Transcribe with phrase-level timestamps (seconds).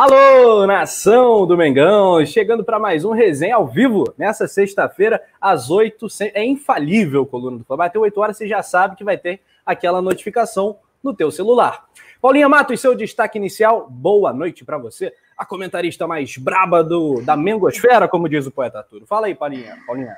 [0.00, 6.06] Alô, nação do Mengão, chegando para mais um resenha ao vivo nessa sexta-feira, às 8
[6.32, 7.76] É infalível, coluna do Fla.
[7.76, 11.84] Bateu 8 horas, você já sabe que vai ter aquela notificação no teu celular.
[12.18, 17.36] Paulinha Matos, seu destaque inicial, boa noite para você, a comentarista mais braba do, da
[17.36, 19.04] Mengosfera, como diz o poeta Arturo.
[19.06, 19.76] Fala aí, Paulinha.
[19.86, 20.16] Paulinha.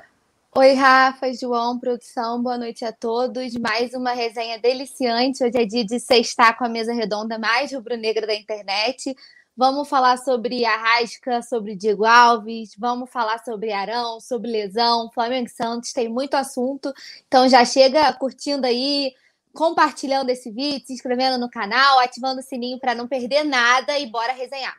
[0.54, 3.56] Oi, Rafa, João, produção, boa noite a todos.
[3.56, 5.42] Mais uma resenha deliciante.
[5.42, 9.16] Hoje é dia de sextar com a mesa redonda mais rubro-negra da internet.
[9.54, 15.50] Vamos falar sobre Arrasca, sobre Diego Alves, vamos falar sobre Arão, sobre lesão, Flamengo e
[15.50, 16.90] Santos, tem muito assunto.
[17.28, 19.12] Então já chega curtindo aí,
[19.52, 24.06] compartilhando esse vídeo, se inscrevendo no canal, ativando o sininho para não perder nada e
[24.06, 24.78] bora resenhar.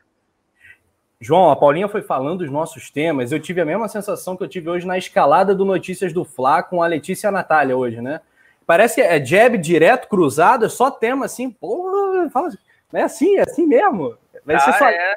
[1.21, 3.31] João, a Paulinha foi falando dos nossos temas.
[3.31, 6.63] Eu tive a mesma sensação que eu tive hoje na escalada do Notícias do Fla
[6.63, 8.21] com a Letícia e a Natália hoje, né?
[8.65, 12.57] Parece que é jab direto, cruzado, é só tema assim, porra, fala assim.
[12.91, 14.17] É assim, é assim mesmo.
[14.45, 15.15] Vai ah, ser só, é.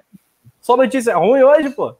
[0.61, 1.97] só notícia ruim hoje, pô.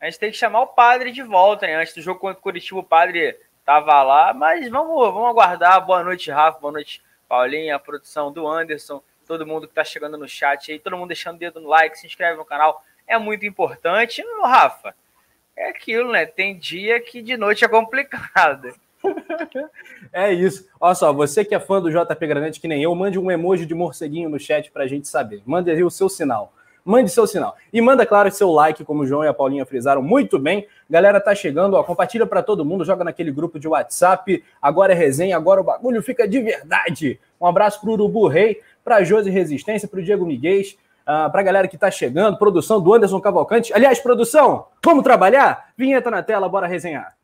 [0.00, 1.76] A gente tem que chamar o padre de volta, né?
[1.76, 5.84] Antes do jogo contra o Curitiba, o padre tava lá, mas vamos, vamos aguardar.
[5.84, 6.58] Boa noite, Rafa.
[6.58, 10.78] Boa noite, Paulinha, a produção do Anderson, todo mundo que tá chegando no chat aí,
[10.78, 12.84] todo mundo deixando o dedo no like, se inscreve no canal.
[13.06, 14.94] É muito importante, Meu Rafa.
[15.56, 16.26] É aquilo, né?
[16.26, 18.74] Tem dia que de noite é complicado.
[20.12, 20.66] é isso.
[20.80, 23.64] Olha só, você que é fã do JP Granete, que nem eu, mande um emoji
[23.64, 25.42] de morceguinho no chat pra gente saber.
[25.46, 26.52] Mande aí o seu sinal.
[26.84, 27.56] Mande seu sinal.
[27.72, 30.66] E manda, claro, seu like, como o João e a Paulinha frisaram muito bem.
[30.90, 34.42] Galera, tá chegando, ó, compartilha para todo mundo, joga naquele grupo de WhatsApp.
[34.60, 37.20] Agora é resenha, agora o bagulho fica de verdade.
[37.40, 40.62] Um abraço pro Urubu Rei, pra Josi Resistência, pro Diego Miguel,
[41.02, 43.72] uh, pra galera que tá chegando, produção do Anderson Cavalcante.
[43.72, 45.70] Aliás, produção, vamos trabalhar?
[45.76, 47.14] Vinheta na tela, bora resenhar.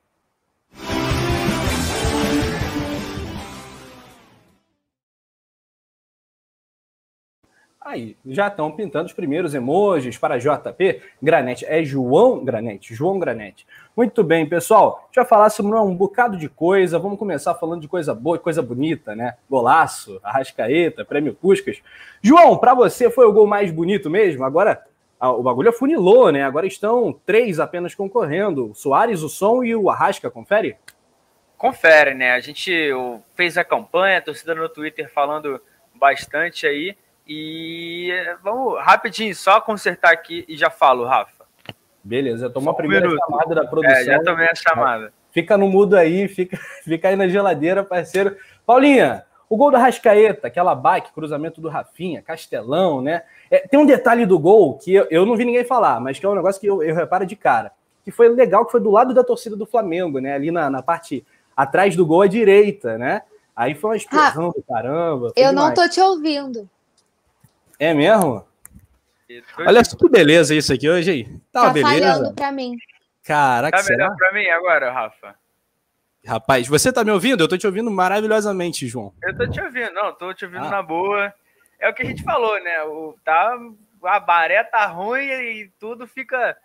[7.89, 11.65] Aí, já estão pintando os primeiros emojis para JP Granete.
[11.65, 13.67] É João Granete, João Granete.
[13.97, 15.09] Muito bem, pessoal.
[15.11, 16.99] Já falar sobre um bocado de coisa.
[16.99, 19.37] Vamos começar falando de coisa boa, coisa bonita, né?
[19.49, 21.81] Golaço, Arrascaeta, Prêmio Puscas.
[22.21, 24.45] João, para você foi o gol mais bonito mesmo?
[24.45, 24.85] Agora
[25.19, 26.45] o bagulho afunilou, né?
[26.45, 30.31] Agora estão três apenas concorrendo: o Soares, o Som e o Arrasca.
[30.31, 30.77] Confere?
[31.57, 32.33] Confere, né?
[32.33, 32.71] A gente
[33.35, 35.59] fez a campanha, a torcida no Twitter falando
[35.95, 36.95] bastante aí.
[37.29, 38.11] E
[38.43, 41.45] vamos rapidinho, só consertar aqui e já falo, Rafa.
[42.03, 43.23] Beleza, eu tomo a primeira minuto.
[43.27, 43.97] chamada da produção.
[43.97, 45.13] É, já tomei a chamada.
[45.31, 48.35] Fica no mudo aí, fica, fica aí na geladeira, parceiro.
[48.65, 53.25] Paulinha, o gol da Rascaeta, aquela bike, cruzamento do Rafinha, Castelão, né?
[53.51, 56.25] É, tem um detalhe do gol que eu, eu, não vi ninguém falar, mas que
[56.25, 57.73] é um negócio que eu, eu reparo de cara.
[58.05, 60.33] Que foi legal, que foi do lado da torcida do Flamengo, né?
[60.33, 63.21] Ali na, na parte atrás do gol à direita, né?
[63.55, 65.33] Aí foi uma explosão ah, do caramba.
[65.37, 65.55] Eu demais.
[65.55, 66.71] não tô te ouvindo.
[67.79, 68.47] É mesmo?
[69.59, 71.25] Olha só que beleza isso aqui hoje aí.
[71.53, 71.91] Tá, tá beleza?
[71.93, 72.77] falhando pra mim.
[73.23, 74.17] Caraca, Tá melhor será?
[74.17, 75.35] pra mim agora, Rafa?
[76.27, 77.45] Rapaz, você tá me ouvindo?
[77.45, 79.15] Eu tô te ouvindo maravilhosamente, João.
[79.23, 80.71] Eu tô te ouvindo, não, tô te ouvindo ah.
[80.71, 81.33] na boa.
[81.79, 82.83] É o que a gente falou, né?
[82.85, 83.57] O, tá,
[84.03, 86.57] a baré tá ruim e tudo fica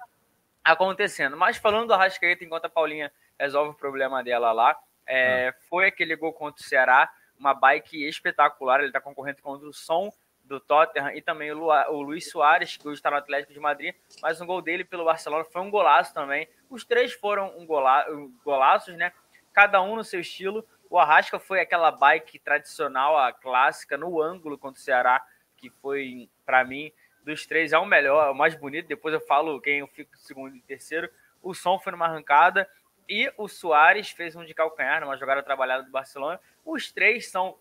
[0.64, 1.38] acontecendo.
[1.38, 4.76] Mas falando do Arrascaeta, enquanto a Paulinha resolve o problema dela lá,
[5.06, 5.54] é, ah.
[5.70, 8.82] foi aquele gol contra o Ceará, uma bike espetacular.
[8.82, 10.12] Ele tá concorrendo contra o Som
[10.44, 13.60] do Tottenham e também o, Lu, o Luiz Soares, que hoje está no Atlético de
[13.60, 16.48] Madrid, mas um gol dele pelo Barcelona foi um golaço também.
[16.70, 18.06] Os três foram um gola,
[18.44, 19.12] golaços, né?
[19.54, 20.66] Cada um no seu estilo.
[20.90, 25.26] O Arrasca foi aquela bike tradicional, a clássica, no ângulo contra o Ceará,
[25.58, 26.92] que foi, para mim,
[27.24, 28.88] dos três é o melhor, é o mais bonito.
[28.88, 31.10] Depois eu falo quem eu fico segundo e terceiro.
[31.42, 32.70] O som foi numa arrancada
[33.08, 36.40] e o Soares fez um de calcanhar numa jogada trabalhada do Barcelona.
[36.66, 37.58] Os três são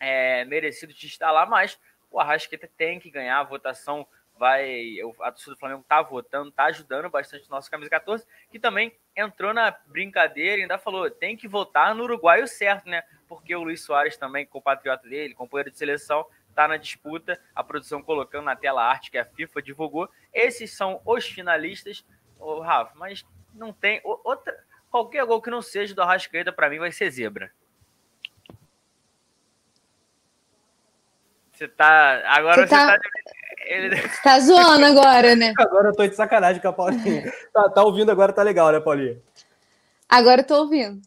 [0.00, 1.78] é, merecidos de estar lá, mas
[2.10, 4.06] o Arrasqueta tem que ganhar, a votação
[4.38, 4.96] vai.
[5.20, 8.96] A torcida do Flamengo tá votando, tá ajudando bastante o nosso camisa 14, que também
[9.16, 13.02] entrou na brincadeira e ainda falou: tem que votar no Uruguai o certo, né?
[13.26, 16.24] Porque o Luiz Soares também, compatriota dele, companheiro de seleção,
[16.54, 17.40] tá na disputa.
[17.54, 20.08] A produção colocando na tela a arte que a FIFA divulgou.
[20.32, 22.06] Esses são os finalistas,
[22.38, 24.56] o Rafa, mas não tem outra.
[24.90, 27.52] Qualquer gol que não seja do Arrascaeta, para mim, vai ser zebra.
[31.58, 32.22] Você tá.
[32.26, 32.86] Agora você, você tá.
[32.86, 32.98] tá...
[33.66, 33.96] Ele...
[34.00, 35.52] Você tá zoando agora, né?
[35.58, 37.32] Agora eu tô de sacanagem com a Paulinha.
[37.52, 39.18] tá, tá ouvindo agora, tá legal, né, Paulinha?
[40.08, 41.02] Agora eu tô ouvindo.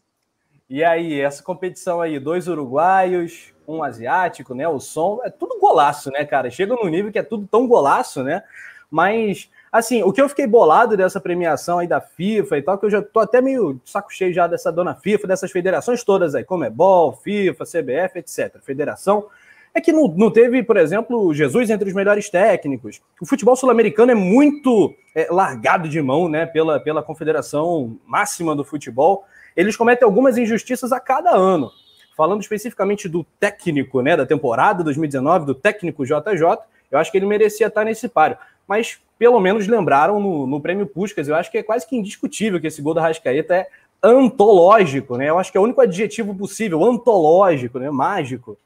[0.68, 4.68] E aí, essa competição aí, dois uruguaios, um asiático, né?
[4.68, 6.50] O som, é tudo golaço, né, cara?
[6.50, 8.42] Chega num nível que é tudo tão golaço, né?
[8.90, 12.84] Mas, assim, o que eu fiquei bolado dessa premiação aí da FIFA e tal, que
[12.84, 16.44] eu já tô até meio saco cheio já dessa dona FIFA, dessas federações todas aí,
[16.44, 18.60] como é Bol, FIFA, CBF, etc.
[18.62, 19.26] Federação
[19.74, 23.00] é que não, não teve, por exemplo, Jesus entre os melhores técnicos.
[23.20, 28.64] O futebol sul-americano é muito é, largado de mão né, pela, pela confederação máxima do
[28.64, 29.24] futebol.
[29.56, 31.70] Eles cometem algumas injustiças a cada ano.
[32.16, 36.58] Falando especificamente do técnico né, da temporada 2019, do técnico JJ,
[36.90, 38.36] eu acho que ele merecia estar nesse páreo.
[38.68, 41.28] Mas pelo menos lembraram no, no prêmio Puskas.
[41.28, 43.68] Eu acho que é quase que indiscutível que esse gol da Rascaeta é
[44.02, 45.30] antológico, né?
[45.30, 47.88] Eu acho que é o único adjetivo possível, antológico, né?
[47.90, 48.58] Mágico.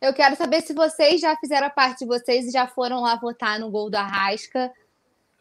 [0.00, 3.16] Eu quero saber se vocês já fizeram a parte de vocês e já foram lá
[3.16, 4.72] votar no gol do Arrasca.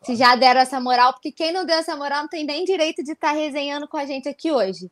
[0.02, 3.04] Se já deram essa moral, porque quem não deu essa moral não tem nem direito
[3.04, 4.90] de estar resenhando com a gente aqui hoje.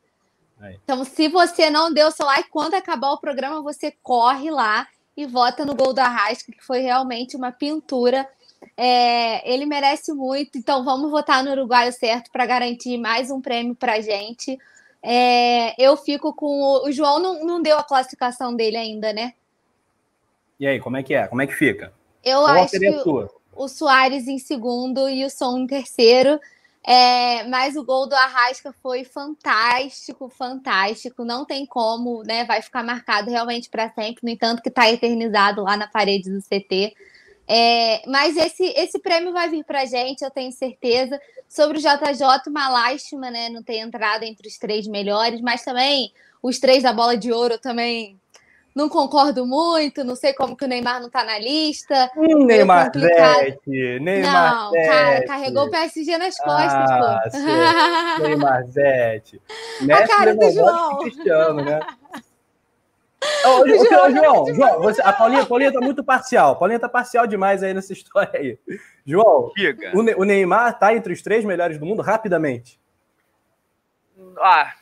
[0.83, 5.25] Então, se você não deu seu like, quando acabar o programa, você corre lá e
[5.25, 8.27] vota no gol do Arrasca, que foi realmente uma pintura.
[8.77, 13.75] É, ele merece muito, então vamos votar no Uruguaio certo para garantir mais um prêmio
[13.75, 14.57] para a gente.
[15.01, 19.33] É, eu fico com o, o João, não, não deu a classificação dele ainda, né?
[20.63, 21.27] E aí, como é que é?
[21.27, 21.91] Como é que fica?
[22.23, 23.03] Eu Qual acho que
[23.53, 26.39] o Soares em segundo e o Som em terceiro.
[26.81, 31.25] É, mas o gol do Arrasca foi fantástico, fantástico.
[31.25, 32.45] Não tem como, né?
[32.45, 34.21] Vai ficar marcado realmente para sempre.
[34.23, 36.95] No entanto, que está eternizado lá na parede do CT.
[37.45, 41.19] É, mas esse, esse prêmio vai vir para gente, eu tenho certeza.
[41.49, 43.49] Sobre o JJ, uma lástima, né?
[43.49, 47.57] Não ter entrado entre os três melhores, mas também os três da bola de ouro
[47.57, 48.17] também
[48.75, 52.09] não concordo muito, não sei como que o Neymar não tá na lista.
[52.17, 54.87] Hum, Neymar Zete, Neymar Não, Zete.
[54.87, 58.23] cara, carregou o PSG nas costas, ah, pô.
[58.23, 59.41] Neymar Zete.
[59.91, 60.97] a cara do João.
[60.99, 61.79] Cristiano, né?
[63.45, 66.51] Ô, João, João, João, você, a Paulinha, Paulinha tá muito parcial.
[66.51, 68.59] A Paulinha tá parcial demais aí nessa história aí.
[69.05, 69.51] João,
[69.93, 72.79] o, o Neymar tá entre os três melhores do mundo rapidamente.
[74.39, 74.73] Ah,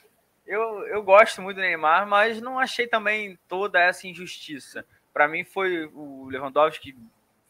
[0.52, 4.86] eu, eu gosto muito do Neymar, mas não achei também toda essa injustiça.
[5.14, 6.96] Para mim foi o Lewandowski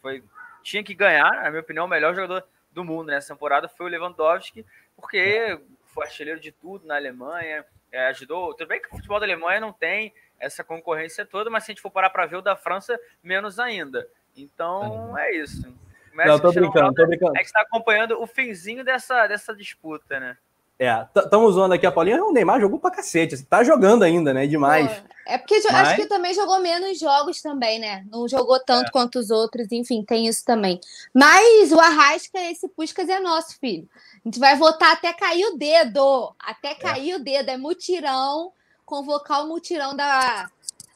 [0.02, 0.24] foi
[0.64, 3.90] tinha que ganhar, na minha opinião, o melhor jogador do mundo nessa temporada foi o
[3.90, 4.64] Lewandowski,
[4.96, 8.54] porque foi artilheiro de tudo na Alemanha, é, ajudou.
[8.54, 11.74] Tudo bem que o futebol da Alemanha não tem essa concorrência toda, mas se a
[11.74, 14.08] gente for parar para ver o da França, menos ainda.
[14.38, 15.74] Então é isso.
[16.14, 17.36] não, tô brincando, tô brincando.
[17.36, 20.38] É que está acompanhando o finzinho dessa, dessa disputa, né?
[20.84, 22.26] É, estamos usando aqui a Paulinha.
[22.26, 23.36] O Neymar jogou pra cacete.
[23.36, 24.48] Assim, tá jogando ainda, né?
[24.48, 24.90] Demais.
[25.28, 25.76] É porque Mas...
[25.76, 28.04] acho que também jogou menos jogos também, né?
[28.10, 28.92] Não jogou tanto é.
[28.92, 30.80] quanto os outros, enfim, tem isso também.
[31.14, 33.88] Mas o Arrasca, esse Puscas é nosso, filho.
[34.26, 36.34] A gente vai votar até cair o dedo.
[36.40, 36.76] Até é.
[36.76, 37.16] cair é.
[37.16, 37.50] o dedo.
[37.50, 38.52] É mutirão.
[38.84, 40.50] Convocar o mutirão da,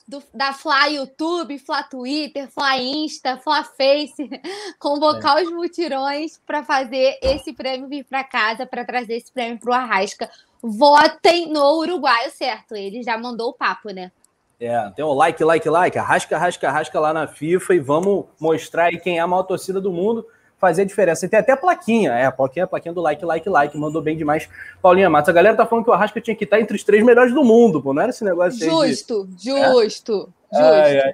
[0.08, 4.30] do, da Fla YouTube, Fla Twitter, Fla Insta, Fla Face,
[4.80, 5.44] convocar é.
[5.44, 9.74] os mutirões para fazer esse prêmio vir para casa, para trazer esse prêmio para o
[9.74, 10.30] Arrasca.
[10.62, 12.76] Votem no Uruguai, certo?
[12.76, 14.12] Ele já mandou o papo, né?
[14.60, 18.86] É, tem o like, like, like, arrasca, arrasca, arrasca lá na FIFA e vamos mostrar
[18.86, 20.26] aí quem é a maior torcida do mundo
[20.58, 21.28] fazer a diferença.
[21.28, 24.50] Tem até plaquinha, é, a plaquinha, a plaquinha do like, like, like, mandou bem demais.
[24.82, 27.04] Paulinha Matos, a galera tá falando que o Arrasca tinha que estar entre os três
[27.04, 29.46] melhores do mundo, pô, não era esse negócio aí Justo, de...
[29.46, 29.84] justo, é?
[29.84, 30.34] justo.
[30.54, 31.14] Ai, ai.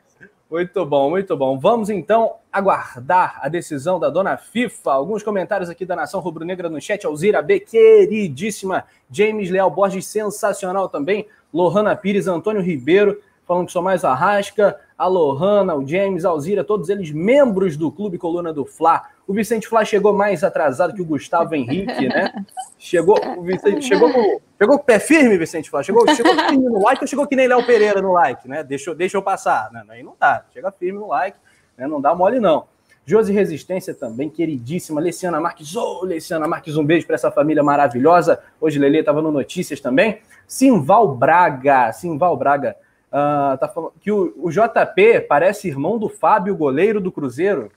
[0.51, 1.57] Muito bom, muito bom.
[1.57, 4.91] Vamos então aguardar a decisão da dona FIFA.
[4.91, 7.05] Alguns comentários aqui da Nação Rubro-Negra no chat.
[7.05, 8.83] Alzira B, queridíssima.
[9.09, 11.25] James Leal Borges, sensacional também.
[11.53, 13.21] Lohana Pires, Antônio Ribeiro
[13.51, 17.91] falando que sou mais Arrasca, a Lohana, o James, a Alzira, todos eles membros do
[17.91, 19.03] Clube Coluna do Fla.
[19.27, 22.31] O Vicente Fla chegou mais atrasado que o Gustavo Henrique, né?
[22.79, 25.83] Chegou, o Vicente chegou com, chegou com o pé firme, Vicente Fla.
[25.83, 28.63] Chegou, chegou firme no like ou chegou que nem Léo Pereira no like, né?
[28.63, 29.69] Deixa, deixa eu passar.
[29.71, 30.45] Não, aí não dá.
[30.51, 31.37] Chega firme no like,
[31.77, 31.85] né?
[31.85, 32.65] Não dá mole, não.
[33.05, 34.99] Josi Resistência também, queridíssima.
[34.99, 38.41] Leciana Marques, ô, oh, Leciana Marques, um beijo para essa família maravilhosa.
[38.59, 40.19] Hoje Lele estava no Notícias também.
[40.47, 42.75] Simval Braga, Simval Braga
[43.11, 47.69] Uh, tá falando que o, o, JP parece irmão do Fábio, goleiro do Cruzeiro.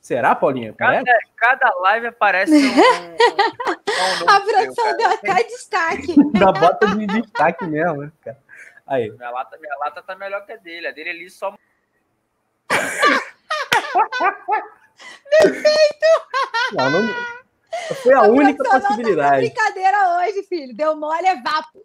[0.00, 0.72] Será, Paulinha?
[0.72, 2.56] Cada, cada live aparece um.
[2.56, 6.14] um, um a produção deu até destaque.
[6.32, 8.38] Da bota de destaque mesmo, né, cara?
[8.86, 9.10] Aí.
[9.10, 10.86] Minha lata, minha lata tá melhor que a dele.
[10.86, 11.54] A dele ali só.
[15.42, 16.06] Perfeito!
[16.72, 17.14] Não, não...
[18.02, 19.30] Foi a, a única possibilidade.
[19.30, 20.74] Tá brincadeira hoje, filho.
[20.74, 21.84] Deu mole, é vapo.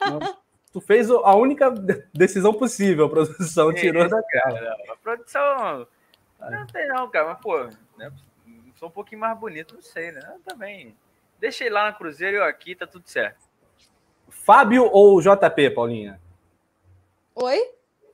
[0.00, 0.41] Não
[0.72, 1.70] tu fez a única
[2.12, 4.76] decisão possível, a produção é, tirou da cara.
[4.90, 5.86] A produção.
[6.40, 8.10] Não tem não, cara, mas pô, né,
[8.74, 10.38] sou um pouquinho mais bonito, não sei, né?
[10.44, 10.96] Também.
[11.38, 13.48] Deixa ele lá no Cruzeiro e eu aqui, tá tudo certo.
[14.28, 16.20] Fábio ou JP, Paulinha?
[17.34, 17.58] Oi?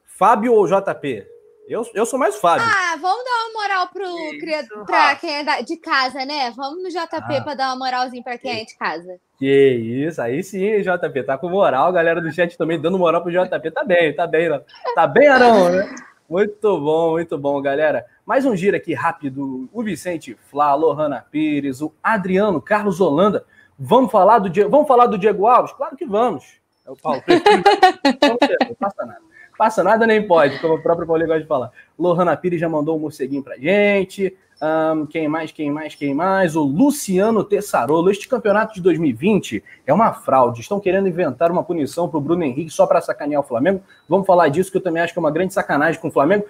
[0.04, 1.26] Fábio ou JP?
[1.68, 2.66] Eu, eu sou mais Fábio.
[2.66, 6.50] Ah, vamos dar uma moral pro criador, pra quem é de casa, né?
[6.56, 7.42] Vamos no JP ah.
[7.42, 9.20] para dar uma moralzinha para quem é de casa.
[9.38, 9.74] Que
[10.06, 13.70] isso, aí sim, JP, tá com moral, galera do chat também dando moral pro JP,
[13.70, 14.48] tá bem, tá bem,
[14.94, 15.94] tá bem, Arão, né?
[16.26, 18.06] Muito bom, muito bom, galera.
[18.24, 19.68] Mais um giro aqui rápido.
[19.70, 23.44] O Vicente Flá, Lohana Pires, o Adriano Carlos Holanda.
[23.78, 25.72] Vamos falar do Diego, vamos falar do Diego Alves?
[25.72, 26.44] Claro que vamos.
[26.86, 27.22] É o Paulo.
[28.68, 29.27] não passa nada.
[29.58, 31.72] Passa nada nem pode, como o próprio Paulo gosta de falar.
[31.98, 34.32] Lohana Pires já mandou um morceguinho pra gente.
[34.60, 36.54] Um, quem mais, quem mais, quem mais?
[36.54, 38.08] O Luciano Tessarolo.
[38.08, 40.60] Este campeonato de 2020 é uma fraude.
[40.60, 43.82] Estão querendo inventar uma punição para o Bruno Henrique só para sacanear o Flamengo.
[44.08, 46.44] Vamos falar disso, que eu também acho que é uma grande sacanagem com o Flamengo.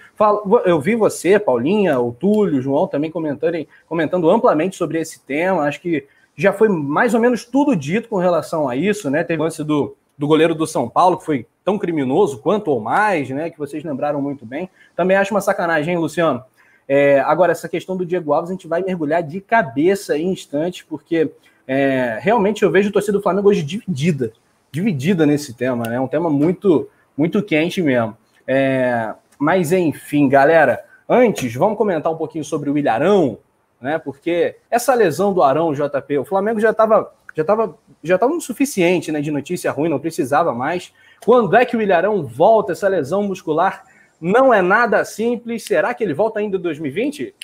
[0.66, 5.62] Eu vi você, Paulinha, o Túlio, o João também comentando, comentando amplamente sobre esse tema.
[5.62, 9.24] Acho que já foi mais ou menos tudo dito com relação a isso, né?
[9.24, 12.80] Teve o lance do, do goleiro do São Paulo, que foi tão criminoso quanto ou
[12.80, 13.50] mais, né?
[13.50, 14.70] Que vocês lembraram muito bem.
[14.96, 16.42] Também acho uma sacanagem, hein, Luciano?
[16.88, 20.86] É, agora, essa questão do Diego Alves, a gente vai mergulhar de cabeça em instantes,
[20.88, 21.30] porque
[21.66, 24.32] é, realmente eu vejo a torcida do Flamengo hoje dividida,
[24.72, 26.00] dividida nesse tema, né?
[26.00, 28.16] Um tema muito, muito quente mesmo.
[28.46, 33.36] É, mas enfim, galera, antes, vamos comentar um pouquinho sobre o Ilharão,
[33.78, 33.98] né?
[33.98, 38.40] Porque essa lesão do Arão, JP, o Flamengo já estava já estava já tava no
[38.40, 40.94] suficiente né, de notícia ruim, não precisava mais.
[41.24, 43.84] Quando é que o Ilharão volta essa lesão muscular?
[44.20, 45.64] Não é nada simples.
[45.64, 47.34] Será que ele volta ainda em 2020?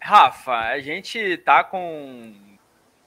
[0.00, 2.34] Rafa, a gente tá com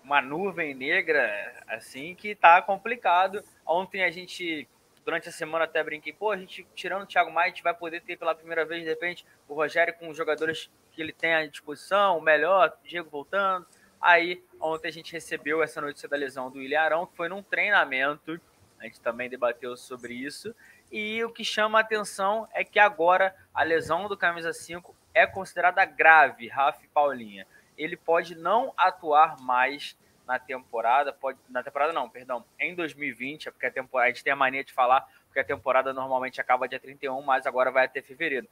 [0.03, 1.29] uma nuvem negra
[1.67, 3.43] assim que tá complicado.
[3.65, 4.67] Ontem a gente,
[5.03, 7.73] durante a semana, até brinquei, pô, a gente tirando o Thiago Maia, a gente vai
[7.73, 11.33] poder ter pela primeira vez, de repente, o Rogério com os jogadores que ele tem
[11.33, 13.65] à disposição, o melhor, o Diego voltando.
[13.99, 17.41] Aí, ontem a gente recebeu essa notícia da lesão do William Arão, que foi num
[17.41, 18.39] treinamento.
[18.85, 20.55] A gente também debateu sobre isso.
[20.91, 25.25] E o que chama a atenção é que agora a lesão do camisa 5 é
[25.25, 27.47] considerada grave, Rafa Paulinha.
[27.75, 33.51] Ele pode não atuar mais na temporada, pode na temporada não, perdão, em 2020, é
[33.51, 36.67] porque a temporada a gente tem a mania de falar, porque a temporada normalmente acaba
[36.67, 38.47] dia 31, mas agora vai até fevereiro.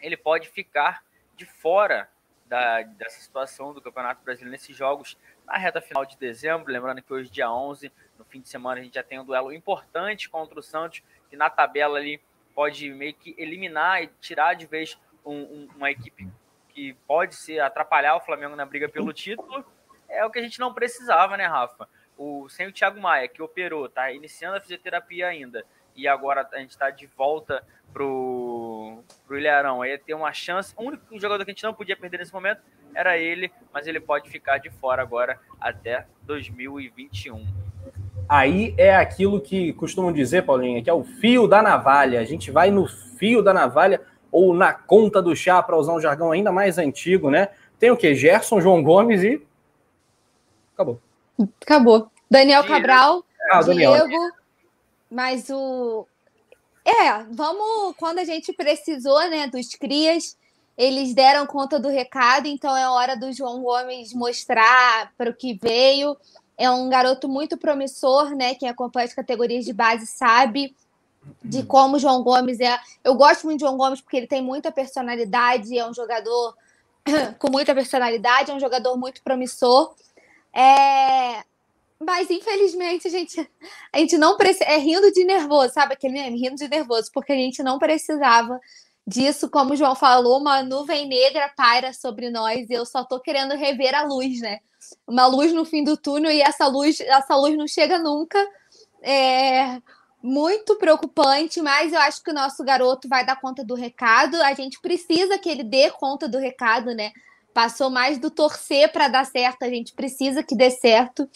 [0.00, 1.02] Ele pode ficar
[1.34, 2.08] de fora
[2.44, 7.12] da, dessa situação do Campeonato Brasileiro nesses jogos na reta final de dezembro, lembrando que
[7.12, 10.58] hoje dia 11, no fim de semana a gente já tem um duelo importante contra
[10.58, 12.20] o Santos que na tabela ali
[12.54, 16.28] pode meio que eliminar e tirar de vez um, um, uma equipe
[16.70, 19.64] que pode ser atrapalhar o Flamengo na briga pelo título,
[20.08, 21.88] é o que a gente não precisava, né, Rafa?
[22.16, 26.58] O, sem o Thiago Maia, que operou, tá iniciando a fisioterapia ainda, e agora a
[26.58, 29.80] gente está de volta pro, pro Ilharão.
[29.80, 30.74] Aí ter uma chance.
[30.76, 32.60] O único jogador que a gente não podia perder nesse momento
[32.94, 37.65] era ele, mas ele pode ficar de fora agora até 2021
[38.28, 42.20] aí é aquilo que costumam dizer, Paulinha, que é o fio da navalha.
[42.20, 46.00] A gente vai no fio da navalha ou na conta do chá, para usar um
[46.00, 47.48] jargão ainda mais antigo, né?
[47.78, 48.14] Tem o que?
[48.14, 49.42] Gerson, João Gomes e.
[50.74, 51.00] Acabou.
[51.62, 52.10] Acabou.
[52.30, 54.30] Daniel Cabral, ah, Diego, Daniel.
[55.10, 56.06] mas o.
[56.84, 57.94] É, vamos.
[57.96, 60.36] Quando a gente precisou, né, dos Crias,
[60.76, 65.58] eles deram conta do recado, então é hora do João Gomes mostrar para o que
[65.60, 66.16] veio.
[66.58, 68.54] É um garoto muito promissor, né?
[68.54, 70.74] Quem acompanha as categorias de base sabe
[71.42, 72.78] de como o João Gomes é.
[73.04, 76.56] Eu gosto muito de João Gomes porque ele tem muita personalidade, é um jogador
[77.38, 79.94] com muita personalidade, é um jogador muito promissor.
[80.54, 81.44] É...
[81.98, 83.50] Mas, infelizmente, a gente,
[83.92, 84.64] a gente não precisa.
[84.64, 85.94] É rindo de nervoso, sabe?
[85.94, 88.60] Aquele meme, rindo de nervoso, porque a gente não precisava
[89.06, 89.48] disso.
[89.48, 93.54] Como o João falou, uma nuvem negra paira sobre nós e eu só tô querendo
[93.54, 94.60] rever a luz, né?
[95.06, 98.38] uma luz no fim do túnel e essa luz, essa luz não chega nunca.
[99.02, 99.80] É
[100.22, 104.36] muito preocupante, mas eu acho que o nosso garoto vai dar conta do recado.
[104.42, 107.12] A gente precisa que ele dê conta do recado, né?
[107.54, 111.28] Passou mais do torcer para dar certo, a gente precisa que dê certo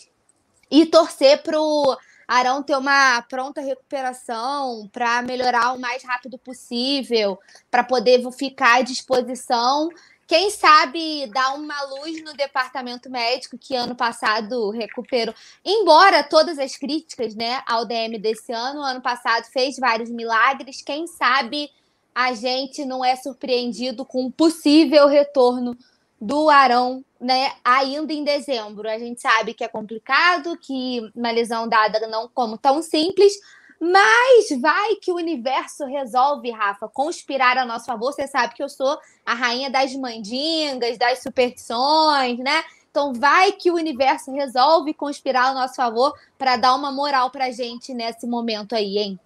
[0.70, 1.96] e torcer para o
[2.30, 7.36] Arão ter uma pronta recuperação, para melhorar o mais rápido possível,
[7.68, 9.88] para poder ficar à disposição
[10.28, 15.34] quem sabe dar uma luz no departamento médico que ano passado recuperou.
[15.64, 20.82] Embora todas as críticas, né, ao DM desse ano, ano passado fez vários milagres.
[20.82, 21.68] Quem sabe
[22.14, 25.76] a gente não é surpreendido com um possível retorno
[26.20, 28.88] do Arão, né, ainda em dezembro.
[28.88, 33.32] A gente sabe que é complicado, que uma lesão dada não como tão simples,
[33.80, 38.12] mas vai que o universo resolve, Rafa, conspirar a nosso favor.
[38.12, 42.62] Você sabe que eu sou a rainha das mandingas, das superstições, né?
[42.90, 47.50] Então vai que o universo resolve conspirar a nosso favor para dar uma moral pra
[47.50, 49.20] gente nesse momento aí, hein?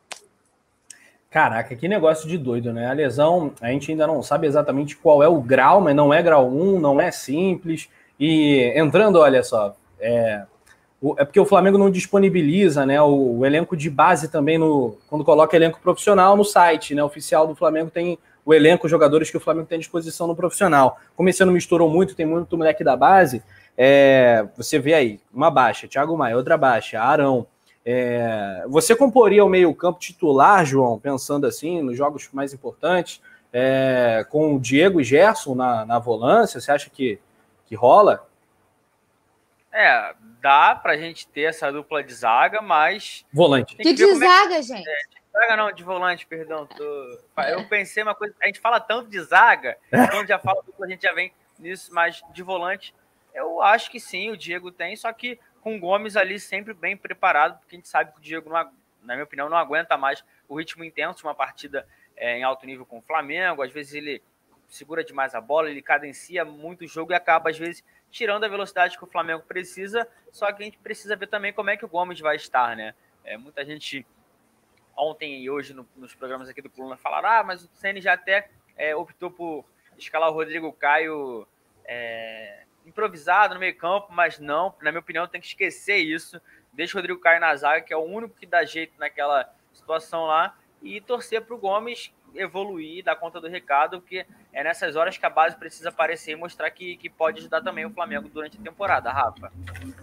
[1.34, 2.86] Caraca, que negócio de doido, né?
[2.88, 6.22] A lesão, a gente ainda não sabe exatamente qual é o grau, mas não é
[6.22, 7.88] grau 1, não é simples.
[8.20, 10.44] E entrando, olha só, é,
[11.18, 15.24] é porque o Flamengo não disponibiliza né, o, o, elenco de base também no quando
[15.24, 17.02] coloca elenco profissional no site, né?
[17.02, 20.36] Oficial do Flamengo tem o elenco, os jogadores que o Flamengo tem à disposição no
[20.36, 21.00] profissional.
[21.16, 23.42] Como esse ano misturou muito, tem muito moleque da base,
[23.76, 27.44] é, você vê aí, uma baixa, Thiago Maia, outra baixa, Arão.
[27.84, 33.20] É, você comporia o meio-campo titular, João, pensando assim, nos jogos mais importantes,
[33.52, 36.60] é, com o Diego e Gerson na, na volância?
[36.60, 37.20] Você acha que,
[37.66, 38.26] que rola?
[39.70, 43.26] É, dá pra gente ter essa dupla de zaga, mas.
[43.32, 43.76] Volante.
[43.76, 44.62] Que, de é zaga, é...
[44.62, 44.88] gente?
[44.88, 46.66] É, de zaga não, de volante, perdão.
[46.66, 47.18] Tô...
[47.48, 48.34] Eu pensei uma coisa.
[48.42, 49.76] A gente fala tanto de zaga,
[50.10, 52.94] quando já fala dupla, a gente já vem nisso, mas de volante,
[53.34, 56.94] eu acho que sim, o Diego tem, só que com o Gomes ali sempre bem
[56.94, 58.70] preparado, porque a gente sabe que o Diego, não,
[59.02, 62.66] na minha opinião, não aguenta mais o ritmo intenso de uma partida é, em alto
[62.66, 63.62] nível com o Flamengo.
[63.62, 64.22] Às vezes ele
[64.68, 68.48] segura demais a bola, ele cadencia muito o jogo e acaba, às vezes, tirando a
[68.48, 71.84] velocidade que o Flamengo precisa, só que a gente precisa ver também como é que
[71.84, 72.94] o Gomes vai estar, né?
[73.24, 74.06] É, muita gente
[74.94, 78.12] ontem e hoje no, nos programas aqui do Coluna falaram, ah, mas o Ceni já
[78.12, 79.64] até é, optou por
[79.96, 81.48] escalar o Rodrigo Caio
[81.86, 86.40] é, improvisado no meio campo, mas não, na minha opinião tem que esquecer isso,
[86.72, 90.26] deixa o Rodrigo Caio na zaga, que é o único que dá jeito naquela situação
[90.26, 95.16] lá, e torcer para o Gomes evoluir, dar conta do recado, porque é nessas horas
[95.16, 98.58] que a base precisa aparecer e mostrar que, que pode ajudar também o Flamengo durante
[98.58, 99.52] a temporada, Rafa.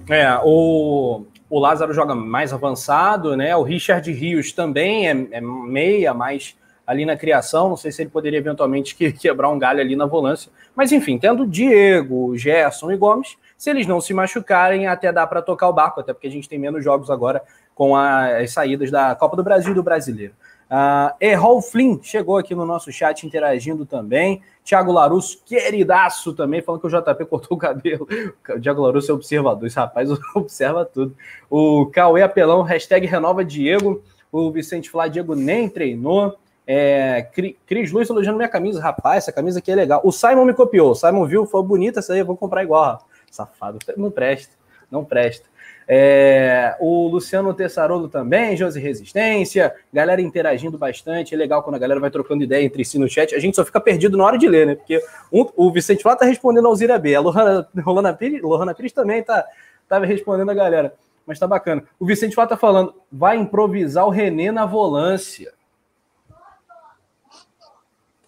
[0.09, 3.55] É, o, o Lázaro joga mais avançado, né?
[3.55, 6.57] O Richard Rios também é, é meia, mais
[6.91, 7.69] ali na criação.
[7.69, 10.51] Não sei se ele poderia eventualmente que, quebrar um galho ali na volância.
[10.75, 15.41] Mas enfim, tendo Diego, Gerson e Gomes, se eles não se machucarem, até dá para
[15.41, 17.41] tocar o barco, até porque a gente tem menos jogos agora
[17.73, 20.33] com as saídas da Copa do Brasil e do Brasileiro.
[20.71, 24.41] Uh, Errol Flynn chegou aqui no nosso chat interagindo também.
[24.63, 28.07] Thiago Larusso, queridaço também, falando que o JP cortou o cabelo.
[28.49, 31.15] O Thiago Larusso é observador, esse rapaz observa tudo.
[31.49, 34.01] O Cauê Apelão, hashtag renova Diego.
[34.31, 36.37] O Vicente Flá, Diego nem treinou.
[36.65, 37.27] É,
[37.65, 38.81] Cris Luiz elogiando minha camisa.
[38.81, 40.01] Rapaz, essa camisa aqui é legal.
[40.03, 40.91] O Simon me copiou.
[40.91, 43.07] O Simon viu, foi bonita essa aí, eu vou comprar igual.
[43.29, 43.79] Safado.
[43.97, 44.55] Não presta,
[44.89, 45.51] não presta.
[45.87, 51.33] É, o Luciano Tessarolo também, Josi Resistência, galera interagindo bastante.
[51.33, 53.35] É legal quando a galera vai trocando ideia entre si no chat.
[53.35, 54.75] A gente só fica perdido na hora de ler, né?
[54.75, 57.15] Porque um, o Vicente Flá tá respondendo a Alzira B.
[57.15, 59.45] A Lohana, Lohana, Pires, Lohana Pires também tá,
[59.87, 60.93] tava respondendo a galera.
[61.25, 61.83] Mas tá bacana.
[61.99, 65.51] O Vicente Flá tá falando, vai improvisar o Renê na volância.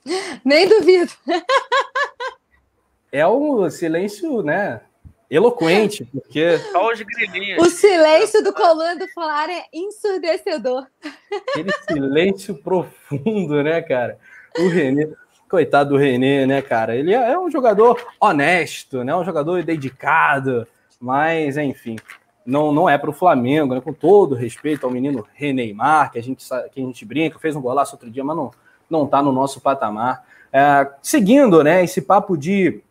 [0.43, 1.11] Nem duvido.
[3.11, 4.81] É um silêncio, né?
[5.35, 6.57] eloquente, porque.
[6.71, 7.65] Só os grilinhos.
[7.65, 10.85] O silêncio do coluna do falar é ensurdecedor.
[11.49, 14.17] Aquele silêncio profundo, né, cara?
[14.57, 15.09] O Renê.
[15.49, 16.95] Coitado do Renê, né, cara?
[16.95, 19.15] Ele é um jogador honesto, né?
[19.15, 20.67] Um jogador dedicado,
[20.99, 21.95] mas, enfim,
[22.43, 23.81] não, não é para o Flamengo, né?
[23.81, 27.61] Com todo respeito ao menino Reneymar, que a gente, que a gente brinca, fez um
[27.61, 28.49] golaço outro dia, mas não,
[28.93, 30.23] não tá no nosso patamar.
[30.53, 32.81] É, seguindo, né, esse papo de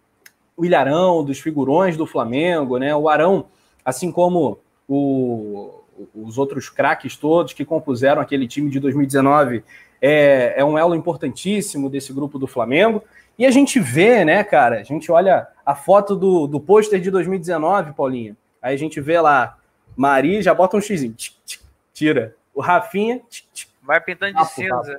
[0.56, 2.94] o Ilharão, dos figurões do Flamengo, né?
[2.94, 3.46] O Arão,
[3.84, 5.82] assim como o,
[6.14, 9.64] os outros craques todos que compuseram aquele time de 2019,
[10.00, 13.02] é, é um elo importantíssimo desse grupo do Flamengo.
[13.38, 14.80] E a gente vê, né, cara?
[14.80, 18.36] A gente olha a foto do, do pôster de 2019, Paulinha.
[18.60, 19.56] Aí a gente vê lá,
[19.96, 21.14] Mari já bota um xizinho,
[21.92, 22.36] tira.
[22.54, 23.22] O Rafinha,
[23.82, 24.98] vai pintando de cinza.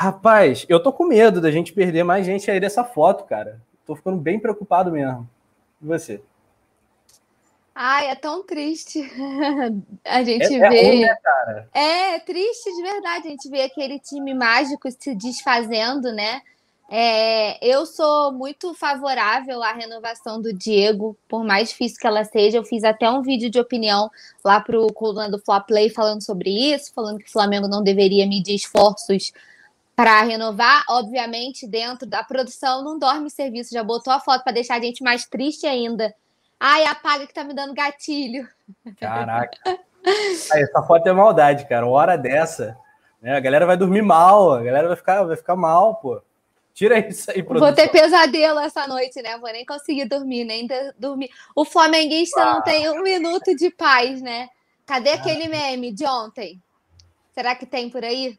[0.00, 3.60] Rapaz, eu tô com medo da gente perder mais gente aí dessa foto, cara.
[3.84, 5.28] Tô ficando bem preocupado mesmo.
[5.78, 6.22] E você?
[7.74, 8.98] Ai, é tão triste.
[10.02, 10.78] a gente é, vê.
[10.78, 11.68] É, ruim, né, cara?
[11.74, 13.26] é triste de verdade.
[13.26, 16.40] A gente vê aquele time mágico se desfazendo, né?
[16.88, 22.56] É, eu sou muito favorável à renovação do Diego, por mais difícil que ela seja.
[22.56, 24.10] Eu fiz até um vídeo de opinião
[24.42, 27.82] lá para o coluna do Flop Play falando sobre isso, falando que o Flamengo não
[27.82, 29.30] deveria medir esforços
[30.00, 33.74] para renovar, obviamente, dentro da produção, não dorme serviço.
[33.74, 36.14] Já botou a foto para deixar a gente mais triste ainda.
[36.58, 38.48] Ai, apaga que tá me dando gatilho.
[38.98, 39.58] Caraca.
[40.54, 41.84] essa foto é maldade, cara.
[41.84, 42.78] Uma hora dessa,
[43.20, 43.36] né?
[43.36, 46.22] A galera vai dormir mal, a galera vai ficar, vai ficar mal, pô.
[46.72, 47.68] Tira isso aí, produção.
[47.68, 49.36] Vou ter pesadelo essa noite, né?
[49.36, 50.66] Vou nem conseguir dormir, nem
[50.98, 51.28] dormir.
[51.54, 52.54] O flamenguista ah.
[52.54, 54.48] não tem um minuto de paz, né?
[54.86, 56.58] Cadê aquele meme de ontem?
[57.34, 58.38] Será que tem por aí?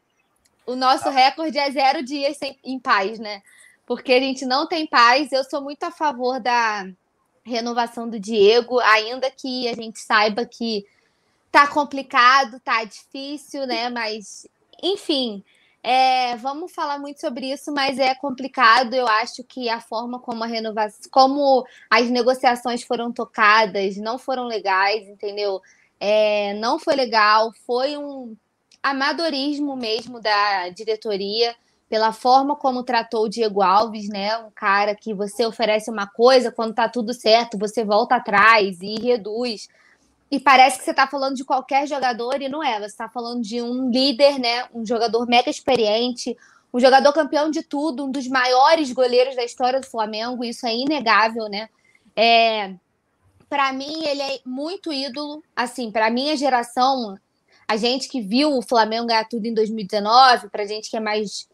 [0.66, 3.42] O nosso recorde é zero dias sem, em paz, né?
[3.86, 5.32] Porque a gente não tem paz.
[5.32, 6.86] Eu sou muito a favor da
[7.44, 10.86] renovação do Diego, ainda que a gente saiba que
[11.50, 13.88] tá complicado, tá difícil, né?
[13.90, 14.46] Mas,
[14.82, 15.42] enfim,
[15.84, 18.94] É, vamos falar muito sobre isso, mas é complicado.
[18.94, 24.44] Eu acho que a forma como a renovação, como as negociações foram tocadas, não foram
[24.46, 25.60] legais, entendeu?
[25.98, 28.36] É, não foi legal, foi um
[28.82, 31.54] amadorismo mesmo da diretoria
[31.88, 34.34] pela forma como tratou o Diego Alves, né?
[34.38, 38.94] Um cara que você oferece uma coisa, quando tá tudo certo, você volta atrás e
[38.94, 39.68] reduz.
[40.30, 42.78] E parece que você está falando de qualquer jogador e não é.
[42.78, 44.66] Você está falando de um líder, né?
[44.72, 46.34] Um jogador mega experiente,
[46.72, 50.42] um jogador campeão de tudo, um dos maiores goleiros da história do Flamengo.
[50.42, 51.68] Isso é inegável, né?
[52.16, 52.72] É,
[53.50, 55.44] para mim, ele é muito ídolo.
[55.54, 57.18] Assim, para minha geração,
[57.66, 61.46] a gente que viu o Flamengo ganhar tudo em 2019, para gente que é mais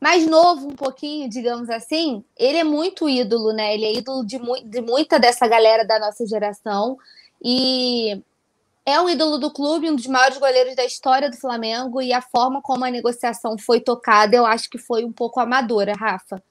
[0.00, 3.74] mais novo um pouquinho, digamos assim, ele é muito ídolo, né?
[3.74, 6.96] Ele é ídolo de, mu de muita dessa galera da nossa geração.
[7.44, 8.22] E
[8.86, 12.22] é um ídolo do clube, um dos maiores goleiros da história do Flamengo, e a
[12.22, 16.42] forma como a negociação foi tocada, eu acho que foi um pouco amadora, Rafa.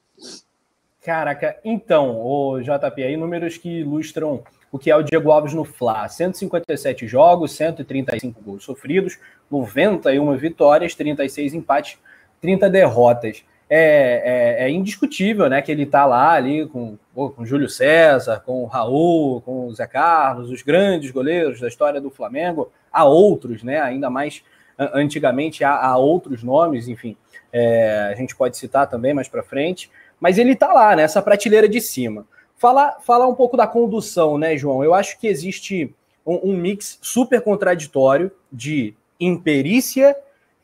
[1.02, 5.64] Caraca, então, o JP, aí números que ilustram o que é o Diego Alves no
[5.64, 6.08] Fla.
[6.08, 11.98] 157 jogos, 135 gols sofridos, 91 vitórias, 36 empates,
[12.42, 15.62] 30 derrotas é, é, é, indiscutível, né?
[15.62, 19.86] Que ele está lá ali com, com Júlio César, com o Raul, com o Zé
[19.86, 22.72] Carlos, os grandes goleiros da história do Flamengo.
[22.92, 23.80] Há outros, né?
[23.80, 24.44] Ainda mais
[24.78, 27.16] antigamente há, há outros nomes, enfim.
[27.54, 29.92] É, a gente pode citar também mais para frente.
[30.20, 32.26] Mas ele está lá, nessa prateleira de cima.
[32.60, 34.84] Falar, falar um pouco da condução, né, João?
[34.84, 35.96] Eu acho que existe
[36.26, 40.14] um, um mix super contraditório de imperícia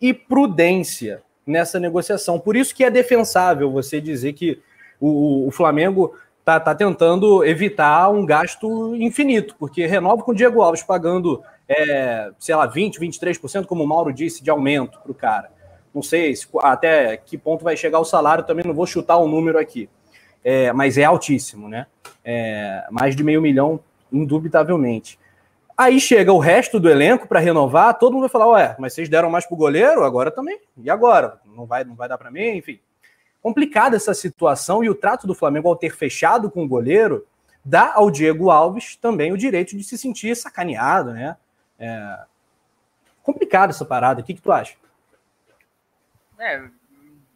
[0.01, 2.38] e prudência nessa negociação.
[2.38, 4.60] Por isso que é defensável você dizer que
[4.99, 10.62] o, o Flamengo está tá tentando evitar um gasto infinito, porque renova com o Diego
[10.62, 15.15] Alves pagando, é, sei lá, 20%, 23%, como o Mauro disse, de aumento para o
[15.15, 15.49] cara.
[15.93, 19.23] Não sei se, até que ponto vai chegar o salário, também não vou chutar o
[19.23, 19.88] um número aqui.
[20.47, 21.88] É, mas é altíssimo, né?
[22.23, 23.79] É, mais de meio milhão,
[24.12, 25.17] indubitavelmente.
[25.75, 29.10] Aí chega o resto do elenco para renovar, todo mundo vai falar: ué, mas vocês
[29.10, 30.62] deram mais pro goleiro, agora também.
[30.77, 31.41] E agora?
[31.43, 32.58] Não vai, não vai dar para mim?
[32.58, 32.79] Enfim.
[33.41, 37.25] Complicada essa situação e o trato do Flamengo ao ter fechado com o goleiro
[37.63, 41.36] dá ao Diego Alves também o direito de se sentir sacaneado, né?
[41.79, 42.19] É...
[43.23, 44.21] Complicado essa parada.
[44.21, 44.75] O que, que tu acha?
[46.38, 46.63] É,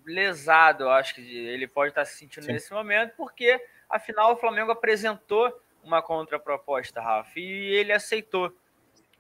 [0.10, 2.54] lesado, eu acho que ele pode estar se sentindo Sim.
[2.54, 8.54] nesse momento, porque afinal o Flamengo apresentou uma contraproposta, Rafa, e ele aceitou.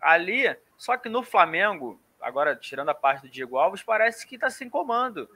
[0.01, 4.49] Ali, só que no Flamengo, agora tirando a parte do Diego Alves, parece que está
[4.49, 5.29] sem comando.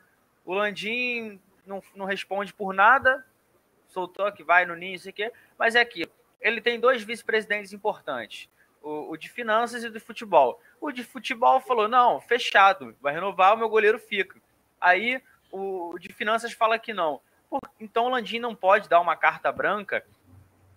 [0.45, 3.25] O Landim não, não responde por nada,
[3.87, 6.09] soltou que vai no ninho, sei o quê, mas é aqui.
[6.41, 8.49] Ele tem dois vice-presidentes importantes,
[8.81, 10.59] o, o, de finanças e do futebol.
[10.81, 14.41] O de futebol falou: não, fechado, vai renovar, o meu goleiro fica.
[14.79, 15.21] Aí
[15.53, 17.21] o de finanças fala que não.
[17.79, 20.03] Então o Landim não pode dar uma carta branca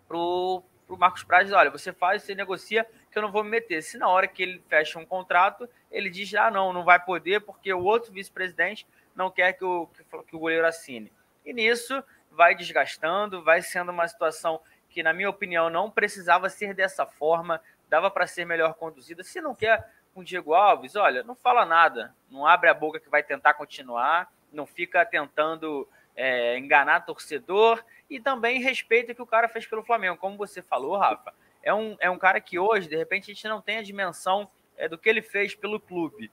[0.07, 3.83] pro, pro Marcos Braz, olha, você faz, você negocia, que eu não vou me meter.
[3.83, 7.41] Se na hora que ele fecha um contrato, ele diz, ah, não, não vai poder,
[7.41, 11.11] porque o outro vice-presidente não quer que o, que, que o goleiro assine.
[11.45, 14.61] E nisso vai desgastando, vai sendo uma situação
[14.91, 19.25] que, na minha opinião, não precisava ser dessa forma, dava para ser melhor conduzida.
[19.25, 23.01] Se não quer com o Diego Alves, olha, não fala nada, não abre a boca
[23.01, 29.23] que vai tentar continuar, não fica tentando é, enganar torcedor e também respeita o que
[29.23, 30.17] o cara fez pelo Flamengo.
[30.17, 33.49] Como você falou, Rafa, é um, é um cara que hoje, de repente, a gente
[33.49, 36.31] não tem a dimensão é, do que ele fez pelo clube.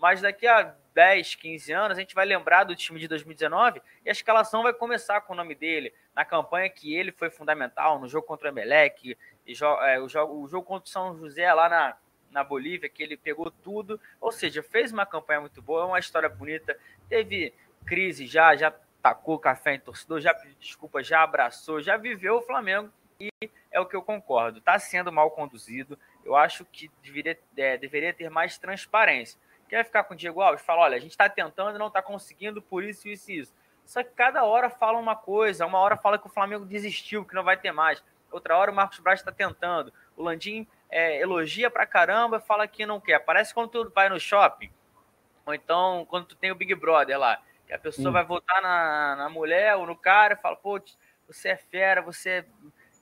[0.00, 4.08] Mas daqui a 10, 15 anos, a gente vai lembrar do time de 2019 e
[4.08, 8.08] a escalação vai começar com o nome dele, na campanha que ele foi fundamental, no
[8.08, 11.68] jogo contra o Emelec, e é, o, jogo, o jogo contra o São José lá
[11.68, 11.96] na,
[12.30, 14.00] na Bolívia, que ele pegou tudo.
[14.20, 16.78] Ou seja, fez uma campanha muito boa, é uma história bonita.
[17.08, 17.52] Teve
[17.84, 22.42] crise já, já tacou café em torcedor, já pediu desculpa, já abraçou, já viveu o
[22.42, 23.30] Flamengo e
[23.70, 24.58] é o que eu concordo.
[24.58, 25.98] Está sendo mal conduzido.
[26.24, 29.40] Eu acho que deveria, é, deveria ter mais transparência.
[29.68, 30.64] Quer ficar com o Diego Alves?
[30.64, 33.54] Fala, olha, a gente está tentando não está conseguindo por isso, isso e isso.
[33.84, 35.66] Só que cada hora fala uma coisa.
[35.66, 38.02] Uma hora fala que o Flamengo desistiu, que não vai ter mais.
[38.30, 39.92] Outra hora o Marcos Braz está tentando.
[40.16, 43.18] O Landim é, elogia pra caramba, fala que não quer.
[43.20, 44.70] Parece quando tu vai no shopping,
[45.46, 48.12] ou então quando tu tem o Big Brother lá que a pessoa hum.
[48.12, 50.80] vai votar na, na mulher ou no cara e fala, pô,
[51.28, 52.44] você é fera, você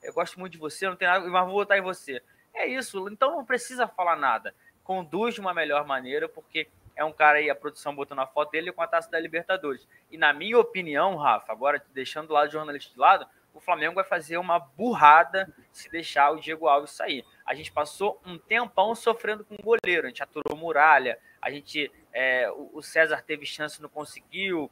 [0.03, 2.21] é, eu gosto muito de você, não tem nada, mas vou votar em você.
[2.53, 4.53] É isso, então não precisa falar nada.
[4.83, 8.51] Conduz de uma melhor maneira, porque é um cara aí, a produção botando a foto
[8.51, 9.87] dele com a taça da Libertadores.
[10.11, 14.03] E na minha opinião, Rafa, agora deixando o lado jornalista de lado, o Flamengo vai
[14.03, 17.25] fazer uma burrada se deixar o Diego Alves sair.
[17.49, 21.91] A gente passou um tempão sofrendo com o goleiro, a gente aturou muralha, a gente
[22.13, 24.69] é, o César teve chance, não conseguiu.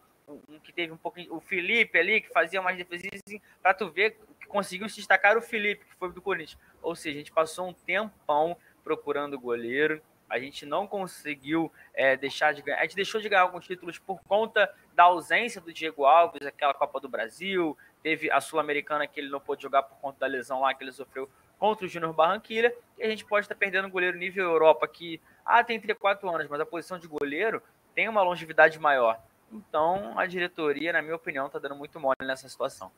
[0.47, 1.33] Um que teve um pouquinho.
[1.33, 3.19] O Felipe ali, que fazia mais defesas,
[3.63, 6.59] para tu ver que conseguiu se destacar o Felipe, que foi do Corinthians.
[6.79, 9.99] Ou seja, a gente passou um tempão procurando o goleiro.
[10.29, 12.77] A gente não conseguiu é, deixar de ganhar.
[12.77, 16.75] A gente deixou de ganhar alguns títulos por conta da ausência do Diego Alves, aquela
[16.75, 17.75] Copa do Brasil.
[18.03, 20.91] Teve a Sul-Americana que ele não pôde jogar por conta da lesão lá que ele
[20.91, 22.73] sofreu contra o Júnior Barranquilha.
[22.97, 26.47] E a gente pode estar perdendo um goleiro nível Europa que ah, tem 34 anos,
[26.49, 27.61] mas a posição de goleiro
[27.95, 29.19] tem uma longevidade maior.
[29.51, 32.91] Então, a diretoria, na minha opinião, está dando muito mole nessa situação.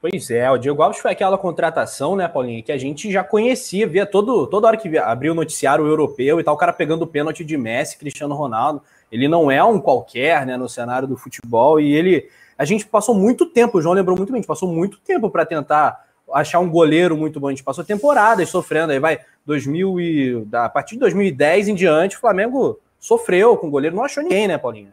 [0.00, 3.84] Pois é, o Diego Alves foi aquela contratação, né, Paulinho, que a gente já conhecia,
[3.84, 7.06] via todo, toda hora que abriu o noticiário europeu e tal, o cara pegando o
[7.06, 8.80] pênalti de Messi, Cristiano Ronaldo.
[9.10, 12.30] Ele não é um qualquer, né, no cenário do futebol e ele.
[12.56, 15.30] A gente passou muito tempo, o João lembrou muito bem, a gente passou muito tempo
[15.30, 17.48] para tentar achar um goleiro muito bom.
[17.48, 22.16] A gente passou temporadas sofrendo, aí vai 2000 e a partir de 2010 em diante,
[22.16, 24.92] o Flamengo sofreu com o goleiro, não achou ninguém, né, Paulinho?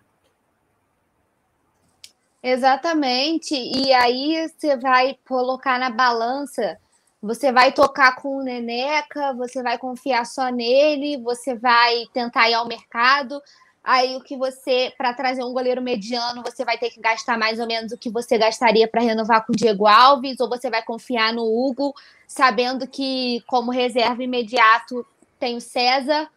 [2.42, 3.56] Exatamente.
[3.56, 6.78] E aí você vai colocar na balança,
[7.20, 12.54] você vai tocar com o Neneca, você vai confiar só nele, você vai tentar ir
[12.54, 13.42] ao mercado.
[13.88, 17.60] Aí o que você, para trazer um goleiro mediano, você vai ter que gastar mais
[17.60, 20.82] ou menos o que você gastaria para renovar com o Diego Alves, ou você vai
[20.82, 21.94] confiar no Hugo,
[22.28, 25.06] sabendo que como reserva imediato
[25.40, 26.28] tem o César,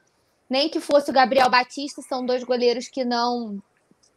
[0.48, 3.62] nem que fosse o Gabriel Batista, são dois goleiros que não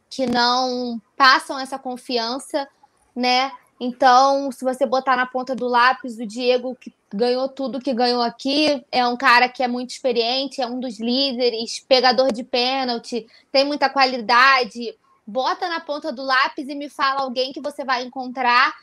[0.10, 2.68] que não passam essa confiança,
[3.16, 3.50] né?
[3.80, 8.22] Então, se você botar na ponta do lápis o Diego, que ganhou tudo que ganhou
[8.22, 13.28] aqui, é um cara que é muito experiente, é um dos líderes, pegador de pênalti,
[13.52, 14.98] tem muita qualidade.
[15.26, 18.74] Bota na ponta do lápis e me fala alguém que você vai encontrar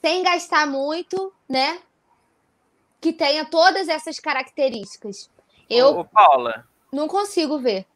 [0.00, 1.80] sem gastar muito, né?
[3.00, 5.30] Que tenha todas essas características.
[5.68, 7.86] Eu Ô, Paula, não consigo ver.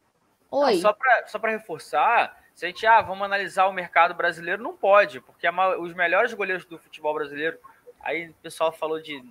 [0.51, 0.81] Oi.
[0.81, 0.93] só
[1.37, 5.77] para reforçar, se a gente, ah, vamos analisar o mercado brasileiro, não pode, porque a,
[5.77, 7.59] os melhores goleiros do futebol brasileiro,
[8.01, 9.23] aí o pessoal falou de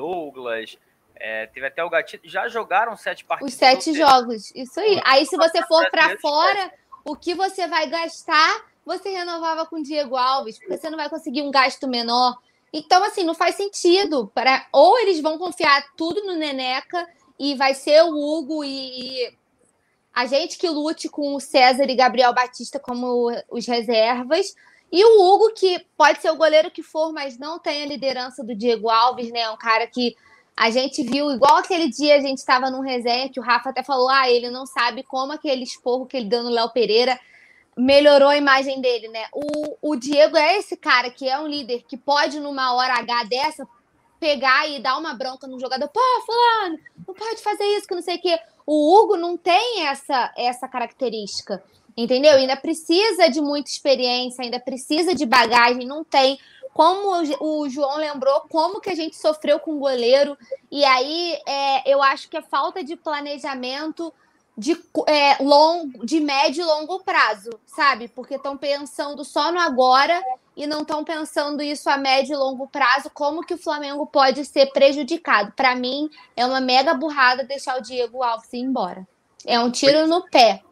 [0.00, 0.78] Douglas,
[1.14, 3.52] é, teve até o Gatito, já jogaram sete partidas.
[3.52, 4.98] Os sete jogos, isso aí.
[5.04, 6.72] Aí se você for para fora,
[7.04, 11.10] o que você vai gastar, você renovava com o Diego Alves, porque você não vai
[11.10, 12.38] conseguir um gasto menor.
[12.72, 14.30] Então, assim, não faz sentido.
[14.34, 14.66] Para...
[14.72, 17.06] Ou eles vão confiar tudo no Neneca
[17.38, 19.34] e vai ser o Hugo e, e
[20.14, 24.54] a gente que lute com o César e Gabriel Batista como os reservas.
[24.92, 28.42] E o Hugo, que pode ser o goleiro que for, mas não tem a liderança
[28.42, 29.48] do Diego Alves, né?
[29.50, 30.16] Um cara que
[30.56, 33.82] a gente viu, igual aquele dia a gente estava num resenha que o Rafa até
[33.82, 37.18] falou: ah, ele não sabe como aquele esporro que ele deu no Léo Pereira
[37.76, 39.26] melhorou a imagem dele, né?
[39.32, 43.24] O, o Diego é esse cara que é um líder que pode, numa hora H
[43.24, 43.68] dessa,
[44.18, 45.88] pegar e dar uma bronca no jogador.
[45.88, 48.38] Pô, fulano, não pode fazer isso, que não sei o quê.
[48.66, 51.62] O Hugo não tem essa, essa característica,
[51.96, 52.34] entendeu?
[52.34, 56.38] Ainda precisa de muita experiência, ainda precisa de bagagem, não tem.
[56.72, 60.36] Como o João lembrou, como que a gente sofreu com o goleiro.
[60.70, 64.12] E aí é, eu acho que é falta de planejamento
[64.56, 68.08] de, é, long, de médio e longo prazo, sabe?
[68.08, 70.22] Porque estão pensando só no agora
[70.54, 74.44] e não estão pensando isso a médio e longo prazo, como que o Flamengo pode
[74.44, 75.52] ser prejudicado.
[75.52, 79.08] Para mim, é uma mega burrada deixar o Diego Alves ir embora.
[79.46, 80.62] É um tiro no pé.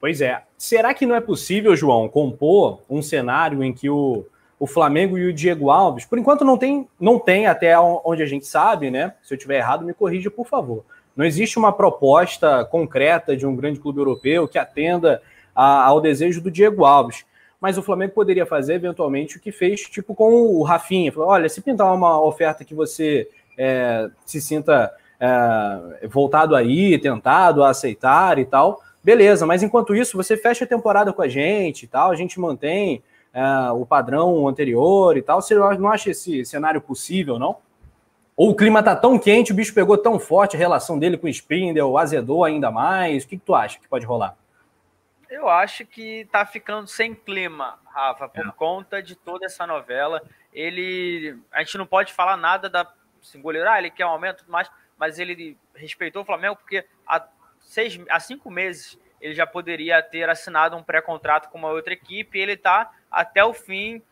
[0.00, 0.42] Pois é.
[0.58, 4.24] Será que não é possível, João, compor um cenário em que o,
[4.58, 8.26] o Flamengo e o Diego Alves, por enquanto não tem, não tem até onde a
[8.26, 9.14] gente sabe, né?
[9.22, 10.84] Se eu tiver errado, me corrija, por favor.
[11.16, 15.22] Não existe uma proposta concreta de um grande clube europeu que atenda
[15.54, 17.24] a, ao desejo do Diego Alves
[17.60, 21.12] mas o Flamengo poderia fazer eventualmente o que fez, tipo com o Rafinha.
[21.12, 27.64] Falou, olha, se pintar uma oferta que você é, se sinta é, voltado aí, tentado
[27.64, 31.84] a aceitar e tal, beleza, mas enquanto isso, você fecha a temporada com a gente
[31.84, 35.40] e tal, a gente mantém é, o padrão anterior e tal.
[35.40, 37.58] Você não acha esse cenário possível, não?
[38.36, 41.28] Ou o clima tá tão quente, o bicho pegou tão forte, a relação dele com
[41.28, 43.22] o Spindle azedou ainda mais?
[43.22, 44.36] O que, que tu acha que pode rolar?
[45.30, 48.52] Eu acho que tá ficando sem clima, Rafa, por é.
[48.56, 50.20] conta de toda essa novela.
[50.52, 51.38] Ele.
[51.52, 52.92] A gente não pode falar nada da
[53.36, 57.24] goleiro, ah, ele quer um aumento e mais, mas ele respeitou o Flamengo porque há,
[57.66, 62.38] seis, há cinco meses ele já poderia ter assinado um pré-contrato com uma outra equipe
[62.38, 64.02] ele tá até o fim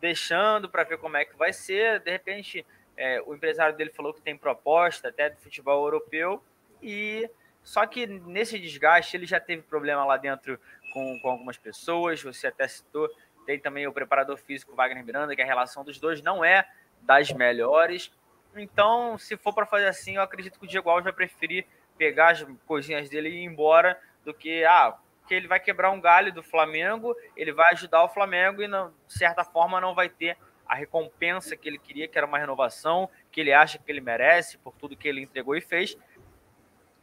[0.00, 2.00] deixando para ver como é que vai ser.
[2.00, 6.42] De repente, é, o empresário dele falou que tem proposta até do futebol europeu
[6.82, 7.28] e
[7.62, 10.60] só que nesse desgaste ele já teve problema lá dentro
[10.92, 12.22] com, com algumas pessoas.
[12.22, 13.08] Você até citou,
[13.46, 16.68] tem também o preparador físico Wagner Miranda, que a relação dos dois não é
[17.00, 18.12] das melhores.
[18.54, 22.32] Então, se for para fazer assim, eu acredito que o Diego Alves vai preferir pegar
[22.32, 26.32] as coisinhas dele e ir embora do que, ah, que ele vai quebrar um galho
[26.32, 30.36] do Flamengo, ele vai ajudar o Flamengo e, não, de certa forma, não vai ter
[30.66, 34.58] a recompensa que ele queria, que era uma renovação, que ele acha que ele merece
[34.58, 35.96] por tudo que ele entregou e fez.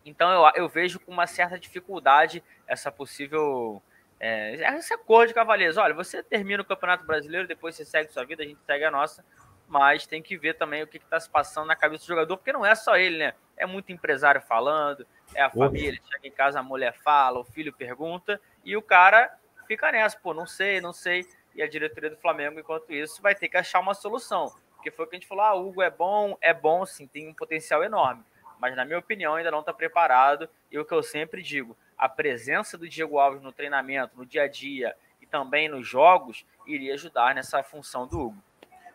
[0.05, 3.81] Então eu, eu vejo com uma certa dificuldade essa possível.
[4.19, 5.77] É, essa cor de Cavaleiros.
[5.77, 8.91] Olha, você termina o Campeonato Brasileiro, depois você segue sua vida, a gente segue a
[8.91, 9.25] nossa,
[9.71, 12.51] mas tem que ver também o que está se passando na cabeça do jogador, porque
[12.51, 13.33] não é só ele, né?
[13.55, 17.71] É muito empresário falando, é a família, chega em casa, a mulher fala, o filho
[17.71, 19.33] pergunta, e o cara
[19.67, 21.25] fica nessa, pô, não sei, não sei.
[21.55, 24.53] E a diretoria do Flamengo, enquanto isso, vai ter que achar uma solução.
[24.75, 27.07] Porque foi o que a gente falou, ah, o Hugo é bom, é bom sim,
[27.07, 28.25] tem um potencial enorme
[28.61, 30.47] mas na minha opinião ainda não está preparado.
[30.69, 34.43] E o que eu sempre digo, a presença do Diego Alves no treinamento, no dia
[34.43, 38.43] a dia e também nos jogos iria ajudar nessa função do Hugo.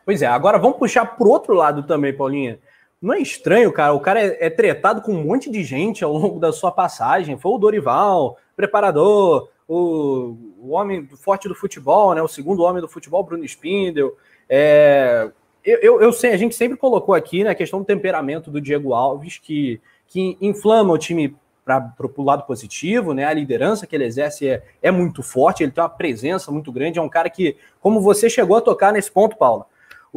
[0.07, 2.61] Pois é, agora vamos puxar pro outro lado também, Paulinha.
[3.03, 3.93] Não é estranho, cara?
[3.93, 7.37] O cara é, é tretado com um monte de gente ao longo da sua passagem.
[7.37, 12.23] Foi o Dorival, preparador, o, o homem forte do futebol, né?
[12.23, 14.17] O segundo homem do futebol, Bruno Spindel.
[14.49, 15.29] É,
[15.65, 18.61] eu, eu, eu, sei, a gente sempre colocou aqui né, a questão do temperamento do
[18.61, 23.25] Diego Alves, que, que inflama o time para o lado positivo, né?
[23.25, 27.01] A liderança que ele exerce é, é muito forte, ele tem uma presença muito grande,
[27.01, 29.67] é um cara que, como você chegou a tocar nesse ponto, Paula,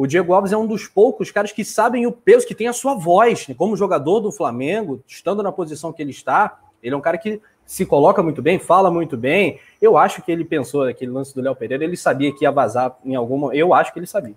[0.00, 2.72] o Diego Alves é um dos poucos caras que sabem o peso, que tem a
[2.72, 3.54] sua voz, né?
[3.54, 7.38] como jogador do Flamengo, estando na posição que ele está, ele é um cara que
[7.66, 9.60] se coloca muito bem, fala muito bem.
[9.78, 12.96] Eu acho que ele pensou naquele lance do Léo Pereira, ele sabia que ia vazar
[13.04, 13.54] em alguma.
[13.54, 14.34] Eu acho que ele sabia.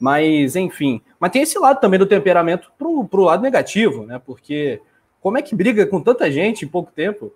[0.00, 1.00] Mas, enfim.
[1.20, 4.20] Mas tem esse lado também do temperamento pro, pro lado negativo, né?
[4.26, 4.80] Porque
[5.20, 7.32] como é que briga com tanta gente em pouco tempo?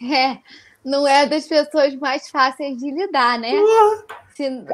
[0.00, 0.38] É,
[0.86, 3.50] não é das pessoas mais fáceis de lidar, né?
[4.34, 4.48] Se...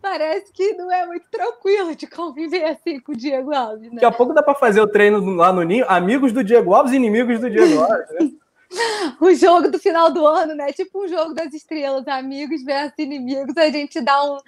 [0.00, 3.94] Parece que não é muito tranquilo de conviver assim com o Diego Alves, né?
[3.94, 6.92] Daqui a pouco dá para fazer o treino lá no Ninho, amigos do Diego Alves
[6.92, 8.30] e inimigos do Diego Alves, né?
[9.20, 10.72] o jogo do final do ano, né?
[10.72, 13.56] Tipo um jogo das estrelas, amigos versus inimigos.
[13.56, 14.38] A gente dá um.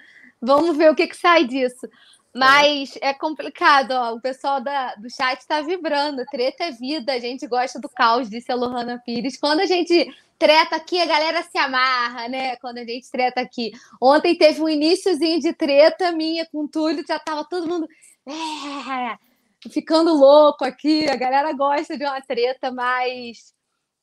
[0.41, 1.85] Vamos ver o que, que sai disso.
[2.33, 4.13] Mas é, é complicado, ó.
[4.13, 6.25] O pessoal da, do chat está vibrando.
[6.25, 9.37] Treta é vida, a gente gosta do caos, disse a Lohana Pires.
[9.37, 12.55] Quando a gente treta aqui, a galera se amarra, né?
[12.57, 13.71] Quando a gente treta aqui.
[14.01, 17.87] Ontem teve um iníciozinho de treta minha com o Túlio, já tava todo mundo.
[18.25, 21.09] É, ficando louco aqui.
[21.09, 23.53] A galera gosta de uma treta, mas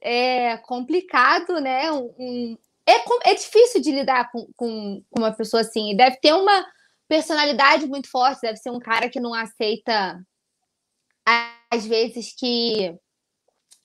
[0.00, 1.90] é complicado, né?
[1.92, 5.96] Um, um, é, é difícil de lidar com, com, com uma pessoa assim.
[5.96, 6.66] Deve ter uma
[7.08, 10.20] personalidade muito forte, deve ser um cara que não aceita,
[11.70, 12.94] às vezes, que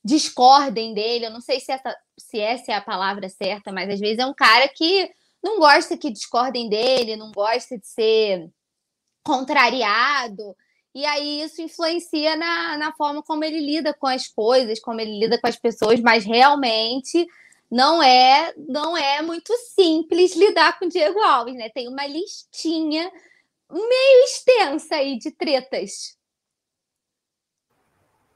[0.04, 1.26] discordem dele.
[1.26, 4.26] Eu não sei se essa, se essa é a palavra certa, mas às vezes é
[4.26, 5.10] um cara que
[5.42, 8.50] não gosta que discordem dele, não gosta de ser
[9.24, 10.56] contrariado.
[10.94, 15.18] E aí isso influencia na, na forma como ele lida com as coisas, como ele
[15.18, 17.26] lida com as pessoas, mas realmente
[17.72, 21.70] não é não é muito simples lidar com o Diego Alves, né?
[21.70, 23.10] Tem uma listinha
[23.70, 26.18] meio extensa aí de tretas.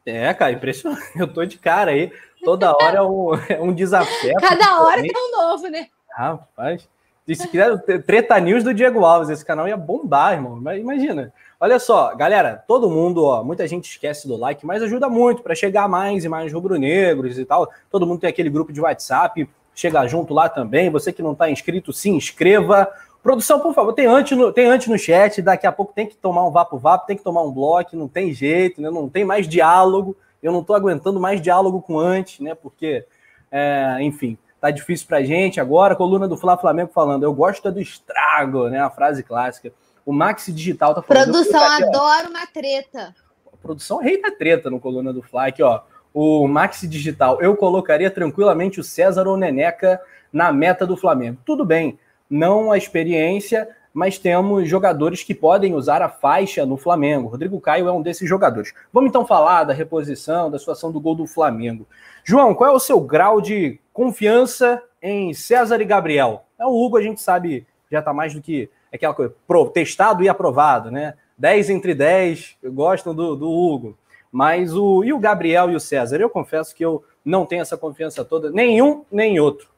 [0.07, 1.03] É, cara, impressionante.
[1.20, 2.11] Eu tô de cara aí.
[2.42, 4.37] Toda hora é um, é um desafio.
[4.40, 5.88] Cada hora tem um novo, né?
[6.16, 6.88] Rapaz,
[7.27, 10.57] se quiser treta news do Diego Alves, esse canal ia bombar, irmão.
[10.75, 11.31] Imagina.
[11.59, 15.55] Olha só, galera, todo mundo, ó, muita gente esquece do like, mas ajuda muito para
[15.55, 17.71] chegar mais e mais rubro-negros e tal.
[17.90, 20.90] Todo mundo tem aquele grupo de WhatsApp, chega junto lá também.
[20.90, 22.87] Você que não está inscrito, se inscreva.
[23.23, 26.14] Produção, por favor, tem antes no, tem antes no chat, daqui a pouco tem que
[26.14, 28.90] tomar um vapo-vapo, tem que tomar um bloco, não tem jeito, né?
[28.90, 30.14] não tem mais diálogo.
[30.42, 32.55] Eu não estou aguentando mais diálogo com antes, né?
[32.55, 33.07] Porque,
[33.51, 35.59] é, enfim, tá difícil pra gente.
[35.59, 38.79] Agora, coluna do Flá Flamengo falando, eu gosto do estrago, né?
[38.79, 39.73] A frase clássica.
[40.07, 41.25] O Maxi Digital tá falando.
[41.25, 43.12] Produção adora uma treta.
[43.53, 45.49] A produção rei da treta no coluna do Fly.
[45.49, 45.81] Aqui, ó.
[46.14, 47.42] O Maxi Digital.
[47.42, 50.01] Eu colocaria tranquilamente o César ou Neneca
[50.33, 51.38] na meta do Flamengo.
[51.45, 51.99] Tudo bem,
[52.31, 57.29] não a experiência, mas temos jogadores que podem usar a faixa no Flamengo.
[57.29, 58.73] Rodrigo Caio é um desses jogadores.
[58.92, 61.85] Vamos então falar da reposição, da situação do gol do Flamengo.
[62.23, 66.44] João, qual é o seu grau de confiança em César e Gabriel?
[66.59, 69.35] É o Hugo, a gente sabe, já está mais do que aquela coisa,
[69.73, 71.15] testado e aprovado, né?
[71.38, 73.99] 10 entre 10 gostam do, do Hugo.
[74.31, 75.05] Mas o.
[75.05, 76.21] E o Gabriel e o César?
[76.21, 79.69] Eu confesso que eu não tenho essa confiança toda, nenhum nem outro.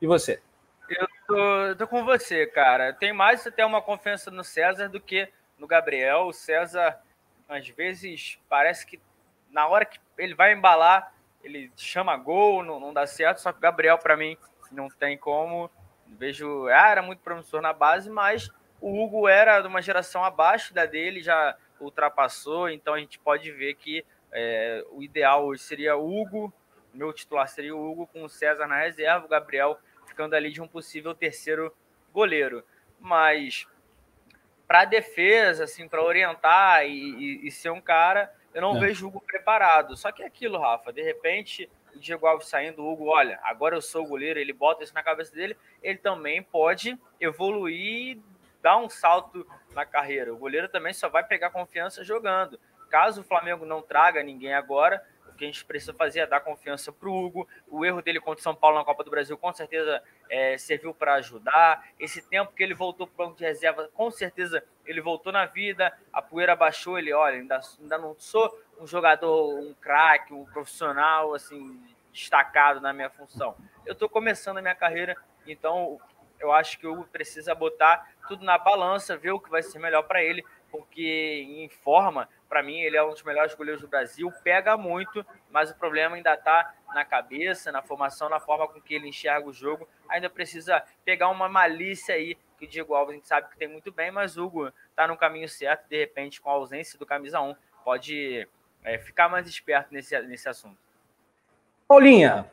[0.00, 0.40] E você?
[0.88, 2.92] Eu tô, tô com você, cara.
[2.92, 5.28] Tem mais até uma confiança no César do que
[5.58, 6.26] no Gabriel.
[6.26, 6.98] O César,
[7.48, 9.00] às vezes, parece que
[9.50, 13.40] na hora que ele vai embalar, ele chama gol, não, não dá certo.
[13.40, 14.36] Só que o Gabriel, para mim,
[14.70, 15.70] não tem como.
[16.18, 18.50] Vejo, ah, era muito promissor na base, mas
[18.80, 23.50] o Hugo era de uma geração abaixo da dele, já ultrapassou, então a gente pode
[23.50, 24.04] ver que
[24.34, 26.50] É, o ideal hoje seria Hugo,
[26.94, 30.60] meu titular seria o Hugo, com o César na reserva, o Gabriel ficando ali de
[30.62, 31.70] um possível terceiro
[32.12, 32.64] goleiro.
[32.98, 33.66] Mas
[34.66, 38.80] para defesa, assim, para orientar e, e, e, ser um cara, eu não é.
[38.80, 39.96] vejo o Hugo preparado.
[39.98, 43.76] Só que é aquilo, Rafa, de repente o Diego Alves saindo, o Hugo, olha, agora
[43.76, 48.18] eu sou o goleiro, ele bota isso na cabeça dele, ele também pode evoluir,
[48.60, 50.32] dar um salto na carreira.
[50.32, 52.58] O goleiro também só vai pegar confiança jogando.
[52.88, 56.40] Caso o Flamengo não traga ninguém agora, o que a gente precisa fazer é dar
[56.40, 57.48] confiança para o Hugo.
[57.66, 60.94] O erro dele contra o São Paulo na Copa do Brasil com certeza é, serviu
[60.94, 61.88] para ajudar.
[61.98, 65.46] Esse tempo que ele voltou para o banco de reserva, com certeza ele voltou na
[65.46, 65.92] vida.
[66.12, 66.98] A poeira baixou.
[66.98, 71.80] Ele, olha, ainda, ainda não sou um jogador, um craque, um profissional assim
[72.12, 73.54] destacado na minha função.
[73.86, 75.16] Eu estou começando a minha carreira,
[75.46, 76.00] então
[76.40, 79.78] eu acho que o Hugo precisa botar tudo na balança, ver o que vai ser
[79.78, 83.88] melhor para ele, porque em forma para mim, ele é um dos melhores goleiros do
[83.88, 88.78] Brasil, pega muito, mas o problema ainda está na cabeça, na formação, na forma com
[88.78, 89.88] que ele enxerga o jogo.
[90.06, 93.68] Ainda precisa pegar uma malícia aí, que o Diego Alves a gente sabe que tem
[93.68, 97.06] muito bem, mas o Hugo está no caminho certo, de repente, com a ausência do
[97.06, 98.46] camisa 1, pode
[98.84, 100.76] é, ficar mais esperto nesse, nesse assunto.
[101.86, 102.46] Paulinha,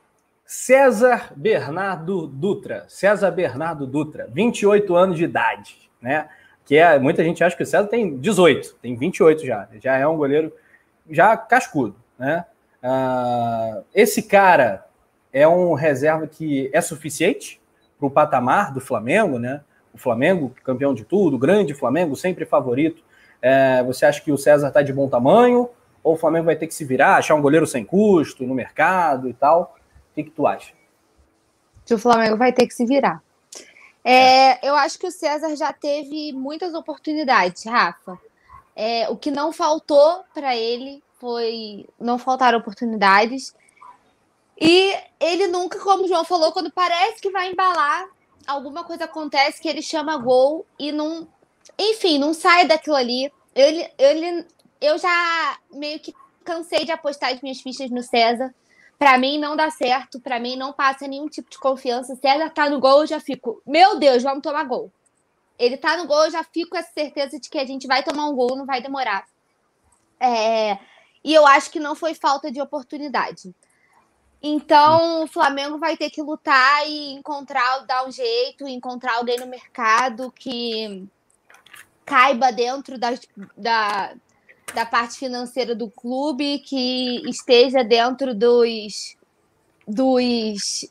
[0.46, 2.86] César Bernardo Dutra.
[2.88, 6.30] César Bernardo Dutra, 28 anos de idade, né?
[6.70, 10.06] que é, muita gente acha que o César tem 18, tem 28 já, já é
[10.06, 10.54] um goleiro
[11.10, 12.46] já cascudo, né?
[12.84, 14.86] Uh, esse cara
[15.34, 17.60] é um reserva que é suficiente
[17.98, 19.62] para o patamar do Flamengo, né?
[19.92, 23.02] O Flamengo, campeão de tudo, grande Flamengo, sempre favorito.
[23.42, 25.68] É, você acha que o César está de bom tamanho?
[26.04, 29.30] Ou o Flamengo vai ter que se virar, achar um goleiro sem custo no mercado
[29.30, 29.76] e tal?
[30.12, 30.74] O que, que tu acha?
[31.86, 33.22] Que o Flamengo vai ter que se virar.
[34.04, 38.18] É, eu acho que o César já teve muitas oportunidades, Rafa.
[38.76, 41.86] É, o que não faltou para ele foi.
[42.00, 43.54] Não faltaram oportunidades.
[44.60, 48.08] E ele nunca, como o João falou, quando parece que vai embalar,
[48.48, 51.28] alguma coisa acontece que ele chama gol e não.
[51.78, 53.32] Enfim, não sai daquilo ali.
[53.54, 54.46] Ele, ele,
[54.82, 56.14] eu já meio que
[56.44, 58.54] cansei de apostar as minhas fichas no César.
[58.98, 62.18] Para mim não dá certo, para mim não passa nenhum tipo de confiança.
[62.24, 64.92] Ela tá no gol, eu já fico, meu Deus, vamos tomar gol.
[65.58, 68.04] Ele tá no gol, eu já fico com essa certeza de que a gente vai
[68.04, 69.26] tomar um gol, não vai demorar.
[70.20, 70.78] É...
[71.24, 73.54] E eu acho que não foi falta de oportunidade.
[74.42, 79.46] Então, o Flamengo vai ter que lutar e encontrar, dar um jeito, encontrar alguém no
[79.46, 81.06] mercado que
[82.06, 83.20] caiba dentro das,
[83.58, 84.14] da,
[84.74, 89.16] da parte financeira do clube, que esteja dentro dos,
[89.88, 90.90] dos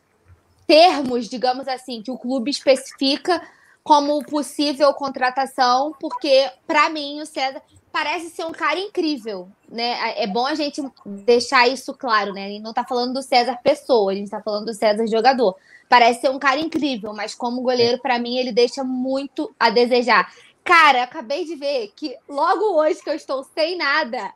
[0.67, 3.41] termos, digamos assim, que o clube especifica
[3.83, 10.21] como possível contratação, porque para mim o César parece ser um cara incrível, né?
[10.23, 12.49] É bom a gente deixar isso claro, né?
[12.49, 15.57] Gente não tá falando do César pessoa, a gente tá falando do César jogador.
[15.89, 20.31] Parece ser um cara incrível, mas como goleiro, para mim, ele deixa muito a desejar.
[20.69, 24.35] Cara, acabei de ver que logo hoje que eu estou sem nada,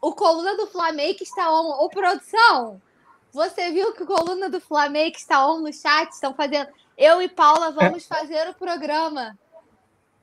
[0.00, 1.84] o coluna do Flamengo está on.
[1.84, 2.80] Ô, produção,
[3.30, 6.10] você viu que o coluna do Flamengo está on no chat?
[6.10, 6.70] Estão fazendo.
[6.96, 9.38] Eu e Paula vamos fazer o programa.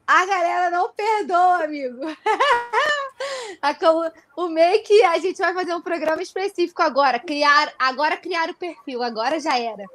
[0.07, 1.99] A galera não perdoa, amigo.
[4.35, 7.19] O make a gente vai fazer um programa específico agora.
[7.19, 9.03] Criar, agora criar o perfil.
[9.03, 9.85] Agora já era.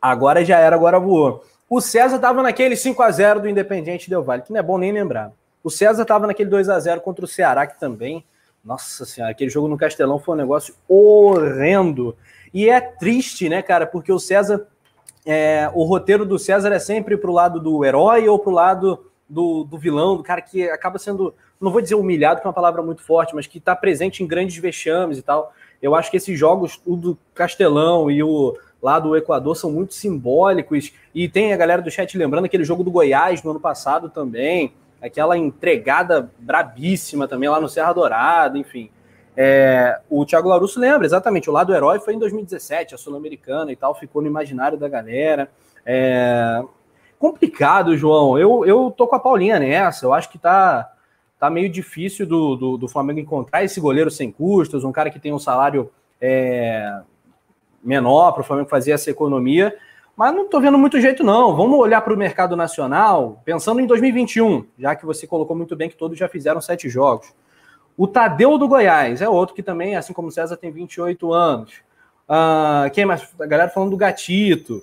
[0.00, 1.44] Agora já era, agora voou.
[1.70, 4.76] O César estava naquele 5 a 0 do Independiente Del Vale, que não é bom
[4.76, 5.30] nem lembrar.
[5.62, 8.24] O César estava naquele 2 a 0 contra o Ceará, que também,
[8.64, 12.16] nossa senhora, aquele jogo no Castelão foi um negócio horrendo.
[12.52, 14.66] E é triste, né, cara, porque o César,
[15.24, 19.62] é, o roteiro do César é sempre pro lado do herói ou pro lado do,
[19.62, 22.82] do vilão, do cara que acaba sendo, não vou dizer humilhado, que é uma palavra
[22.82, 25.54] muito forte, mas que está presente em grandes vexames e tal.
[25.80, 29.94] Eu acho que esses jogos, o do Castelão e o lá do Equador são muito
[29.94, 30.92] simbólicos.
[31.14, 34.72] E tem a galera do chat lembrando aquele jogo do Goiás no ano passado também,
[35.00, 38.90] aquela entregada brabíssima também lá no Serra Dourada, enfim.
[39.36, 43.76] É, o Thiago Larusso lembra, exatamente, o lado herói foi em 2017, a Sul-Americana e
[43.76, 45.50] tal, ficou no imaginário da galera.
[45.86, 46.62] É,
[47.18, 48.38] complicado, João.
[48.38, 50.92] Eu, eu tô com a Paulinha nessa, eu acho que tá,
[51.38, 55.20] tá meio difícil do, do, do Flamengo encontrar esse goleiro sem custos, um cara que
[55.20, 57.00] tem um salário é,
[57.82, 59.76] menor para o Flamengo fazer essa economia,
[60.16, 61.56] mas não estou vendo muito jeito, não.
[61.56, 65.88] Vamos olhar para o mercado nacional, pensando em 2021, já que você colocou muito bem
[65.88, 67.32] que todos já fizeram sete jogos.
[67.96, 71.72] O Tadeu do Goiás é outro que também, assim como o César, tem 28 anos.
[72.28, 73.28] Uh, quem mais?
[73.40, 74.82] A galera falando do Gatito.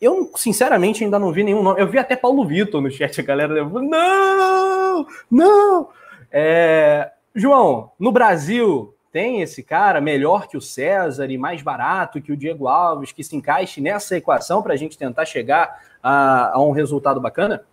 [0.00, 1.80] Eu, sinceramente, ainda não vi nenhum nome.
[1.80, 3.64] Eu vi até Paulo Vitor no chat, a galera.
[3.64, 5.06] Não!
[5.30, 5.88] Não!
[6.32, 12.32] É, João, no Brasil tem esse cara melhor que o César e mais barato que
[12.32, 16.60] o Diego Alves que se encaixe nessa equação para a gente tentar chegar a, a,
[16.60, 17.64] um resultado bacana?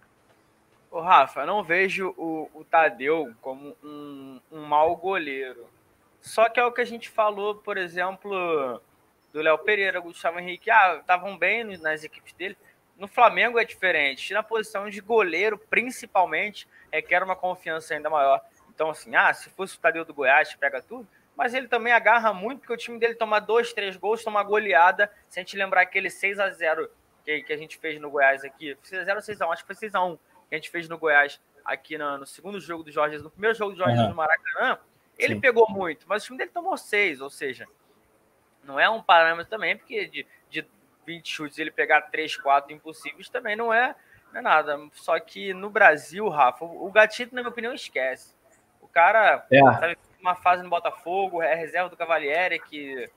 [0.89, 5.67] Ô, Rafa, não vejo o, o Tadeu como um, um mau goleiro.
[6.21, 8.81] Só que é o que a gente falou, por exemplo,
[9.31, 12.57] do Léo Pereira, Gustavo Henrique, ah, estavam bem nas equipes dele.
[12.97, 14.33] No Flamengo é diferente.
[14.33, 18.41] Na posição de goleiro, principalmente, requer uma confiança ainda maior.
[18.73, 21.07] Então, assim, ah, se fosse o Tadeu do Goiás, pega tudo.
[21.37, 25.09] Mas ele também agarra muito, porque o time dele toma dois, três gols, toma goleada.
[25.29, 26.89] Se a gente lembrar aquele 6 a 0
[27.23, 30.17] que, que a gente fez no Goiás aqui, 6x0 ou 6x1, acho que foi 6x1
[30.49, 33.55] que a gente fez no Goiás aqui no, no segundo jogo do Jorge, no primeiro
[33.55, 34.09] jogo do Jorge uhum.
[34.09, 34.79] no Maracanã,
[35.17, 35.41] ele Sim.
[35.41, 37.67] pegou muito, mas o time dele tomou seis, ou seja,
[38.63, 40.65] não é um parâmetro também, porque de, de
[41.05, 43.95] 20 chutes ele pegar 3, 4 impossíveis também não é,
[44.31, 44.79] não é nada.
[44.93, 48.35] Só que no Brasil, Rafa, o Gatito, na minha opinião, esquece.
[48.81, 49.59] O cara é.
[49.59, 53.09] sabe, uma fase no Botafogo, é reserva do Cavalieri, que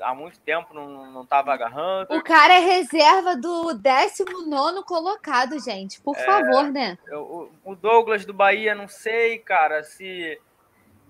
[0.00, 2.14] há muito tempo não estava agarrando.
[2.14, 6.00] O cara é reserva do 19 colocado, gente.
[6.00, 6.98] Por é, favor, né?
[7.10, 10.40] O, o Douglas do Bahia, não sei, cara, se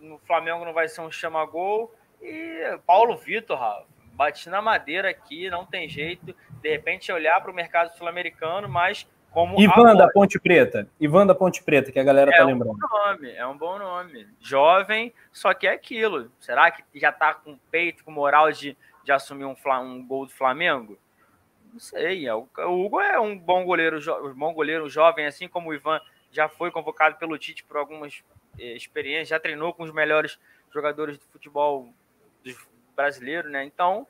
[0.00, 1.92] no Flamengo não vai ser um chama-gol.
[2.20, 6.34] E Paulo Vitor, Rafa, bati na madeira aqui, não tem jeito.
[6.60, 9.60] De repente olhar para o mercado sul-americano, mas como.
[9.60, 10.88] Ivan da Ponte Preta.
[11.00, 12.78] Ivan da Ponte Preta, que a galera é tá lembrando.
[12.80, 14.28] É um bom nome, é um bom nome.
[14.40, 16.30] Jovem, só que é aquilo.
[16.38, 20.32] Será que já tá com peito, com moral de, de assumir um, um gol do
[20.32, 20.98] Flamengo?
[21.72, 22.26] Não sei.
[22.26, 25.74] É o, o Hugo é um bom goleiro, um bom goleiro jovem, assim como o
[25.74, 28.22] Ivan já foi convocado pelo Tite por algumas
[28.58, 30.38] eh, experiências, já treinou com os melhores
[30.72, 31.92] jogadores do futebol
[32.96, 33.64] brasileiro, né?
[33.64, 34.06] Então,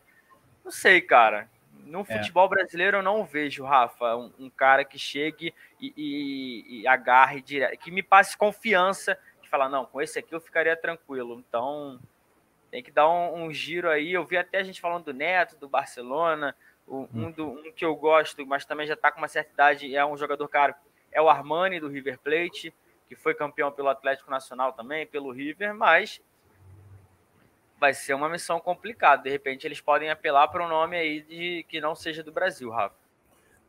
[0.64, 1.50] não sei, cara.
[1.84, 2.04] No é.
[2.04, 7.40] futebol brasileiro eu não vejo, Rafa, um, um cara que chegue e, e, e agarre
[7.40, 11.42] direto, que me passe confiança, que fala, não, com esse aqui eu ficaria tranquilo.
[11.46, 11.98] Então,
[12.70, 14.12] tem que dar um, um giro aí.
[14.12, 16.56] Eu vi até a gente falando do Neto, do Barcelona,
[16.86, 19.94] o, um, do, um que eu gosto, mas também já está com uma certa idade,
[19.94, 20.74] é um jogador caro,
[21.10, 22.74] é o Armani do River Plate,
[23.08, 26.20] que foi campeão pelo Atlético Nacional também, pelo River, mas
[27.82, 29.24] vai ser uma missão complicada.
[29.24, 32.70] De repente, eles podem apelar para um nome aí de que não seja do Brasil,
[32.70, 32.94] Rafa.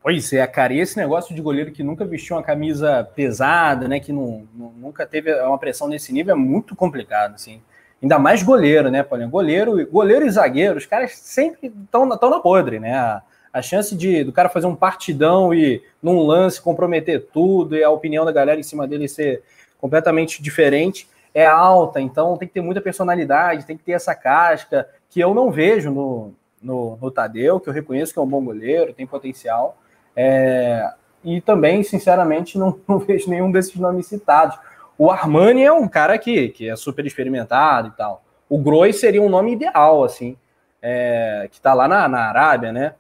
[0.04, 4.00] Pois é, cara, e esse negócio de goleiro que nunca vestiu uma camisa pesada, né,
[4.00, 7.60] que não, não, nunca teve uma pressão nesse nível, é muito complicado, assim.
[8.00, 9.32] Ainda mais goleiro, né, Paulinho?
[9.32, 12.94] Goleiro, goleiro e zagueiro, os caras sempre estão na, na podre, né?
[12.94, 17.84] A, a, chance de do cara fazer um partidão e num lance comprometer tudo e
[17.84, 19.42] a opinião da galera em cima dele ser
[19.80, 24.88] completamente diferente é alta, então tem que ter muita personalidade, tem que ter essa casca,
[25.10, 28.44] que eu não vejo no, no, no Tadeu, que eu reconheço que é um bom
[28.44, 29.78] goleiro, tem potencial.
[30.16, 30.92] É,
[31.24, 34.58] e também, sinceramente, não, não, vejo nenhum desses nomes citados.
[34.98, 38.24] O Armani é um cara que, que é super experimentado e tal.
[38.48, 40.38] O Groi seria um nome ideal, assim,
[40.82, 42.94] é, que está lá na, na Arábia, né?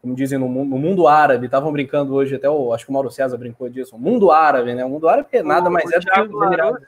[0.00, 3.10] Como dizem no, no mundo árabe, estavam brincando hoje, até o, acho que o Mauro
[3.10, 3.96] César brincou disso.
[3.96, 4.84] O mundo árabe, né?
[4.84, 6.80] O mundo árabe é nada mais o é do que o Emirados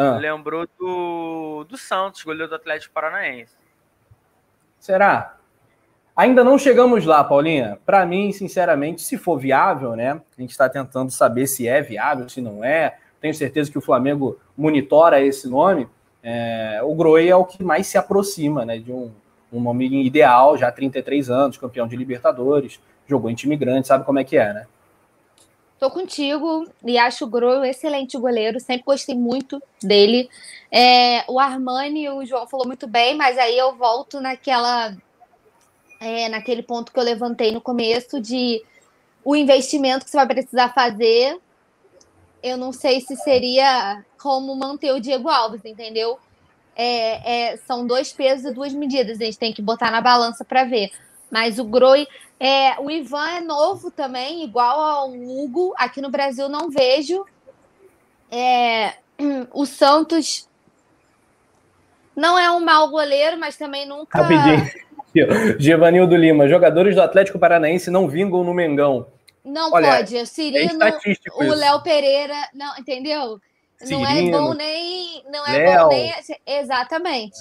[0.00, 0.16] ah.
[0.16, 3.56] Lembrou do, do Santos, goleiro do Atlético Paranaense.
[4.78, 5.36] Será?
[6.14, 7.80] Ainda não chegamos lá, Paulinha.
[7.84, 10.20] Para mim, sinceramente, se for viável, né?
[10.36, 12.96] A gente está tentando saber se é viável, se não é.
[13.20, 15.88] Tenho certeza que o Flamengo monitora esse nome.
[16.22, 18.78] É, o Groi é o que mais se aproxima, né?
[18.78, 19.10] De um,
[19.52, 24.20] um nome ideal, já 33 anos, campeão de Libertadores, jogou em time grande, sabe como
[24.20, 24.66] é que é, né?
[25.78, 30.28] Tô contigo e acho o Gro um excelente goleiro, sempre gostei muito dele.
[30.72, 34.96] É, o Armani, o João falou muito bem, mas aí eu volto naquela
[36.00, 38.64] é, naquele ponto que eu levantei no começo de
[39.24, 41.38] o investimento que você vai precisar fazer.
[42.42, 46.18] Eu não sei se seria como manter o Diego Alves, entendeu?
[46.74, 50.44] É, é são dois pesos e duas medidas, a gente tem que botar na balança
[50.44, 50.90] para ver.
[51.30, 52.06] Mas o Groi,
[52.40, 55.74] é, o Ivan é novo também, igual ao Hugo.
[55.76, 57.24] Aqui no Brasil não vejo.
[58.30, 58.94] É,
[59.52, 60.48] o Santos
[62.14, 64.20] não é um mau goleiro, mas também nunca.
[64.20, 64.88] Rapidinho.
[65.58, 69.06] Givanildo Lima, jogadores do Atlético Paranaense não vingam no Mengão.
[69.44, 70.16] Não Olha, pode.
[70.16, 70.98] O Cirino, é
[71.32, 73.40] o Léo Pereira, não, entendeu?
[73.78, 75.24] Cirino, não é bom nem.
[75.30, 75.82] Não é Léo.
[75.82, 76.12] bom nem.
[76.46, 77.38] Exatamente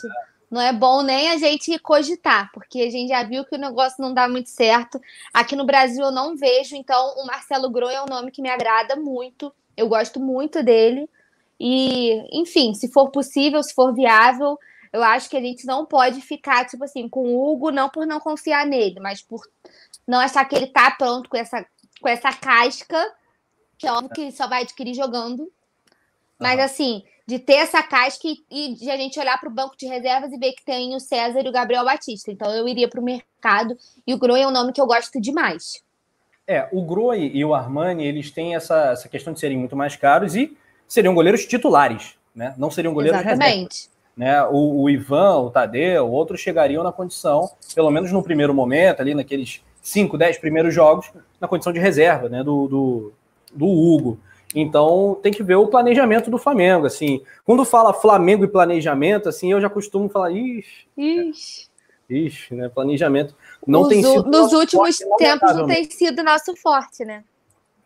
[0.50, 4.02] não é bom nem a gente cogitar, porque a gente já viu que o negócio
[4.02, 5.00] não dá muito certo.
[5.34, 8.50] Aqui no Brasil eu não vejo, então o Marcelo Groi é um nome que me
[8.50, 9.54] agrada muito.
[9.76, 11.10] Eu gosto muito dele.
[11.60, 14.58] E, enfim, se for possível, se for viável,
[14.94, 18.06] eu acho que a gente não pode ficar, tipo assim, com o Hugo, não por
[18.06, 19.42] não confiar nele, mas por
[20.08, 21.66] não achar que ele tá pronto com essa,
[22.02, 23.04] com essa casca,
[23.78, 25.52] que é óbvio que só vai adquirir jogando.
[26.40, 29.76] Mas, assim, de ter essa casca e, e de a gente olhar para o banco
[29.78, 32.32] de reservas e ver que tem o César e o Gabriel Batista.
[32.32, 35.20] Então, eu iria para o mercado e o Groen é um nome que eu gosto
[35.20, 35.84] demais.
[36.48, 39.98] É, o Groen e o Armani, eles têm essa, essa questão de serem muito mais
[39.98, 40.56] caros e
[40.88, 42.56] seriam goleiros titulares, né?
[42.58, 43.90] Não seriam goleiros Exatamente.
[44.16, 44.42] Né?
[44.46, 49.14] O, o, Ivan, o Tadeu, outros chegariam na condição, pelo menos no primeiro momento, ali
[49.14, 52.42] naqueles 5, 10 primeiros jogos, na condição de reserva, né?
[52.44, 53.14] Do, do,
[53.54, 54.18] do Hugo.
[54.56, 56.86] Então tem que ver o planejamento do Flamengo.
[56.86, 60.88] Assim, quando fala Flamengo e planejamento, assim, eu já costumo falar, ixi.
[60.98, 61.68] Ixi.
[62.10, 62.70] Ixi, né?
[62.70, 63.36] Planejamento
[63.66, 64.24] não nos, tem sido.
[64.24, 67.24] Nos últimos forte, tempos não tem sido nosso forte, né?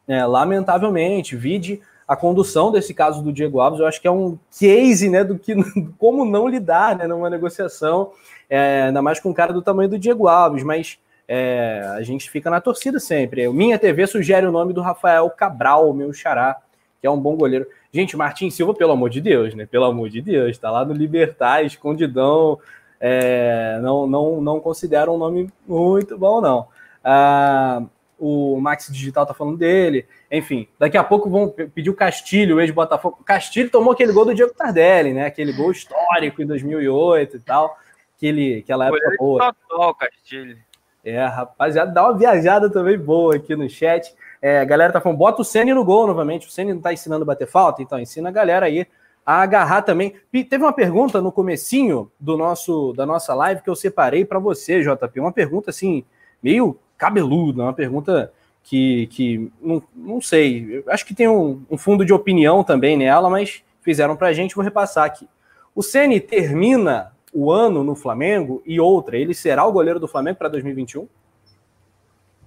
[0.08, 4.38] É, lamentavelmente, vide a condução desse caso do Diego Alves, eu acho que é um
[4.60, 5.56] case, né, do que
[5.98, 8.12] como não lidar, né, numa negociação,
[8.50, 12.30] é, ainda mais com um cara do tamanho do Diego Alves, mas é, a gente
[12.30, 13.48] fica na torcida sempre.
[13.50, 16.58] Minha TV sugere o nome do Rafael Cabral, meu xará,
[17.00, 17.66] que é um bom goleiro.
[17.94, 19.66] Gente, Martin Silva, pelo amor de Deus, né?
[19.66, 22.60] Pelo amor de Deus, tá lá no Libertar, escondidão.
[23.00, 26.68] É, não, não, não considero um nome muito bom, não.
[27.04, 27.84] Ah,
[28.22, 30.06] o Max Digital tá falando dele.
[30.32, 33.24] Enfim, daqui a pouco vão pedir o Castilho, o ex-Botafogo.
[33.26, 35.26] Castilho tomou aquele gol do Diego Tardelli, né?
[35.26, 37.76] Aquele gol histórico em 2008 e tal.
[38.16, 39.54] Aquele, aquela época boa.
[39.68, 40.58] Total, Castilho.
[41.04, 44.14] É, rapaziada, dá uma viajada também boa aqui no chat.
[44.42, 46.48] É, a galera tá falando, bota o Senna no gol novamente.
[46.48, 48.86] O Senna não tá ensinando a bater falta, então ensina a galera aí
[49.26, 50.16] a agarrar também.
[50.32, 54.82] Teve uma pergunta no comecinho do nosso da nossa live que eu separei para você,
[54.82, 55.20] JP.
[55.20, 56.04] Uma pergunta assim,
[56.42, 58.32] meio cabeluda, uma pergunta
[58.64, 63.30] que, que não, não sei, acho que tem um, um fundo de opinião também nela,
[63.30, 65.28] mas fizeram para a gente, vou repassar aqui.
[65.74, 70.38] O Ceni termina o ano no Flamengo e outra, ele será o goleiro do Flamengo
[70.38, 71.08] para 2021?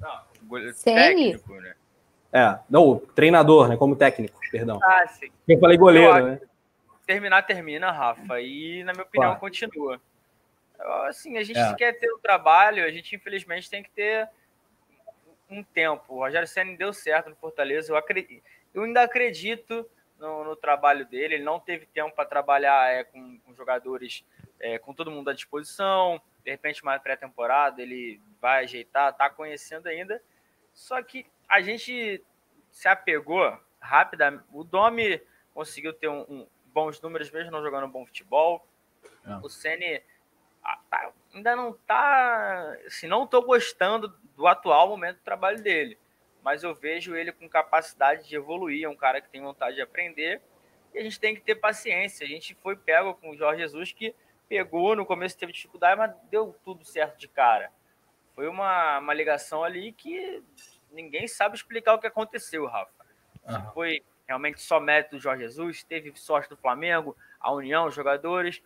[0.01, 1.75] Não, goleiro técnico, né?
[2.33, 3.77] É, não, treinador, né?
[3.77, 4.81] Como técnico, perdão.
[4.83, 5.31] Ah, sim.
[5.47, 6.41] Eu falei goleiro, né?
[7.07, 8.41] Terminar, termina, Rafa.
[8.41, 10.01] E, na minha opinião, continua.
[11.07, 11.75] Assim, a gente é.
[11.75, 14.29] quer ter o trabalho, a gente, infelizmente, tem que ter
[15.49, 16.15] um tempo.
[16.15, 17.93] O Rogério Senna deu certo no Fortaleza.
[17.93, 18.43] Eu, acredito,
[18.75, 21.35] eu ainda acredito no, no, trabalho dele.
[21.35, 24.25] Ele não teve tempo para trabalhar é, com, com, jogadores,
[24.61, 26.21] é, com todo mundo à disposição.
[26.45, 30.23] De repente, uma pré-temporada, ele vai ajeitar, está conhecendo ainda.
[30.73, 32.23] Só que a gente
[32.71, 34.45] se apegou rápida.
[34.53, 35.21] O Domi
[35.55, 38.67] conseguiu ter um, um, bons números, mesmo não jogando bom futebol.
[39.27, 39.37] É.
[39.43, 40.01] O Senna
[40.63, 42.77] ah, tá, ainda não está.
[42.87, 45.99] Assim, não estou gostando do atual momento do trabalho dele.
[46.43, 49.83] Mas eu vejo ele com capacidade de evoluir, é um cara que tem vontade de
[49.83, 50.43] aprender.
[50.93, 52.25] E a gente tem que ter paciência.
[52.25, 54.15] A gente foi pego com o Jorge Jesus, que
[54.49, 57.71] pegou, no começo teve dificuldade, mas deu tudo certo de cara.
[58.35, 60.43] Foi uma, uma ligação ali que
[60.93, 62.93] ninguém sabe explicar o que aconteceu, Rafa.
[63.73, 68.63] Foi realmente só mérito do Jorge Jesus, teve sorte do Flamengo, a União, os jogadores.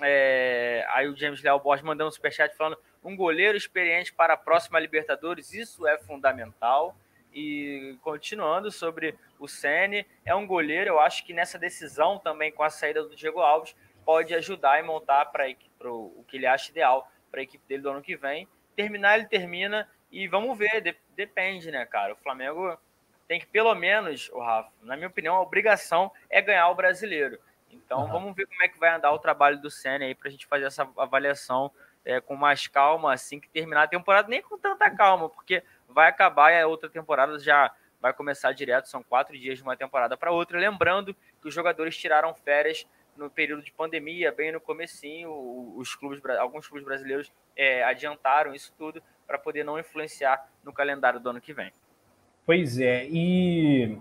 [0.00, 4.36] É, aí o James Léo Borges mandando um superchat falando um goleiro experiente para a
[4.36, 6.96] próxima Libertadores, isso é fundamental.
[7.34, 12.62] E continuando sobre o Sene, é um goleiro, eu acho que nessa decisão também com
[12.62, 13.74] a saída do Diego Alves
[14.04, 15.46] pode ajudar e montar para
[15.90, 18.48] o que ele acha ideal para a equipe dele do ano que vem.
[18.76, 22.12] Terminar, ele termina e vamos ver, de, depende, né, cara?
[22.12, 22.78] O Flamengo
[23.26, 27.38] tem que, pelo menos, o Rafa, na minha opinião, a obrigação é ganhar o brasileiro.
[27.70, 28.08] Então uhum.
[28.08, 30.46] vamos ver como é que vai andar o trabalho do Senna aí para a gente
[30.46, 31.70] fazer essa avaliação
[32.04, 36.08] é, com mais calma assim que terminar a temporada, nem com tanta calma, porque vai
[36.08, 40.16] acabar e a outra temporada já vai começar direto, são quatro dias de uma temporada
[40.16, 40.58] para outra.
[40.58, 42.86] Lembrando que os jogadores tiraram férias
[43.22, 45.30] no período de pandemia, bem no comecinho,
[45.76, 51.20] os clubes, alguns clubes brasileiros é, adiantaram isso tudo para poder não influenciar no calendário
[51.20, 51.72] do ano que vem.
[52.44, 53.96] Pois é, e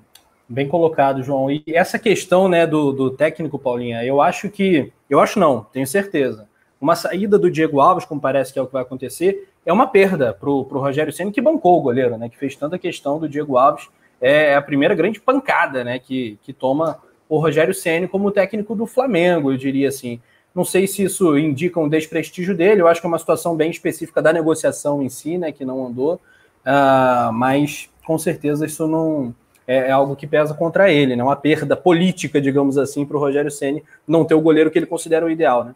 [0.49, 1.49] bem colocado, João.
[1.49, 4.91] E essa questão né, do, do técnico, Paulinha, eu acho que.
[5.09, 6.49] Eu acho não, tenho certeza
[6.81, 9.85] uma saída do Diego Alves, como parece que é o que vai acontecer, é uma
[9.85, 12.27] perda para o Rogério Senna, que bancou o goleiro, né?
[12.27, 13.87] Que fez tanta questão do Diego Alves.
[14.19, 15.99] É a primeira grande pancada, né?
[15.99, 16.99] Que, que toma
[17.31, 20.19] o Rogério Senna como técnico do Flamengo, eu diria assim.
[20.53, 23.71] Não sei se isso indica um desprestígio dele, eu acho que é uma situação bem
[23.71, 25.49] específica da negociação em si, né?
[25.49, 26.15] Que não andou.
[26.15, 29.33] Uh, mas com certeza isso não
[29.65, 31.23] é, é, algo que pesa contra ele, né?
[31.23, 34.85] Uma perda política, digamos assim, para o Rogério Senna não ter o goleiro que ele
[34.85, 35.73] considera o ideal, né?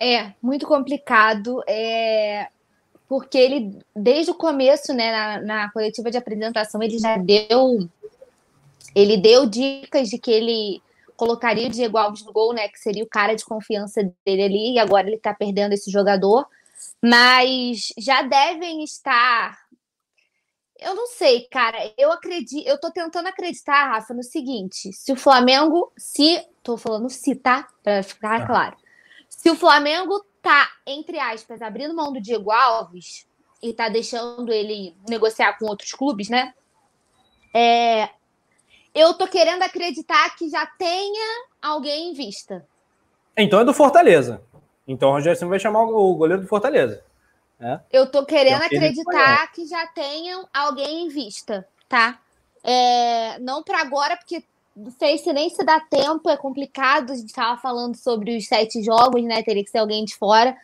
[0.00, 2.48] É, muito complicado, é,
[3.06, 7.86] porque ele, desde o começo, né, na, na coletiva de apresentação, ele já deu,
[8.94, 10.82] ele deu dicas de que ele
[11.16, 14.74] colocaria o Diego Alves no gol, né, que seria o cara de confiança dele ali,
[14.74, 16.46] e agora ele tá perdendo esse jogador,
[17.02, 19.64] mas já devem estar
[20.84, 21.78] eu não sei, cara.
[21.96, 26.46] Eu acredito, eu tô tentando acreditar, Rafa, no seguinte: se o Flamengo, se.
[26.62, 27.68] Tô falando se, tá?
[27.82, 28.46] Pra ficar tá.
[28.46, 28.76] claro.
[29.28, 33.26] Se o Flamengo tá, entre aspas, abrindo mão do Diego Alves
[33.62, 36.54] e tá deixando ele negociar com outros clubes, né?
[37.54, 38.10] É,
[38.94, 42.66] eu tô querendo acreditar que já tenha alguém em vista.
[43.36, 44.40] Então é do Fortaleza.
[44.86, 47.02] Então o Rogério vai chamar o goleiro do Fortaleza.
[47.60, 47.80] É.
[47.92, 52.20] Eu tô querendo é acreditar que já tenham alguém em vista, tá?
[52.62, 54.44] É, não para agora, porque
[54.76, 57.12] não sei se nem se dá tempo, é complicado.
[57.12, 59.42] A gente estava falando sobre os sete jogos, né?
[59.42, 60.56] Teria que ser alguém de fora.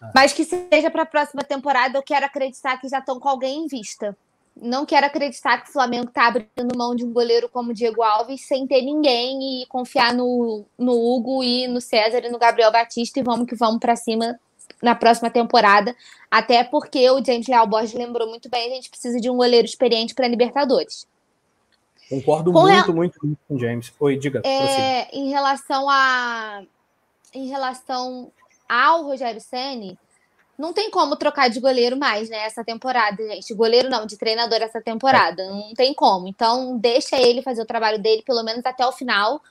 [0.00, 0.12] Ah.
[0.14, 3.64] Mas que seja para a próxima temporada, eu quero acreditar que já estão com alguém
[3.64, 4.16] em vista.
[4.56, 8.02] Não quero acreditar que o Flamengo está abrindo mão de um goleiro como o Diego
[8.02, 12.70] Alves sem ter ninguém e confiar no, no Hugo e no César e no Gabriel
[12.70, 14.38] Batista e vamos que vamos para cima
[14.82, 15.94] na próxima temporada,
[16.30, 19.66] até porque o James Leal Borges lembrou muito bem, a gente precisa de um goleiro
[19.66, 21.06] experiente para Libertadores.
[22.08, 23.92] Concordo com muito, muito, muito com o James.
[23.98, 24.42] Oi, diga.
[24.44, 26.62] É, em relação a
[27.32, 28.30] em relação
[28.68, 29.98] ao Rogério Ceni,
[30.58, 33.52] não tem como trocar de goleiro mais, né, essa temporada, gente.
[33.54, 35.42] Goleiro não, de treinador essa temporada.
[35.42, 35.48] É.
[35.48, 36.28] Não tem como.
[36.28, 39.42] Então, deixa ele fazer o trabalho dele, pelo menos até o final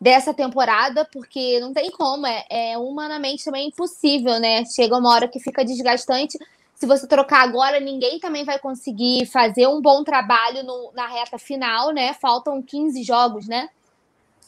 [0.00, 4.64] dessa temporada, porque não tem como, é, é humanamente também impossível, né?
[4.64, 6.38] Chega uma hora que fica desgastante.
[6.74, 11.38] Se você trocar agora, ninguém também vai conseguir fazer um bom trabalho no, na reta
[11.38, 12.14] final, né?
[12.14, 13.68] Faltam 15 jogos, né?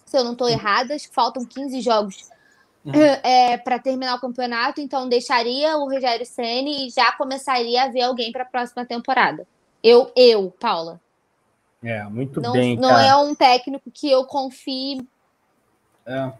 [0.06, 2.30] Se eu não estou errada, acho que faltam 15 jogos
[2.84, 2.92] uhum.
[2.94, 8.02] é, para terminar o campeonato, então deixaria o Rogério Ceni e já começaria a ver
[8.02, 9.46] alguém para a próxima temporada.
[9.82, 11.00] Eu, eu, Paula.
[11.82, 12.76] É, muito não, bem.
[12.76, 13.06] Não cara.
[13.06, 15.00] é um técnico que eu confie
[16.06, 16.32] é.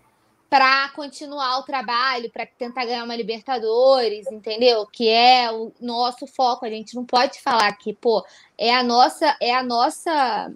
[0.49, 4.87] para continuar o trabalho, para tentar ganhar uma Libertadores, entendeu?
[4.87, 6.67] Que é o nosso foco.
[6.67, 8.25] A gente não pode falar que, pô,
[8.59, 10.53] é a nossa, é a nossa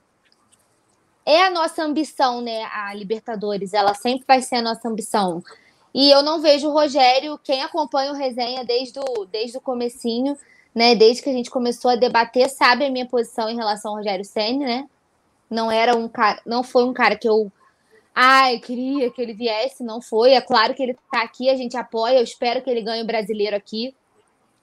[1.27, 2.65] é a nossa ambição, né?
[2.65, 5.43] A Libertadores, ela sempre vai ser a nossa ambição.
[5.95, 10.37] E eu não vejo o Rogério, quem acompanha o resenha desde o, desde o comecinho,
[10.75, 10.95] né?
[10.97, 14.25] Desde que a gente começou a debater, sabe a minha posição em relação ao Rogério
[14.25, 14.89] Senna, né?
[15.49, 17.53] Não era um cara, não foi um cara que eu
[18.15, 20.33] ai, queria que ele viesse, não foi.
[20.33, 22.19] É claro que ele está aqui, a gente apoia.
[22.19, 23.95] Eu espero que ele ganhe o brasileiro aqui.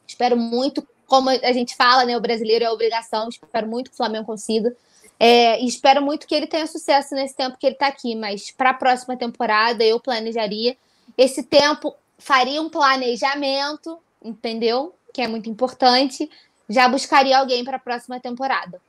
[0.07, 2.15] Espero muito, como a gente fala, né?
[2.15, 3.27] O brasileiro é obrigação.
[3.27, 4.75] Espero muito que o Flamengo consiga.
[5.19, 8.15] É, e espero muito que ele tenha sucesso nesse tempo que ele está aqui.
[8.15, 10.77] Mas para a próxima temporada, eu planejaria.
[11.17, 14.95] Esse tempo faria um planejamento, entendeu?
[15.13, 16.29] Que é muito importante.
[16.69, 18.81] Já buscaria alguém para a próxima temporada.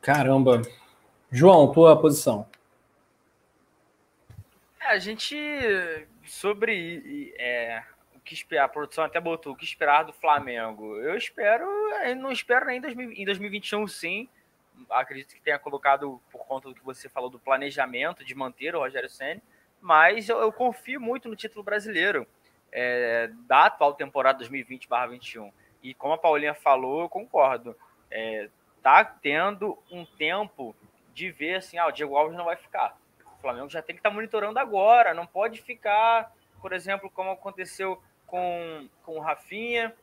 [0.00, 0.62] Caramba.
[1.30, 2.46] João, tua posição
[4.88, 5.36] a gente,
[6.24, 7.82] sobre é,
[8.16, 10.96] o que esperar, a produção até botou o que esperar do Flamengo.
[10.96, 11.66] Eu espero,
[12.04, 14.28] eu não espero nem em 2021, sim.
[14.88, 18.78] Acredito que tenha colocado por conta do que você falou do planejamento de manter o
[18.78, 19.42] Rogério Senna,
[19.80, 22.26] mas eu, eu, confio muito no título brasileiro
[22.72, 25.52] é, da atual temporada 2020/21.
[25.82, 27.76] E como a Paulinha falou, eu concordo.
[28.10, 28.48] É,
[28.82, 30.74] tá tendo um tempo
[31.12, 32.96] de ver assim, ah, o Diego Alves não vai ficar
[33.38, 37.30] o Flamengo já tem que estar tá monitorando agora, não pode ficar, por exemplo, como
[37.30, 39.94] aconteceu com, com o Rafinha,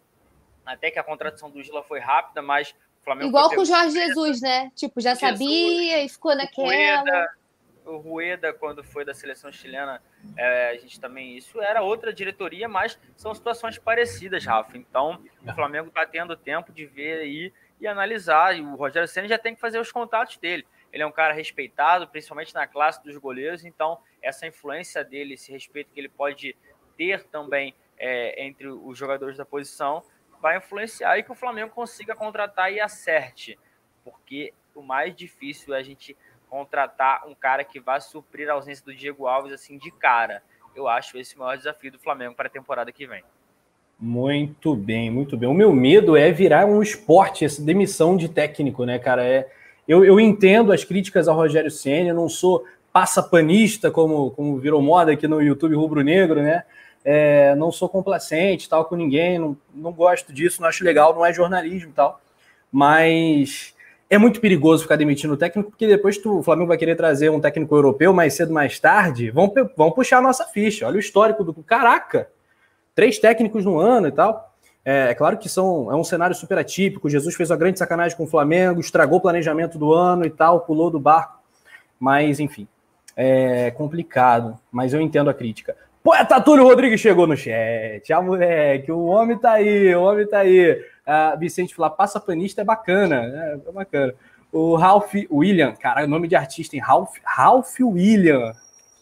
[0.65, 3.28] até que a contratação do Gila foi rápida, mas o Flamengo.
[3.28, 4.71] Igual com o Jorge Jesus, né?
[4.73, 7.28] Tipo, já Jesus, sabia e ficou naquela.
[7.86, 10.02] O Rueda, quando foi da seleção chilena,
[10.36, 11.38] é, a gente também.
[11.38, 14.78] Isso era outra diretoria, mas são situações parecidas, Rafa.
[14.78, 18.58] Então, o Flamengo está tendo tempo de ver aí e analisar.
[18.58, 20.66] E o Rogério Senna já tem que fazer os contatos dele
[20.96, 25.52] ele é um cara respeitado, principalmente na classe dos goleiros, então essa influência dele, esse
[25.52, 26.56] respeito que ele pode
[26.96, 30.02] ter também é, entre os jogadores da posição,
[30.42, 33.60] vai influenciar e que o Flamengo consiga contratar e acerte,
[34.06, 36.16] porque o mais difícil é a gente
[36.50, 40.41] contratar um cara que vá suprir a ausência do Diego Alves assim de cara.
[40.76, 43.24] Eu acho esse o maior desafio do Flamengo para a temporada que vem.
[44.00, 45.48] Muito bem, muito bem.
[45.48, 49.26] O meu medo é virar um esporte, essa demissão de técnico, né, cara?
[49.26, 49.50] É,
[49.88, 55.14] eu, eu entendo as críticas ao Rogério Senna, não sou passapanista, como, como virou moda
[55.14, 56.64] aqui no YouTube rubro-negro, né?
[57.04, 61.26] É, não sou complacente tal com ninguém, não, não gosto disso, não acho legal, não
[61.26, 62.20] é jornalismo e tal.
[62.72, 63.74] Mas
[64.16, 67.30] é muito perigoso ficar demitindo o técnico, porque depois tu, o Flamengo vai querer trazer
[67.30, 70.88] um técnico europeu mais cedo, mais tarde, vão, vão puxar a nossa ficha.
[70.88, 71.53] Olha o histórico do.
[71.63, 72.30] Caraca!
[72.93, 74.55] Três técnicos no ano e tal.
[74.86, 77.09] É, é, claro que são, é um cenário super atípico.
[77.09, 80.61] Jesus fez uma grande sacanagem com o Flamengo, estragou o planejamento do ano e tal,
[80.61, 81.39] pulou do barco.
[81.99, 82.68] Mas, enfim,
[83.16, 84.57] é complicado.
[84.72, 85.76] Mas eu entendo a crítica.
[86.03, 88.13] Poeta Túlio Rodrigues chegou no chat.
[88.13, 90.80] Ah, moleque, o homem tá aí, o homem tá aí.
[91.06, 94.14] Uh, Vicente fala, passa panista é bacana, é, é, bacana.
[94.51, 98.53] O Ralph William, cara, o nome de artista em Ralph, Ralph William.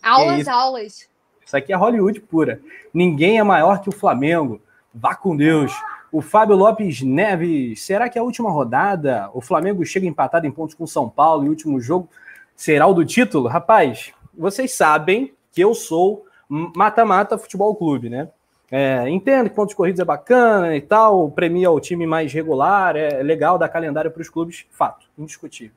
[0.01, 1.09] Aulas, é aulas.
[1.45, 2.59] Isso aqui é Hollywood pura.
[2.93, 4.61] Ninguém é maior que o Flamengo.
[4.93, 5.73] Vá com Deus.
[6.11, 9.29] O Fábio Lopes Neves, será que a última rodada?
[9.33, 12.09] O Flamengo chega empatado em pontos com São Paulo e o último jogo
[12.55, 13.47] será o do título?
[13.47, 18.29] Rapaz, vocês sabem que eu sou mata-mata futebol clube, né?
[18.75, 23.21] É, entendo que pontos corridos é bacana e tal, premia o time mais regular, é
[23.21, 25.75] legal dar calendário para os clubes, fato, indiscutível.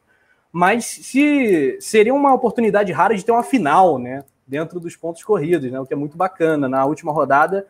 [0.51, 4.24] Mas se seria uma oportunidade rara de ter uma final, né?
[4.47, 5.78] Dentro dos pontos corridos, né?
[5.78, 6.70] O que é muito bacana.
[6.70, 7.66] Na última rodada,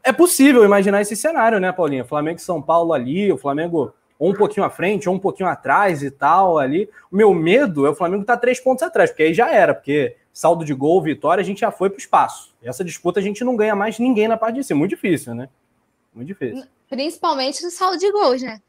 [0.00, 2.04] é possível imaginar esse cenário, né, Paulinha?
[2.04, 5.48] Flamengo e São Paulo ali, o Flamengo ou um pouquinho à frente, ou um pouquinho
[5.48, 6.88] atrás e tal ali.
[7.10, 9.74] O meu medo é o Flamengo estar tá três pontos atrás, porque aí já era,
[9.74, 12.54] porque saldo de gol, vitória, a gente já foi para o espaço.
[12.62, 14.78] Essa disputa a gente não ganha mais ninguém na parte de cima.
[14.78, 15.48] Muito difícil, né?
[16.14, 16.64] Muito difícil.
[16.88, 18.60] Principalmente no saldo de gols, né?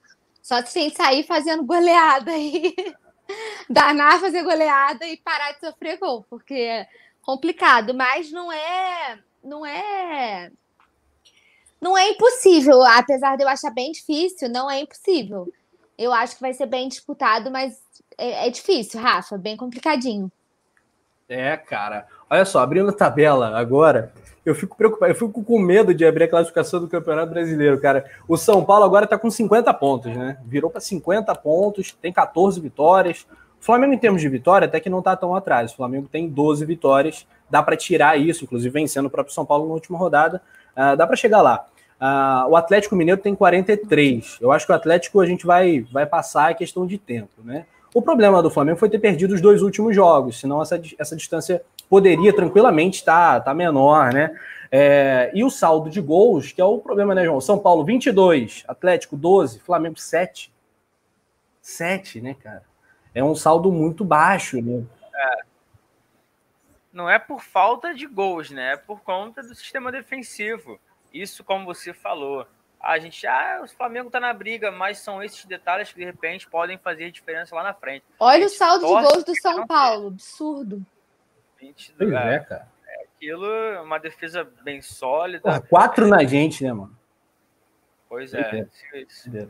[0.42, 2.76] Só se gente sair fazendo goleada aí,
[3.70, 6.88] danar fazer goleada e parar de sofrer gol, porque é
[7.22, 9.20] complicado, mas não é.
[9.44, 10.52] Não é
[11.84, 15.52] não é impossível, apesar de eu achar bem difícil, não é impossível.
[15.98, 17.78] Eu acho que vai ser bem disputado, mas
[18.18, 20.32] é, é difícil, Rafa, bem complicadinho.
[21.28, 22.06] É, cara.
[22.30, 24.12] Olha só, abrindo a tabela agora,
[24.46, 28.06] eu fico preocupado, eu fico com medo de abrir a classificação do Campeonato Brasileiro, cara.
[28.28, 30.38] O São Paulo agora tá com 50 pontos, né?
[30.46, 33.26] Virou para 50 pontos, tem 14 vitórias.
[33.60, 35.72] O Flamengo, em termos de vitória, até que não tá tão atrás.
[35.72, 39.66] O Flamengo tem 12 vitórias, dá para tirar isso, inclusive vencendo o próprio São Paulo
[39.66, 40.42] na última rodada.
[40.76, 41.66] Uh, dá para chegar lá.
[42.02, 44.40] Uh, o Atlético Mineiro tem 43.
[44.42, 47.66] Eu acho que o Atlético a gente vai, vai passar a questão de tempo, né?
[47.94, 51.64] O problema do Flamengo foi ter perdido os dois últimos jogos, senão essa, essa distância
[51.88, 54.36] poderia tranquilamente estar tá, tá menor, né?
[54.72, 57.40] É, e o saldo de gols, que é o problema, né, João?
[57.40, 60.52] São Paulo 22, Atlético 12, Flamengo 7.
[61.62, 62.64] 7, né, cara?
[63.14, 64.84] É um saldo muito baixo, né?
[65.14, 65.36] É.
[66.92, 68.74] Não é por falta de gols, né?
[68.74, 70.80] É por conta do sistema defensivo.
[71.14, 72.48] Isso, como você falou,
[72.84, 76.50] a gente, ah, o Flamengo tá na briga, mas são esses detalhes que de repente
[76.50, 78.04] podem fazer diferença lá na frente.
[78.20, 80.86] Olha o saldo de gols do São Paulo, absurdo.
[81.62, 82.68] 22, é, é, cara.
[82.86, 83.48] É aquilo,
[83.82, 85.44] uma defesa bem sólida.
[85.44, 86.98] Porra, quatro na gente, né, mano?
[88.10, 88.68] Pois é.
[88.94, 89.48] é.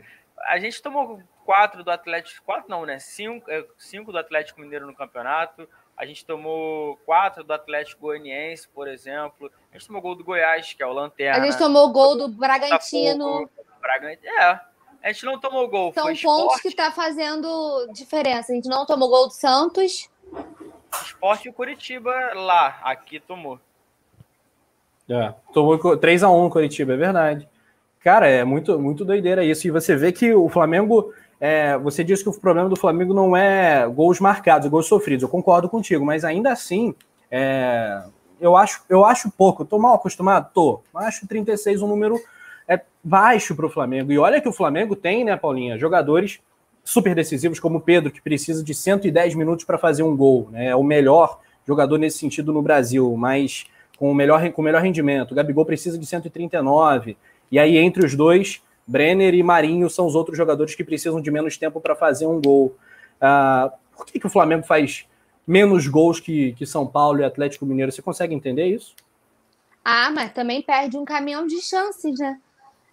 [0.48, 3.00] A gente tomou quatro do Atlético, quatro não, né?
[3.00, 5.68] Cinco, é, cinco do Atlético Mineiro no campeonato.
[5.96, 9.50] A gente tomou quatro do Atlético Goianiense, por exemplo.
[9.70, 11.40] A gente tomou gol do Goiás, que é o Lanterna.
[11.40, 13.48] A gente tomou gol do Bragantino.
[13.80, 14.28] Bragantino.
[14.28, 14.60] É,
[15.02, 15.92] a gente não tomou gol.
[15.92, 16.62] São pontos esporte.
[16.62, 18.52] que tá fazendo diferença.
[18.52, 20.08] A gente não tomou gol do Santos.
[21.04, 22.80] Esporte e Curitiba lá.
[22.82, 23.60] Aqui tomou.
[25.08, 27.48] É, tomou 3x1 Curitiba, é verdade.
[28.00, 29.66] Cara, é muito, muito doideira isso.
[29.66, 31.12] E você vê que o Flamengo
[31.46, 35.22] é, você disse que o problema do Flamengo não é gols marcados, gols sofridos.
[35.22, 36.94] Eu concordo contigo, mas ainda assim,
[37.30, 38.02] é,
[38.40, 39.62] eu, acho, eu acho pouco.
[39.62, 40.50] Tô mal acostumado?
[40.54, 40.80] Tô.
[40.94, 42.18] Acho 36 um número
[42.66, 44.10] é, baixo para o Flamengo.
[44.10, 46.40] E olha que o Flamengo tem, né, Paulinha, jogadores
[46.82, 50.48] super decisivos como o Pedro, que precisa de 110 minutos para fazer um gol.
[50.50, 50.68] Né?
[50.68, 53.66] É o melhor jogador nesse sentido no Brasil, mas
[53.98, 55.32] com o melhor, com o melhor rendimento.
[55.32, 57.18] O Gabigol precisa de 139.
[57.52, 61.30] E aí, entre os dois, Brenner e Marinho são os outros jogadores que precisam de
[61.30, 62.76] menos tempo para fazer um gol.
[63.16, 65.06] Uh, por que, que o Flamengo faz
[65.46, 67.92] menos gols que, que São Paulo e Atlético Mineiro?
[67.92, 68.94] Você consegue entender isso?
[69.84, 72.38] Ah, mas também perde um caminhão de chances, né?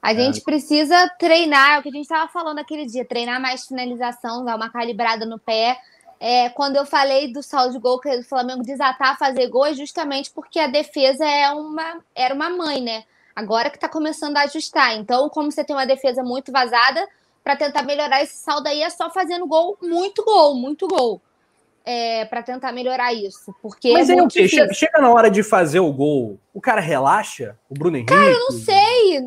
[0.02, 0.16] A é.
[0.16, 4.44] gente precisa treinar, é o que a gente estava falando aquele dia, treinar mais finalização,
[4.44, 5.78] dar uma calibrada no pé.
[6.20, 9.66] É, quando eu falei do saldo de gol, que o Flamengo desatar a fazer gol,
[9.66, 13.04] é justamente porque a defesa é uma, era uma mãe, né?
[13.36, 14.96] Agora que está começando a ajustar.
[14.96, 17.08] Então, como você tem uma defesa muito vazada,
[17.44, 21.22] para tentar melhorar esse saldo aí é só fazendo gol, muito gol, muito gol.
[21.84, 23.56] É, para tentar melhorar isso.
[23.60, 24.48] Porque Mas é, o quê?
[24.48, 27.58] Chega, chega, na hora de fazer o gol, o cara relaxa?
[27.68, 28.14] O Bruno Henrique?
[28.14, 29.18] Cara, eu não sei.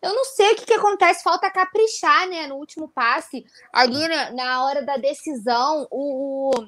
[0.00, 1.22] Eu não sei o que, que acontece.
[1.22, 2.46] Falta caprichar, né?
[2.46, 3.44] No último passe.
[3.70, 6.66] Ali na, na hora da decisão, o, o,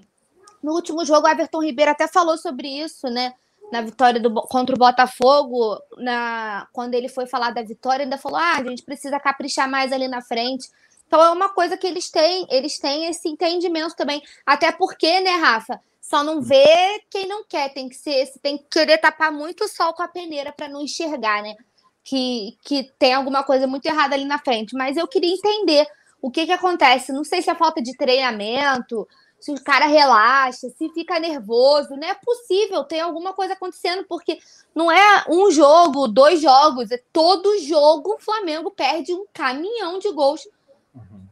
[0.63, 3.33] no último jogo, o Everton Ribeiro até falou sobre isso, né?
[3.71, 8.39] Na vitória do, contra o Botafogo, na, quando ele foi falar da vitória, ainda falou:
[8.39, 10.69] ah, a gente precisa caprichar mais ali na frente.
[11.07, 14.23] Então é uma coisa que eles têm, eles têm esse entendimento também.
[14.45, 15.81] Até porque, né, Rafa?
[16.01, 19.69] Só não vê quem não quer, tem que ser, tem que querer tapar muito o
[19.69, 21.55] sol com a peneira para não enxergar, né?
[22.03, 24.75] Que, que tem alguma coisa muito errada ali na frente.
[24.75, 25.87] Mas eu queria entender
[26.21, 27.13] o que, que acontece.
[27.13, 29.07] Não sei se é falta de treinamento,
[29.41, 31.97] se o cara relaxa, se fica nervoso.
[31.97, 34.39] Não é possível, tem alguma coisa acontecendo, porque
[34.75, 40.11] não é um jogo, dois jogos, é todo jogo o Flamengo perde um caminhão de
[40.13, 40.49] gols.
[40.95, 41.27] Uhum.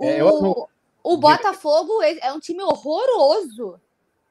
[0.00, 0.68] É, o,
[1.02, 3.80] o Botafogo é um time horroroso.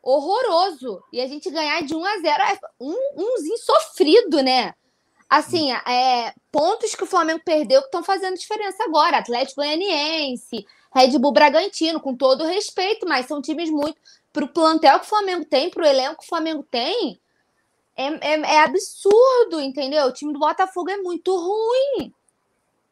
[0.02, 1.04] Horroroso.
[1.12, 4.74] E a gente ganhar de 1 a 0 é um, umzinho sofrido, né?
[5.30, 9.18] Assim, é, pontos que o Flamengo perdeu que estão fazendo diferença agora.
[9.18, 10.66] Atlético Goianiense,
[10.98, 13.98] Red Bull Bragantino, com todo respeito, mas são times muito.
[14.34, 17.20] Para o plantel que o Flamengo tem, para o elenco que o Flamengo tem,
[17.96, 20.06] é, é, é, absurdo, entendeu?
[20.06, 22.12] O time do Botafogo é muito ruim.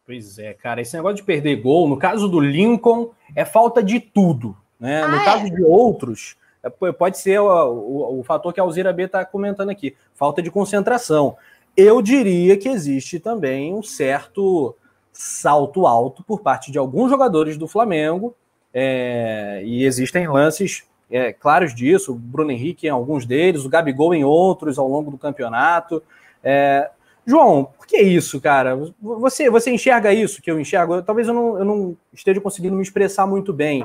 [0.05, 0.81] Pois é, cara.
[0.81, 4.55] Esse negócio de perder gol, no caso do Lincoln, é falta de tudo.
[4.79, 5.01] Né?
[5.01, 5.25] Ah, no é?
[5.25, 9.25] caso de outros, é, pode ser o, o, o fator que a Alzira B está
[9.25, 11.37] comentando aqui: falta de concentração.
[11.75, 14.75] Eu diria que existe também um certo
[15.15, 18.35] salto alto por parte de alguns jogadores do Flamengo,
[18.73, 24.13] é, e existem lances é, claros disso, o Bruno Henrique em alguns deles, o Gabigol
[24.13, 26.03] em outros ao longo do campeonato.
[26.43, 26.89] É,
[27.25, 28.77] João, por que isso, cara?
[29.01, 31.01] Você, você enxerga isso que eu enxergo?
[31.01, 33.83] Talvez eu não, eu não esteja conseguindo me expressar muito bem.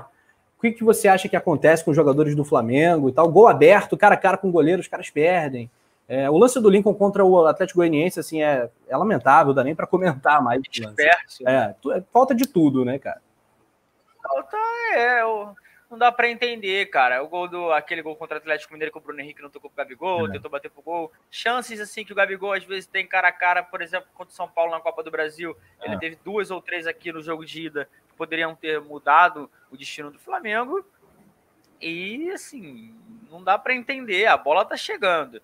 [0.58, 3.30] O que, que você acha que acontece com os jogadores do Flamengo e tal?
[3.30, 5.70] Gol aberto, cara a cara com goleiro, os caras perdem.
[6.10, 9.76] É, o lance do Lincoln contra o Atlético Goianiense, assim, é, é lamentável, dá nem
[9.76, 10.60] para comentar mais.
[11.46, 13.22] É, é, falta de tudo, né, cara?
[14.20, 14.56] Falta,
[14.92, 15.22] é,
[15.88, 17.22] não dá para entender, cara.
[17.22, 19.70] O gol do, aquele gol contra o Atlético Mineiro que o Bruno Henrique não tocou
[19.70, 20.32] pro Gabigol, é.
[20.32, 21.12] tentou bater pro gol.
[21.30, 24.36] Chances, assim, que o Gabigol às vezes tem cara a cara, por exemplo, contra o
[24.36, 25.56] São Paulo na Copa do Brasil.
[25.80, 25.98] Ele é.
[25.98, 30.10] teve duas ou três aqui no jogo de ida que poderiam ter mudado o destino
[30.10, 30.84] do Flamengo.
[31.80, 32.92] E, assim,
[33.30, 34.26] não dá para entender.
[34.26, 35.40] A bola tá chegando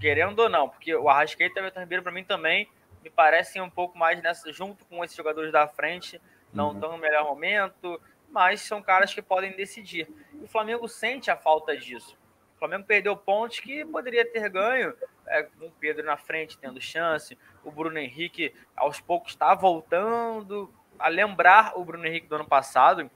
[0.00, 2.68] querendo ou não, porque o Arrascaeta e o Everton Ribeiro, para mim, também
[3.02, 6.20] me parecem um pouco mais nessa, junto com esses jogadores da frente,
[6.52, 6.96] não estão uhum.
[6.96, 8.00] no melhor momento,
[8.30, 10.08] mas são caras que podem decidir.
[10.34, 12.16] E o Flamengo sente a falta disso.
[12.56, 14.94] O Flamengo perdeu pontos que poderia ter ganho,
[15.26, 20.72] é, com o Pedro na frente tendo chance, o Bruno Henrique aos poucos está voltando
[20.98, 23.10] a lembrar o Bruno Henrique do ano passado,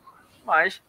[0.45, 0.82] mas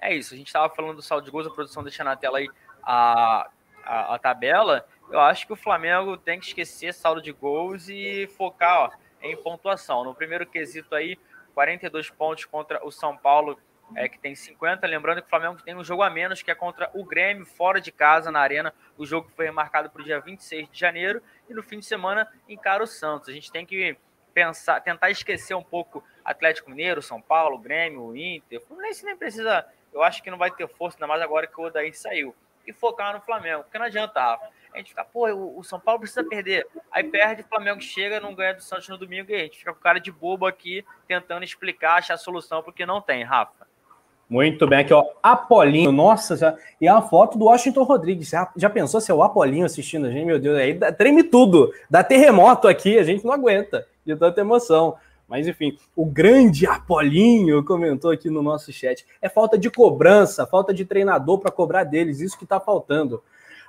[0.00, 0.34] é isso.
[0.34, 2.48] A gente estava falando do saldo de gols, a produção deixa na tela aí
[2.82, 3.50] a
[3.84, 8.26] a, a, tabela, eu acho que o Flamengo tem que esquecer saldo de gols e
[8.36, 8.90] focar ó,
[9.22, 10.04] em pontuação.
[10.04, 11.18] No primeiro quesito aí,
[11.54, 13.58] 42 pontos contra o São Paulo,
[13.96, 14.86] é, que tem 50.
[14.86, 17.80] Lembrando que o Flamengo tem um jogo a menos, que é contra o Grêmio, fora
[17.80, 18.72] de casa, na Arena.
[18.96, 21.22] O jogo foi marcado para o dia 26 de janeiro.
[21.48, 23.28] E no fim de semana encara o Santos.
[23.28, 23.96] A gente tem que
[24.32, 28.60] pensar, tentar esquecer um pouco Atlético Mineiro, São Paulo, Grêmio, Inter.
[28.60, 31.60] O Fluminense nem precisa, eu acho que não vai ter força, ainda mais agora que
[31.60, 32.34] o Odair saiu
[32.66, 33.62] e focar no Flamengo.
[33.64, 34.20] Porque não adianta.
[34.72, 36.66] A gente fica, pô, o, São Paulo precisa perder.
[36.92, 39.72] Aí perde, o Flamengo chega, não ganha do Santos no domingo e a gente fica
[39.72, 43.68] com cara de bobo aqui tentando explicar, achar solução, porque não tem, Rafa.
[44.28, 48.28] Muito bem, aqui ó, Apolinho, nossa, já, e é uma foto do Washington Rodrigues.
[48.28, 50.24] Já, já pensou se é o Apolinho assistindo a gente?
[50.24, 54.96] Meu Deus, aí treme tudo, dá terremoto aqui, a gente não aguenta de tanta emoção.
[55.30, 59.06] Mas enfim, o grande Apolinho comentou aqui no nosso chat.
[59.22, 63.22] É falta de cobrança, falta de treinador para cobrar deles, isso que está faltando.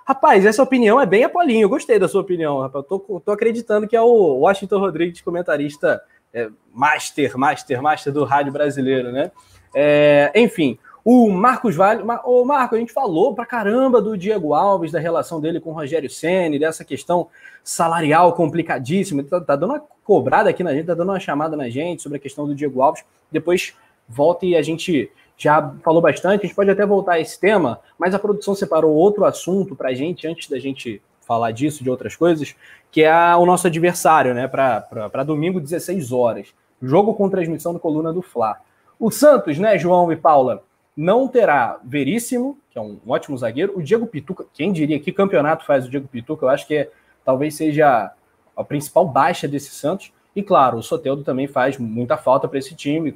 [0.03, 1.65] Rapaz, essa opinião é bem Apolinho.
[1.65, 2.83] Eu gostei da sua opinião, rapaz.
[2.87, 6.01] Tô, tô acreditando que é o Washington Rodrigues, comentarista
[6.33, 9.31] é, master, master, master do rádio brasileiro, né?
[9.73, 12.03] É, enfim, o Marcos Vale.
[12.23, 15.73] Ô, Marco, a gente falou pra caramba do Diego Alves, da relação dele com o
[15.73, 17.27] Rogério Senni, dessa questão
[17.63, 19.23] salarial complicadíssima.
[19.23, 22.17] Tá, tá, dando uma cobrada aqui na gente, tá dando uma chamada na gente sobre
[22.17, 23.03] a questão do Diego Alves.
[23.31, 23.73] Depois
[24.07, 27.79] volta e a gente já falou bastante, a gente pode até voltar a esse tema,
[27.97, 32.15] mas a produção separou outro assunto pra gente, antes da gente falar disso, de outras
[32.15, 32.55] coisas,
[32.91, 36.53] que é o nosso adversário, né, para domingo, 16 horas.
[36.79, 38.57] Jogo com transmissão da coluna do Fla.
[38.99, 40.63] O Santos, né, João e Paula,
[40.95, 45.65] não terá Veríssimo, que é um ótimo zagueiro, o Diego Pituca, quem diria que campeonato
[45.65, 46.91] faz o Diego Pituca, eu acho que é,
[47.23, 48.11] talvez seja
[48.55, 52.75] a principal baixa desse Santos, e claro, o Soteldo também faz muita falta para esse
[52.75, 53.15] time,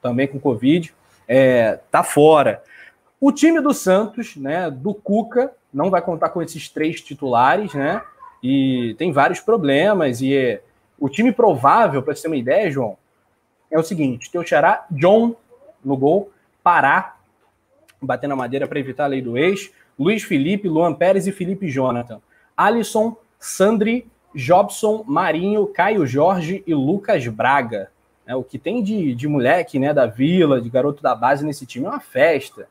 [0.00, 0.92] também com Covid,
[1.28, 2.62] é, tá fora.
[3.20, 8.02] O time do Santos, né, do Cuca, não vai contar com esses três titulares, né,
[8.42, 10.62] e tem vários problemas, e é,
[10.98, 12.96] o time provável, para você ter uma ideia, João,
[13.70, 15.34] é o seguinte, teu xará, John
[15.84, 16.30] no gol,
[16.62, 17.15] Pará,
[18.00, 19.70] batendo a madeira para evitar a lei do ex.
[19.98, 22.20] Luiz Felipe, Luan Pérez e Felipe Jonathan.
[22.56, 27.90] Alisson, Sandri, Jobson, Marinho, Caio Jorge e Lucas Braga.
[28.26, 31.64] É, o que tem de, de moleque, né, da vila, de garoto da base nesse
[31.64, 32.68] time é uma festa.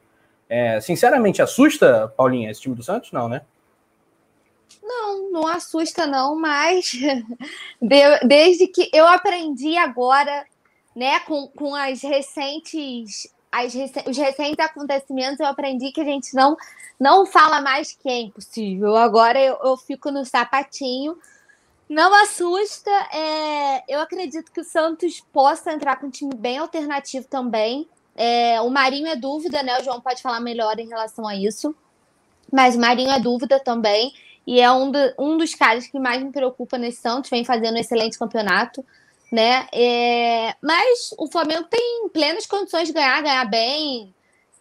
[0.49, 3.11] É, sinceramente, assusta, Paulinha, esse time do Santos?
[3.11, 3.41] Não, né?
[4.83, 6.91] Não, não assusta, não, mas
[7.81, 10.45] de, desde que eu aprendi agora,
[10.95, 13.73] né, com, com as recentes as,
[14.05, 16.57] os recentes acontecimentos, eu aprendi que a gente não,
[16.99, 18.95] não fala mais que é impossível.
[18.97, 21.17] Agora eu, eu fico no sapatinho.
[21.87, 22.91] Não assusta.
[23.13, 27.87] É, eu acredito que o Santos possa entrar com um time bem alternativo também.
[28.15, 29.79] É, o Marinho é dúvida, né?
[29.79, 31.75] O João pode falar melhor em relação a isso.
[32.51, 34.13] Mas o Marinho é dúvida também.
[34.45, 37.29] E é um, do, um dos caras que mais me preocupa nesse Santos.
[37.29, 38.85] Vem fazendo um excelente campeonato
[39.31, 39.67] né?
[39.73, 44.13] É, mas o Flamengo tem plenas condições de ganhar, ganhar bem.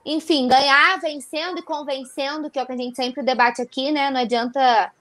[0.04, 4.10] Enfim, ganhar vencendo e convencendo, que é o que a gente sempre debate aqui, né?
[4.10, 4.92] Não adianta.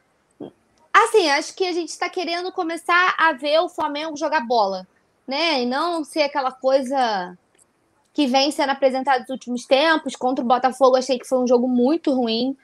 [0.93, 4.87] Assim, acho que a gente está querendo começar a ver o Flamengo jogar bola,
[5.27, 5.63] né?
[5.63, 7.37] E não ser aquela coisa
[8.13, 10.15] que vem sendo apresentada nos últimos tempos.
[10.15, 12.55] Contra o Botafogo, achei que foi um jogo muito ruim.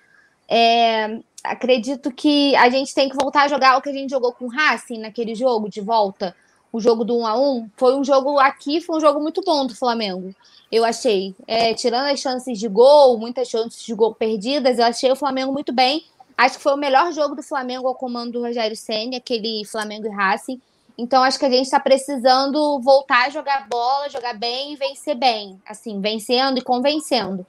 [0.48, 4.32] É, acredito que a gente tem que voltar a jogar o que a gente jogou
[4.32, 6.36] com o Racing naquele jogo de volta
[6.72, 9.66] o jogo do 1 a 1 foi um jogo aqui, foi um jogo muito bom
[9.66, 10.34] do Flamengo.
[10.72, 15.12] Eu achei, é, tirando as chances de gol, muitas chances de gol perdidas, eu achei
[15.12, 16.06] o Flamengo muito bem.
[16.38, 20.06] Acho que foi o melhor jogo do Flamengo ao comando do Rogério Senna, aquele Flamengo
[20.06, 20.62] e Racing.
[20.98, 25.16] Então acho que a gente está precisando voltar a jogar bola, jogar bem e vencer
[25.16, 27.46] bem, assim, vencendo e convencendo.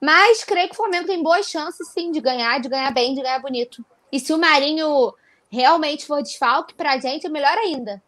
[0.00, 3.22] Mas creio que o Flamengo tem boas chances, sim, de ganhar, de ganhar bem, de
[3.22, 3.84] ganhar bonito.
[4.12, 5.12] E se o Marinho
[5.50, 8.02] realmente for desfalque, para a gente é melhor ainda.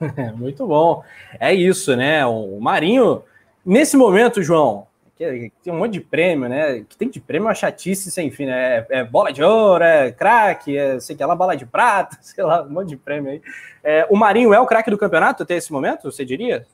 [0.36, 1.02] Muito bom.
[1.38, 2.24] É isso, né?
[2.26, 3.22] O Marinho,
[3.64, 4.86] nesse momento, João,
[5.16, 6.84] que tem um monte de prêmio, né?
[6.88, 8.78] Que tem de prêmio uma chatice sem fim, né?
[8.78, 12.42] É, é bola de ouro, é craque, é sei que lá, bala de prata, sei
[12.44, 13.42] lá, um monte de prêmio aí.
[13.82, 16.66] É, o Marinho é o craque do campeonato até esse momento, você diria?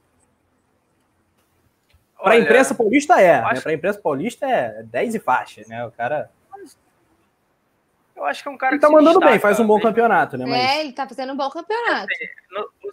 [2.22, 3.60] Para a imprensa paulista é, né?
[3.60, 5.84] Para a imprensa paulista é 10 e faixa, né?
[5.86, 6.30] O cara
[8.20, 9.80] eu acho que é um cara ele que tá mandando destaca, bem, faz um bom
[9.80, 10.44] campeonato, né?
[10.46, 10.58] Mas...
[10.58, 12.08] É, ele tá fazendo um bom campeonato.
[12.50, 12.90] No, o,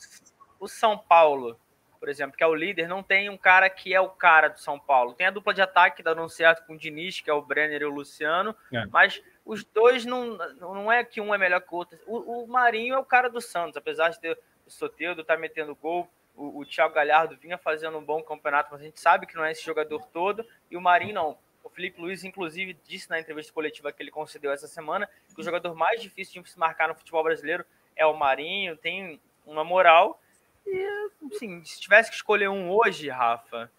[0.61, 1.59] o, São Paulo,
[1.99, 4.59] por exemplo, que é o líder, não tem um cara que é o cara do
[4.59, 5.13] São Paulo.
[5.13, 7.81] Tem a dupla de ataque, dando um certo com o Diniz, que é o Brenner
[7.81, 8.85] e o Luciano, é.
[8.87, 11.99] mas os dois não, não é que um é melhor que o outro.
[12.07, 15.75] O, o Marinho é o cara do Santos, apesar de ter o Soteudo tá metendo
[15.75, 19.35] gol, o, o Thiago Galhardo vinha fazendo um bom campeonato, mas a gente sabe que
[19.35, 21.37] não é esse jogador todo, e o Marinho não.
[21.67, 25.43] O Felipe Luiz, inclusive, disse na entrevista coletiva que ele concedeu essa semana que o
[25.43, 30.21] jogador mais difícil de se marcar no futebol brasileiro é o Marinho, tem uma moral.
[30.65, 30.87] E,
[31.29, 33.69] assim, se tivesse que escolher um hoje, Rafa,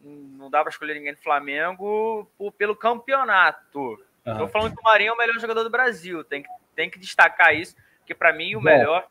[0.00, 4.04] não dá para escolher ninguém do Flamengo pelo campeonato.
[4.26, 6.98] Estou falando que o Marinho é o melhor jogador do Brasil, tem que, tem que
[6.98, 8.64] destacar isso, porque para mim o Bom.
[8.64, 9.06] melhor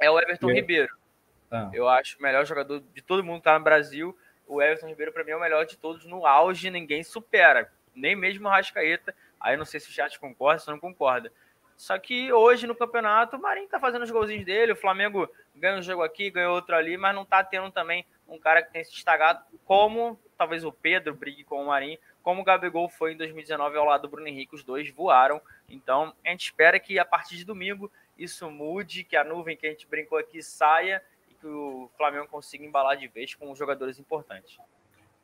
[0.00, 0.96] é o Everton Ribeiro.
[1.50, 1.70] Ah.
[1.74, 4.16] Eu acho o melhor jogador de todo mundo que tá no Brasil
[4.46, 7.70] o Everton Ribeiro, para mim, é o melhor de todos no auge, ninguém supera.
[7.94, 9.14] Nem mesmo o Rascaeta.
[9.40, 11.32] Aí não sei se o chat concorda, se não concorda.
[11.76, 14.72] Só que hoje no campeonato, o Marinho tá fazendo os golzinhos dele.
[14.72, 18.38] O Flamengo ganha um jogo aqui, ganha outro ali, mas não tá tendo também um
[18.38, 22.44] cara que tem se destacado como talvez o Pedro brigue com o Marinho, como o
[22.44, 24.54] Gabigol foi em 2019 ao lado do Bruno Henrique.
[24.54, 25.40] Os dois voaram.
[25.68, 29.66] Então a gente espera que a partir de domingo isso mude, que a nuvem que
[29.66, 31.02] a gente brincou aqui saia
[31.36, 34.58] que o Flamengo consiga embalar de vez com jogadores importantes.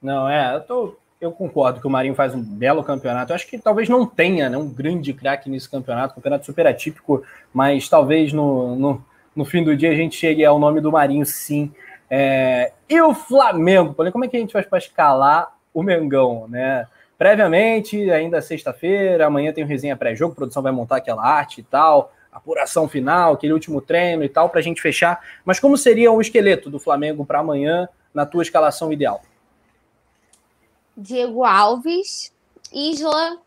[0.01, 3.33] Não, é, eu, tô, eu concordo que o Marinho faz um belo campeonato.
[3.33, 7.23] Eu acho que talvez não tenha né, um grande craque nesse campeonato, campeonato super atípico,
[7.53, 9.05] mas talvez no, no,
[9.35, 11.73] no, fim do dia a gente chegue ao nome do Marinho, sim.
[12.11, 16.87] É, e o Flamengo, como é que a gente faz para escalar o Mengão, né?
[17.17, 22.13] Previamente, ainda sexta-feira, amanhã tem um resenha pré-jogo, produção vai montar aquela arte e tal
[22.33, 25.21] apuração final, aquele último treino e tal, para a gente fechar.
[25.45, 29.23] Mas como seria o esqueleto do Flamengo para amanhã, na tua escalação ideal?
[30.97, 32.33] Diego Alves,
[32.73, 33.39] Isla,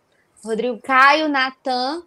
[0.44, 2.04] Rodrigo Caio, Natan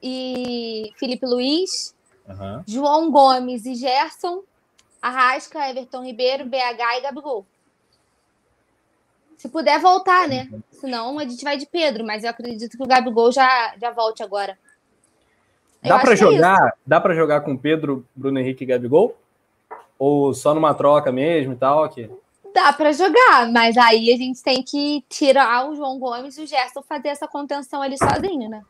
[0.00, 1.94] e Felipe Luiz,
[2.28, 2.62] uhum.
[2.66, 4.42] João Gomes e Gerson,
[5.00, 7.44] Arrasca, Everton Ribeiro, BH e Gabigol.
[9.36, 10.48] Se puder voltar, né?
[10.52, 10.62] Uhum.
[10.70, 14.22] Senão a gente vai de Pedro, mas eu acredito que o Gabigol já, já volte
[14.22, 14.56] agora.
[15.82, 19.16] Dá para é jogar, é dá para jogar com Pedro, Bruno Henrique e Gabigol?
[19.98, 21.92] Ou só numa troca mesmo e tal?
[22.54, 26.46] Dá para jogar, mas aí a gente tem que tirar o João Gomes e o
[26.46, 28.62] Gerson fazer essa contenção ali sozinho, né?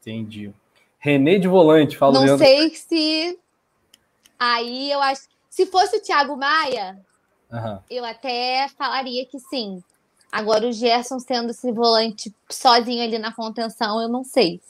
[0.00, 0.52] Entendi.
[0.98, 3.38] René de volante, fala Não sei se
[4.38, 6.98] aí eu acho, se fosse o Thiago Maia,
[7.52, 7.78] uhum.
[7.90, 9.82] eu até falaria que sim.
[10.32, 14.60] Agora o Gerson sendo esse volante sozinho ali na contenção, eu não sei.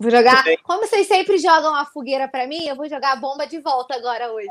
[0.00, 0.42] Vou jogar.
[0.62, 3.94] Como vocês sempre jogam a fogueira para mim, eu vou jogar a bomba de volta
[3.94, 4.48] agora hoje.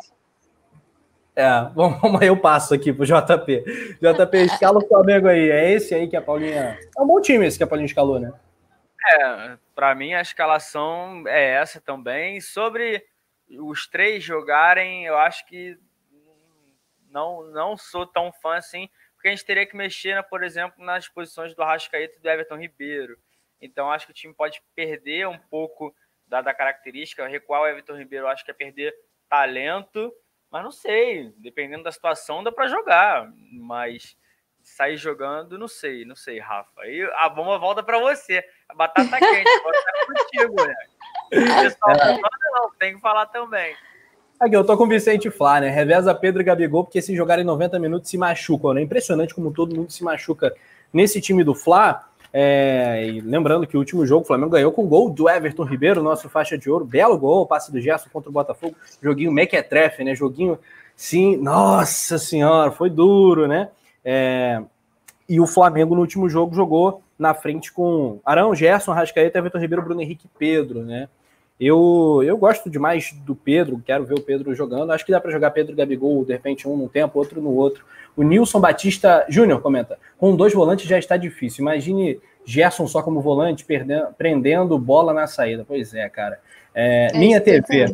[1.35, 3.97] É, vamos, eu passo aqui pro JP.
[3.99, 5.49] JP, escala o Flamengo aí.
[5.49, 6.77] É esse aí que a Paulinha.
[6.95, 8.31] É um bom time esse que a Paulinha escalou, né?
[9.11, 12.39] É, para mim a escalação é essa também.
[12.39, 13.03] Sobre
[13.49, 15.79] os três jogarem, eu acho que
[17.09, 20.85] não, não sou tão fã assim, porque a gente teria que mexer, né, por exemplo,
[20.85, 23.17] nas posições do Arrascaeta e do Everton Ribeiro.
[23.61, 25.93] Então, acho que o time pode perder um pouco
[26.27, 27.27] da, da característica.
[27.27, 28.93] Recuar o Everton Ribeiro, acho que é perder
[29.27, 30.13] talento,
[30.49, 31.33] mas não sei.
[31.37, 33.31] Dependendo da situação, dá para jogar.
[33.51, 34.15] Mas
[34.61, 36.81] sair jogando, não sei, não sei, Rafa.
[36.81, 38.43] Aí a bomba volta para você.
[38.67, 40.75] A batata quente, volta contigo, né?
[41.27, 42.21] O pessoal é.
[42.51, 43.75] não, tem que falar também.
[44.39, 45.69] Aqui, eu tô com o Vicente Flá, né?
[45.69, 48.81] Reveza Pedro e Gabigol, porque se jogarem 90 minutos se machucam, né?
[48.81, 50.55] Impressionante como todo mundo se machuca
[50.93, 52.08] nesse time do Fla.
[52.31, 56.03] É, lembrando que o último jogo o Flamengo ganhou com o gol do Everton Ribeiro,
[56.03, 56.85] nosso faixa de ouro.
[56.85, 58.75] Belo gol, passe do Gerson contra o Botafogo.
[59.01, 60.13] Joguinho mequetrefe, né?
[60.13, 60.57] Joguinho,
[60.95, 63.69] sim, nossa senhora, foi duro, né?
[64.05, 64.61] É,
[65.27, 69.83] e o Flamengo no último jogo jogou na frente com Arão, Gerson, Rascaeta, Everton Ribeiro,
[69.83, 71.09] Bruno Henrique e Pedro, né?
[71.59, 74.91] Eu, eu gosto demais do Pedro, quero ver o Pedro jogando.
[74.91, 77.53] Acho que dá para jogar Pedro e Gabigol, de repente, um num tempo, outro no
[77.53, 77.83] outro.
[78.15, 81.61] O Nilson Batista Júnior comenta: com dois volantes já está difícil.
[81.61, 85.65] Imagine Gerson só como volante, perdendo, prendendo bola na saída.
[85.67, 86.39] Pois é, cara.
[86.73, 87.93] É, é minha TV.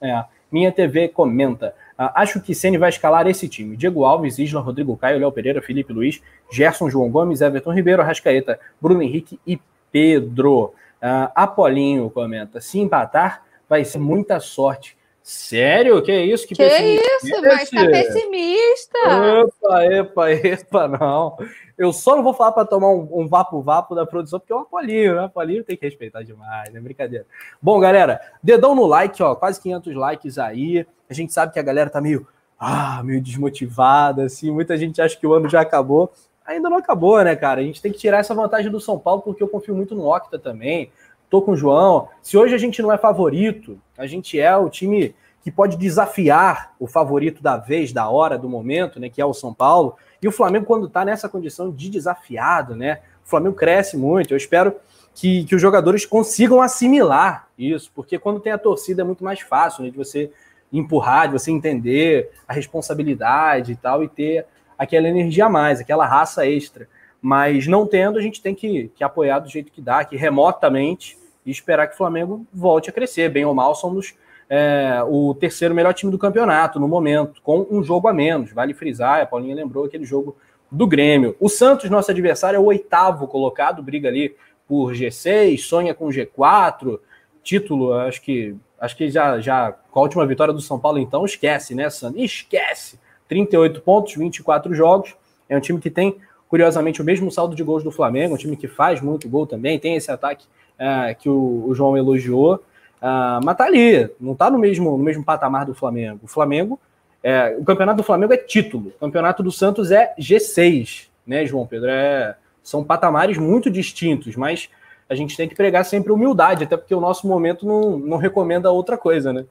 [0.00, 1.74] É, minha TV comenta.
[1.98, 3.76] Uh, acho que Ceni vai escalar esse time.
[3.76, 8.58] Diego Alves, Isla, Rodrigo Caio, Léo Pereira, Felipe Luiz, Gerson, João Gomes, Everton Ribeiro, Rascaeta,
[8.80, 9.60] Bruno Henrique e
[9.92, 10.72] Pedro.
[11.02, 14.98] Uh, Apolinho comenta: se empatar, vai ser muita sorte.
[15.22, 16.00] Sério?
[16.02, 16.48] Que isso?
[16.48, 17.42] Que, que isso?
[17.42, 18.98] Mas tá pessimista.
[19.44, 21.36] Epa, epa, epa, não.
[21.76, 24.60] Eu só não vou falar para tomar um, um vapo-vapo da produção, porque é o
[24.60, 25.24] Apolinho, né?
[25.24, 27.26] Apolinho tem que respeitar demais, é brincadeira.
[27.60, 30.86] Bom, galera, dedão no like, ó, quase 500 likes aí.
[31.10, 32.26] A gente sabe que a galera tá meio,
[32.58, 34.50] ah, meio desmotivada, assim.
[34.50, 36.10] Muita gente acha que o ano já acabou.
[36.48, 37.60] Ainda não acabou, né, cara?
[37.60, 40.10] A gente tem que tirar essa vantagem do São Paulo, porque eu confio muito no
[40.10, 40.90] Octa também.
[41.28, 42.08] Tô com o João.
[42.22, 46.74] Se hoje a gente não é favorito, a gente é o time que pode desafiar
[46.80, 49.96] o favorito da vez, da hora, do momento, né, que é o São Paulo.
[50.22, 54.32] E o Flamengo, quando tá nessa condição de desafiado, né, o Flamengo cresce muito.
[54.32, 54.74] Eu espero
[55.14, 59.40] que, que os jogadores consigam assimilar isso, porque quando tem a torcida é muito mais
[59.40, 60.32] fácil né, de você
[60.72, 64.46] empurrar, de você entender a responsabilidade e tal, e ter
[64.78, 66.88] aquela energia a mais, aquela raça extra.
[67.20, 71.18] Mas não tendo, a gente tem que, que apoiar do jeito que dá, que remotamente,
[71.44, 73.28] e esperar que o Flamengo volte a crescer.
[73.28, 74.14] Bem ou mal, somos
[74.48, 78.52] é, o terceiro melhor time do campeonato no momento, com um jogo a menos.
[78.52, 80.36] Vale frisar, a Paulinha lembrou aquele jogo
[80.70, 81.34] do Grêmio.
[81.40, 84.36] O Santos, nosso adversário, é o oitavo colocado, briga ali
[84.66, 87.00] por G6, sonha com G4,
[87.42, 91.24] título, acho que acho que já, já com a última vitória do São Paulo, então,
[91.24, 92.20] esquece, né, Sandro?
[92.20, 93.00] Esquece!
[93.28, 95.14] 38 pontos, 24 jogos.
[95.48, 96.16] É um time que tem,
[96.48, 99.78] curiosamente, o mesmo saldo de gols do Flamengo, um time que faz muito gol também,
[99.78, 100.46] tem esse ataque
[100.78, 102.62] é, que o, o, João elogiou.
[103.00, 106.20] Uh, mas tá ali, não tá no mesmo, no mesmo patamar do Flamengo.
[106.24, 106.80] O Flamengo,
[107.22, 111.66] é, o campeonato do Flamengo é título, o campeonato do Santos é G6, né, João
[111.66, 111.88] Pedro?
[111.88, 114.68] É, são patamares muito distintos, mas
[115.08, 118.70] a gente tem que pregar sempre humildade, até porque o nosso momento não, não recomenda
[118.70, 119.46] outra coisa, né?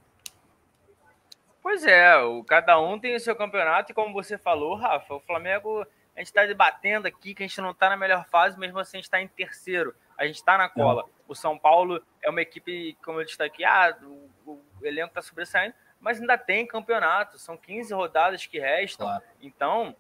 [1.68, 5.20] Pois é, o, cada um tem o seu campeonato, e como você falou, Rafa, o
[5.20, 5.86] Flamengo,
[6.16, 8.96] a gente está debatendo aqui que a gente não está na melhor fase, mesmo assim
[8.96, 11.02] a gente está em terceiro, a gente está na cola.
[11.02, 11.10] Não.
[11.28, 15.22] O São Paulo é uma equipe, como eu disse aqui, ah, o, o elenco está
[15.22, 19.24] sobressaindo, mas ainda tem campeonato, são 15 rodadas que restam, claro.
[19.42, 19.94] então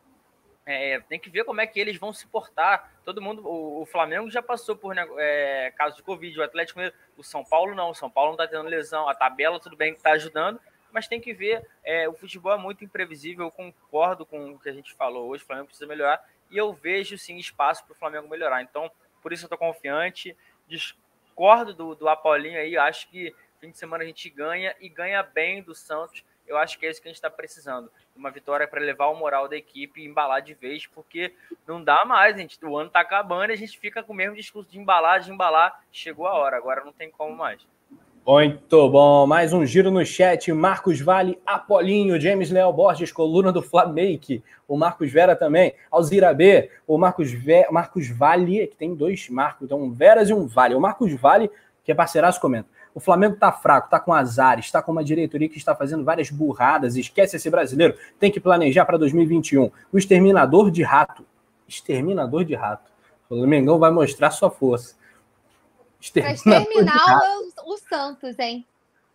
[0.65, 2.93] é, tem que ver como é que eles vão se portar.
[3.03, 6.79] Todo mundo, o, o Flamengo já passou por é, casos de Covid, o Atlético,
[7.17, 7.89] o São Paulo não.
[7.89, 10.61] O São Paulo não está tendo lesão, a tabela tudo bem que está ajudando,
[10.91, 11.67] mas tem que ver.
[11.83, 13.45] É, o futebol é muito imprevisível.
[13.45, 15.43] Eu concordo com o que a gente falou hoje.
[15.43, 18.61] O Flamengo precisa melhorar e eu vejo sim espaço para o Flamengo melhorar.
[18.61, 18.91] Então,
[19.21, 20.35] por isso eu estou confiante.
[20.67, 22.77] Discordo do, do Apolinho aí.
[22.77, 26.23] Acho que fim de semana a gente ganha e ganha bem do Santos.
[26.45, 29.15] Eu acho que é isso que a gente está precisando uma vitória para levar o
[29.15, 31.33] moral da equipe e embalar de vez, porque
[31.67, 32.57] não dá mais, gente.
[32.65, 35.31] O ano está acabando e a gente fica com o mesmo discurso de embalar, de
[35.31, 35.83] embalar.
[35.91, 37.65] Chegou a hora, agora não tem como mais.
[38.27, 39.25] Muito bom.
[39.25, 40.51] Mais um giro no chat.
[40.51, 44.43] Marcos Vale, Apolinho, James Léo Borges, coluna do Flamake.
[44.67, 45.73] O Marcos Vera também.
[45.89, 47.65] Alzira B, o Marcos, Ve...
[47.71, 50.75] Marcos Vale, que tem dois Marcos, então um Veras e um Vale.
[50.75, 51.49] O Marcos Vale,
[51.85, 52.67] que é parceiraço, comenta.
[52.93, 56.29] O Flamengo está fraco, está com azar, está com uma diretoria que está fazendo várias
[56.29, 59.71] burradas, esquece esse brasileiro, tem que planejar para 2021.
[59.89, 61.25] O exterminador de rato.
[61.65, 62.91] Exterminador de rato.
[63.29, 64.97] O Flamengo vai mostrar sua força.
[65.99, 67.21] Exterminador para exterminar
[67.65, 68.65] o, o, Santos, hein?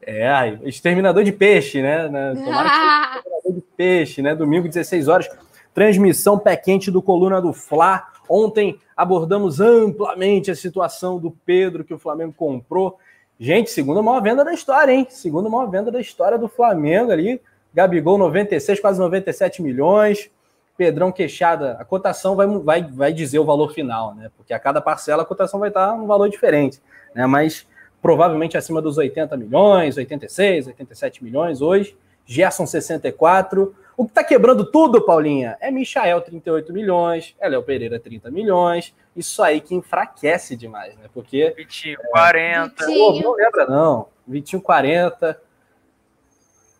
[0.04, 2.06] É, exterminador de peixe, né?
[2.34, 4.34] exterminador de peixe, né?
[4.34, 5.28] Domingo, 16 horas.
[5.72, 8.08] Transmissão pé quente do Coluna do Fla.
[8.28, 12.98] Ontem abordamos amplamente a situação do Pedro que o Flamengo comprou
[13.42, 15.04] Gente, segunda maior venda da história, hein?
[15.10, 17.40] Segunda maior venda da história do Flamengo ali.
[17.74, 20.30] Gabigol 96, quase 97 milhões.
[20.76, 24.30] Pedrão Queixada, a cotação vai, vai, vai dizer o valor final, né?
[24.36, 26.80] Porque a cada parcela a cotação vai estar um valor diferente,
[27.14, 27.26] né?
[27.26, 27.66] Mas
[28.00, 31.96] provavelmente acima dos 80 milhões, 86, 87 milhões hoje.
[32.24, 33.74] Gerson 64.
[33.96, 38.94] O que está quebrando tudo, Paulinha, é Michael 38 milhões, é Léo Pereira 30 milhões.
[39.14, 41.04] Isso aí que enfraquece demais, né?
[41.12, 41.52] Porque.
[41.56, 42.86] Vitinho, 40.
[42.86, 44.08] Pô, não lembra, não.
[44.26, 45.40] Vitinho 40.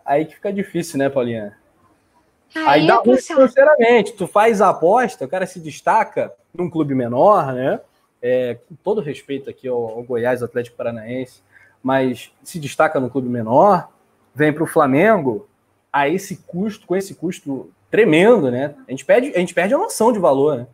[0.05, 1.57] Aí que fica difícil, né, Paulinha?
[2.55, 4.13] Aí, aí dá ruim financeiramente.
[4.13, 7.81] Tu faz a aposta, o cara se destaca num clube menor, né?
[8.21, 11.43] É, com todo respeito aqui ao, ao Goiás, Atlético Paranaense,
[11.83, 13.89] mas se destaca no clube menor,
[14.35, 15.49] vem para o Flamengo,
[15.93, 18.75] a esse custo, com esse custo tremendo, né?
[18.89, 20.67] A gente perde, a gente perde a noção de valor, né?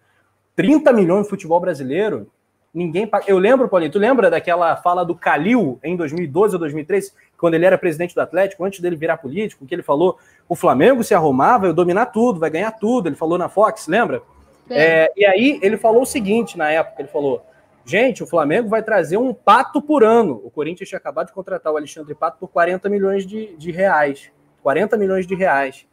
[0.54, 2.30] 30 milhões no futebol brasileiro,
[2.72, 3.24] ninguém paga.
[3.26, 7.64] Eu lembro, Paulinho, tu lembra daquela fala do Calil em 2012 ou 2013, quando ele
[7.64, 11.58] era presidente do Atlético, antes dele virar político, que ele falou: o Flamengo se arrumar,
[11.58, 13.08] vai dominar tudo, vai ganhar tudo.
[13.08, 14.22] Ele falou na Fox, lembra?
[14.68, 17.44] É, e aí ele falou o seguinte na época: ele falou.
[17.84, 20.42] Gente, o Flamengo vai trazer um pato por ano.
[20.44, 24.30] O Corinthians tinha acabado de contratar o Alexandre Pato por 40 milhões de, de reais.
[24.62, 25.86] 40 milhões de reais.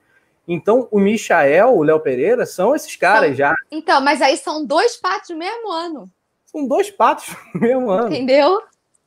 [0.46, 3.56] Então, o Michael, o Léo Pereira, são esses caras então, já.
[3.72, 6.12] Então, mas aí são dois patos no mesmo ano.
[6.46, 8.08] São dois patos no mesmo ano.
[8.08, 8.62] Entendeu?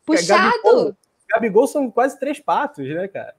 [0.06, 0.50] Puxado.
[0.62, 0.96] Gabigol,
[1.28, 3.34] Gabigol são quase três patos, né, cara?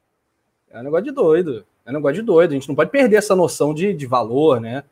[0.71, 1.65] É um negócio de doido.
[1.85, 2.51] É um negócio de doido.
[2.51, 4.83] A gente não pode perder essa noção de, de valor, né?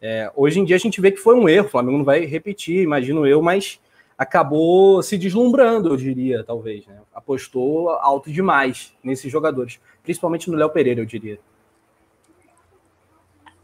[0.00, 1.66] É, hoje em dia a gente vê que foi um erro.
[1.66, 3.80] O Flamengo não vai repetir, imagino eu, mas
[4.16, 6.86] acabou se deslumbrando, eu diria, talvez.
[6.86, 6.98] Né?
[7.14, 11.38] Apostou alto demais nesses jogadores, principalmente no Léo Pereira, eu diria.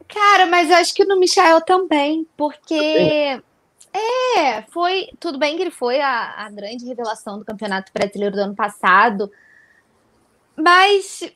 [0.09, 3.40] Cara, mas acho que no Michael também, porque
[3.93, 5.09] é, foi.
[5.20, 9.31] Tudo bem que ele foi a, a grande revelação do Campeonato Brasileiro do ano passado,
[10.56, 11.31] mas.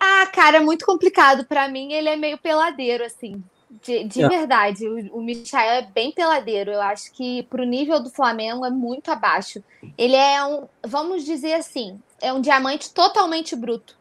[0.00, 1.92] Ah, cara, é muito complicado para mim.
[1.92, 3.42] Ele é meio peladeiro, assim.
[3.82, 4.28] De, de é.
[4.28, 6.70] verdade, o, o Michael é bem peladeiro.
[6.70, 9.62] Eu acho que pro nível do Flamengo é muito abaixo.
[9.98, 13.96] Ele é um, vamos dizer assim, é um diamante totalmente bruto.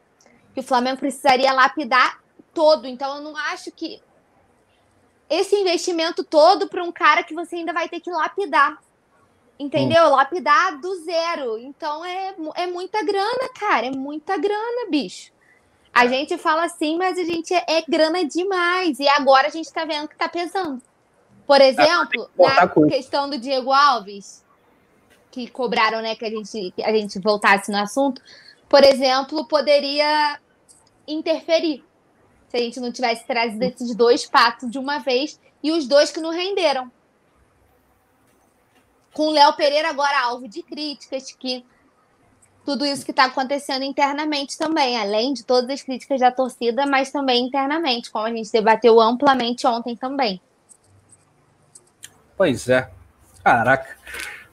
[0.53, 2.19] Que o Flamengo precisaria lapidar
[2.53, 2.87] todo.
[2.87, 3.99] Então eu não acho que
[5.29, 8.77] esse investimento todo para um cara que você ainda vai ter que lapidar.
[9.57, 10.07] Entendeu?
[10.07, 10.15] Hum.
[10.15, 11.57] Lapidar do zero.
[11.57, 13.87] Então é, é muita grana, cara.
[13.87, 15.31] É muita grana, bicho.
[15.93, 18.99] A gente fala assim, mas a gente é, é grana demais.
[18.99, 20.81] E agora a gente tá vendo que tá pesando.
[21.47, 24.43] Por exemplo, na questão do Diego Alves,
[25.31, 28.21] que cobraram, né, que a gente, que a gente voltasse no assunto,
[28.67, 30.39] por exemplo, poderia
[31.07, 31.83] interferir
[32.55, 36.09] se a gente não tivesse trazido esses dois patos de uma vez e os dois
[36.09, 36.89] que não renderam.
[39.13, 41.65] Com o Léo Pereira agora alvo de críticas, que
[42.65, 47.11] tudo isso que está acontecendo internamente também, além de todas as críticas da torcida, mas
[47.11, 50.41] também internamente, como a gente debateu amplamente ontem também.
[52.37, 52.89] Pois é.
[53.43, 53.97] Caraca.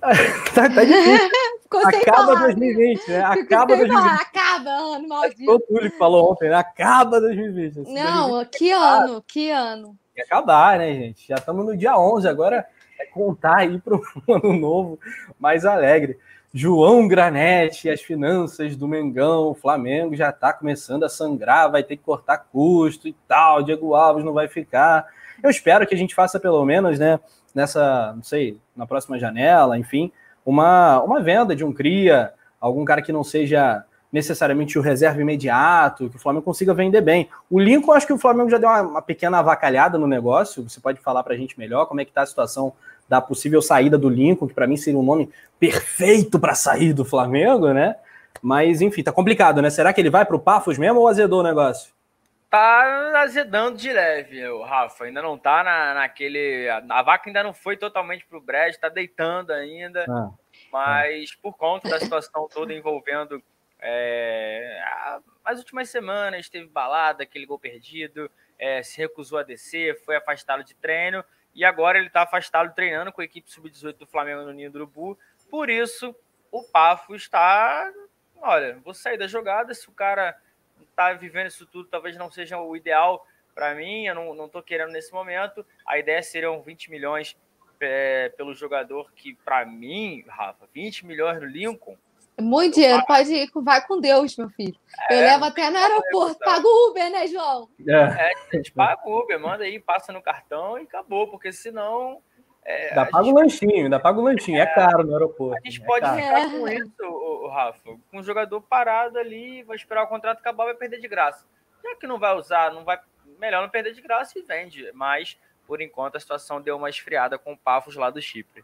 [0.55, 1.31] tá, tá difícil.
[1.87, 3.21] Acaba 2020, né?
[3.23, 4.21] Acaba 2020.
[4.21, 5.51] Acaba, ano maldito.
[5.51, 6.57] O Túlio que falou ontem, né?
[6.57, 7.81] Acaba 2020.
[7.81, 9.97] Assim, Não, 2020 que ano, que ano.
[10.15, 11.27] Tem que acabar, né, gente?
[11.27, 12.67] Já estamos no dia 11, agora
[13.01, 13.95] é contar aí para
[14.29, 15.01] um ano novo
[15.41, 16.19] mais alegre.
[16.55, 21.97] João Granete, as finanças do Mengão, o Flamengo já está começando a sangrar, vai ter
[21.97, 25.07] que cortar custo e tal, Diego Alves não vai ficar.
[25.43, 27.19] Eu espero que a gente faça pelo menos, né,
[27.55, 30.11] nessa, não sei, na próxima janela, enfim,
[30.45, 36.11] uma, uma venda de um cria, algum cara que não seja necessariamente o reserva imediato,
[36.11, 37.29] que o Flamengo consiga vender bem.
[37.51, 40.69] O Lincoln, acho que o Flamengo já deu uma, uma pequena avacalhada no negócio.
[40.69, 42.75] Você pode falar para a gente melhor como é que está a situação
[43.09, 47.05] da possível saída do Lincoln, que para mim seria um nome perfeito para sair do
[47.05, 47.97] Flamengo, né?
[48.43, 49.71] Mas enfim, tá complicado, né?
[49.71, 51.93] Será que ele vai para o Pafos mesmo ou azedou o negócio?
[52.53, 55.05] Tá azedando de leve, o Rafa.
[55.05, 56.69] Ainda não tá na, naquele.
[56.69, 60.05] A, vaca ainda não foi totalmente pro brejo, tá deitando ainda.
[60.07, 60.31] Ah,
[60.71, 61.39] mas ah.
[61.41, 63.43] por conta da situação toda envolvendo
[63.81, 64.85] é,
[65.43, 70.63] as últimas semanas, teve balada, aquele gol perdido, é, se recusou a descer, foi afastado
[70.63, 71.25] de treino.
[71.55, 74.77] E agora ele está afastado treinando com a equipe sub-18 do Flamengo no Ninho do
[74.77, 75.19] Urubu.
[75.51, 76.15] Por isso,
[76.51, 77.91] o Pafo está.
[78.43, 79.73] Olha, vou sair da jogada.
[79.73, 80.37] Se o cara
[80.95, 84.63] tá vivendo isso tudo talvez não seja o ideal para mim, eu não, não tô
[84.63, 85.65] querendo nesse momento.
[85.87, 87.37] A ideia seriam 20 milhões
[87.81, 91.97] é, pelo jogador que, para mim, Rafa, 20 milhões no Lincoln.
[92.41, 94.75] Muito dinheiro, pode ir, vai com Deus, meu filho.
[95.11, 97.69] É, eu levo até no aeroporto, paga o Uber, né, João?
[97.87, 97.93] É.
[97.93, 102.23] é, a gente paga o Uber, manda aí, passa no cartão e acabou, porque senão
[102.65, 105.57] É, ainda paga o lanchinho, ainda paga o lanchinho, é, é caro no aeroporto.
[105.57, 109.65] A gente é pode ficar com isso, o, o Rafa, com um jogador parado ali,
[109.65, 111.45] vai esperar o contrato acabar, vai perder de graça.
[111.83, 113.01] Já que não vai usar, não vai,
[113.41, 114.89] melhor não perder de graça e vende.
[114.95, 115.37] Mas,
[115.67, 118.63] por enquanto, a situação deu uma esfriada com o Pafos lá do Chipre.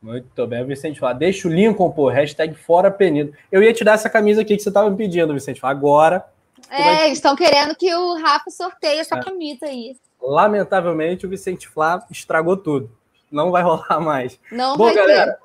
[0.00, 3.34] Muito bem, Vicente fala, deixa o Lincoln, pô, hashtag fora penido.
[3.50, 6.24] Eu ia te dar essa camisa aqui que você estava me pedindo, Vicente, fala, agora.
[6.70, 7.04] É, vai...
[7.06, 9.22] eles estão querendo que o Rafa sorteie essa é.
[9.22, 9.96] camisa aí.
[10.22, 12.90] Lamentavelmente, o Vicente Flá estragou tudo
[13.34, 14.38] não vai rolar mais.
[14.50, 15.38] Não Bom, vai galera,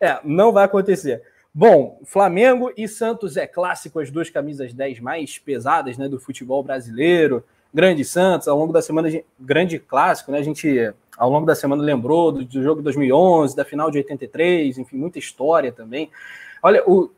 [0.00, 0.06] ter.
[0.06, 1.22] É, não vai acontecer.
[1.54, 6.62] Bom, Flamengo e Santos é clássico, as duas camisas 10 mais pesadas né, do futebol
[6.62, 7.44] brasileiro.
[7.72, 9.08] Grande Santos, ao longo da semana,
[9.38, 10.38] grande clássico, né?
[10.38, 13.98] A gente, ao longo da semana, lembrou do, do jogo de 2011, da final de
[13.98, 16.10] 83, enfim, muita história também.
[16.62, 17.10] Olha, o,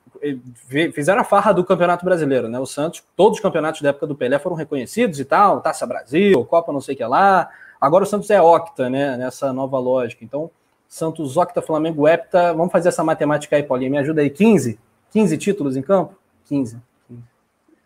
[0.92, 2.58] fizeram a farra do Campeonato Brasileiro, né?
[2.58, 6.44] O Santos, todos os campeonatos da época do Pelé foram reconhecidos e tal, Taça Brasil,
[6.44, 7.48] Copa não sei o que lá,
[7.80, 9.16] Agora o Santos é octa, né?
[9.16, 10.24] Nessa nova lógica.
[10.24, 10.50] Então,
[10.88, 12.52] Santos octa, Flamengo hepta.
[12.52, 13.90] Vamos fazer essa matemática aí, Paulinha.
[13.90, 14.28] Me ajuda aí.
[14.28, 14.78] 15?
[15.12, 16.14] 15 títulos em campo?
[16.46, 16.78] 15.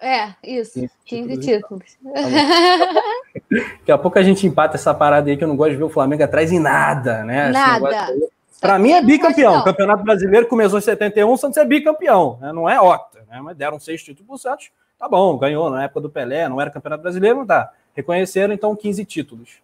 [0.00, 0.74] É, isso.
[0.74, 1.84] 15, 15 títulos.
[1.84, 2.14] títulos.
[2.14, 5.76] Tá Daqui a pouco a gente empata essa parada aí que eu não gosto de
[5.76, 7.48] ver o Flamengo atrás em nada, né?
[7.48, 8.12] Nada.
[8.60, 9.58] Para mim é bicampeão.
[9.58, 12.38] O Campeonato Brasileiro começou em 71, o Santos é bicampeão.
[12.40, 12.52] Né?
[12.52, 13.40] Não é octa, né?
[13.40, 14.70] Mas deram seis títulos pro Santos.
[14.98, 17.72] Tá bom, ganhou na época do Pelé, não era Campeonato Brasileiro, não tá.
[17.94, 19.63] Reconheceram, então, 15 títulos.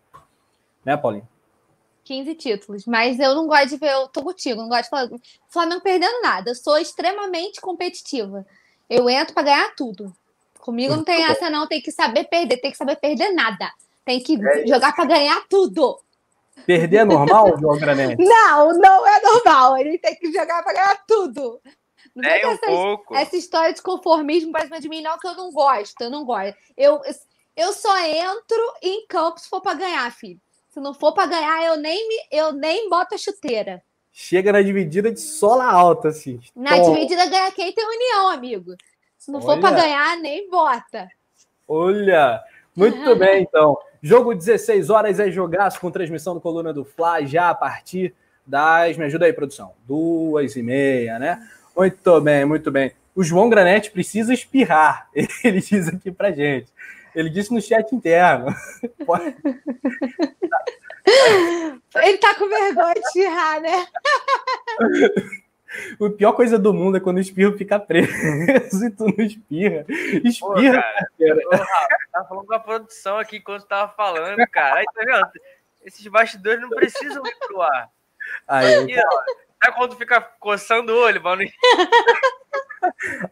[0.85, 1.29] Né, Paulinho?
[2.05, 5.09] 15 títulos, mas eu não gosto de ver, eu tô contigo, não gosto de falar
[5.49, 6.51] Flamengo perdendo nada.
[6.51, 8.45] Eu sou extremamente competitiva.
[8.89, 10.13] Eu entro para ganhar tudo.
[10.59, 11.67] Comigo não tem essa, não.
[11.67, 13.71] Tem que saber perder, tem que saber perder nada.
[14.05, 16.01] Tem que é jogar para ganhar tudo.
[16.67, 18.23] Perder é normal, João Granete?
[18.23, 19.79] Não, não é normal.
[19.79, 21.61] Ele tem que jogar para ganhar tudo.
[22.15, 23.15] Não é um essa, pouco.
[23.15, 26.01] essa história de conformismo para cima de mim, não, que eu não gosto.
[26.01, 26.57] Eu não gosto.
[26.77, 27.01] Eu,
[27.57, 30.41] eu só entro em campo se for para ganhar, filho.
[30.71, 33.83] Se não for para ganhar, eu nem, me, eu nem boto a chuteira.
[34.13, 36.41] Chega na dividida de sola alta, assim.
[36.55, 36.95] Na Tom.
[36.95, 38.75] dividida ganha quem tem união, amigo.
[39.19, 39.47] Se não Olha.
[39.47, 41.09] for para ganhar, nem bota.
[41.67, 42.43] Olha,
[42.75, 43.77] muito bem, então.
[44.01, 48.15] Jogo 16 horas é jogaço com transmissão do Coluna do Fla, já a partir
[48.47, 48.97] das.
[48.97, 49.73] Me ajuda aí, produção.
[49.87, 51.47] Duas e meia, né?
[51.77, 52.93] Muito bem, muito bem.
[53.15, 55.09] O João Granete precisa espirrar.
[55.45, 56.69] Ele diz aqui pra gente.
[57.15, 58.55] Ele disse no chat interno.
[61.97, 63.87] Ele tá com vergonha de espirrar, né?
[66.01, 68.11] A pior coisa do mundo é quando o espirro fica preso
[68.87, 69.85] e tu não espirra.
[70.25, 70.99] Espirra, Pô, cara.
[71.49, 71.69] cara.
[72.13, 74.81] tava falando com a produção aqui enquanto tava falando, cara.
[74.81, 75.29] Aí, tá vendo?
[75.85, 77.89] Esses bastidores não precisam ir pro ar.
[78.47, 79.23] Aí, Aqui, ó,
[79.63, 81.43] sabe quando fica coçando o olho, mano?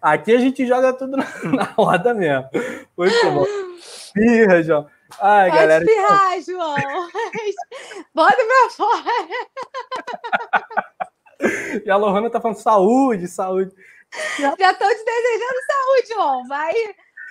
[0.03, 2.49] Aqui a gente joga tudo na, na roda mesmo.
[2.97, 3.47] Muito bom.
[3.79, 4.87] Espirra, João.
[5.21, 5.85] Ai, Pode galera.
[5.85, 6.55] espirrar, então...
[6.55, 6.77] João.
[8.15, 9.05] Bota pra fora.
[11.85, 13.73] E a Lohana tá falando saúde, saúde.
[14.41, 16.49] Já estão te desejando saúde, João.
[16.49, 16.75] Vai,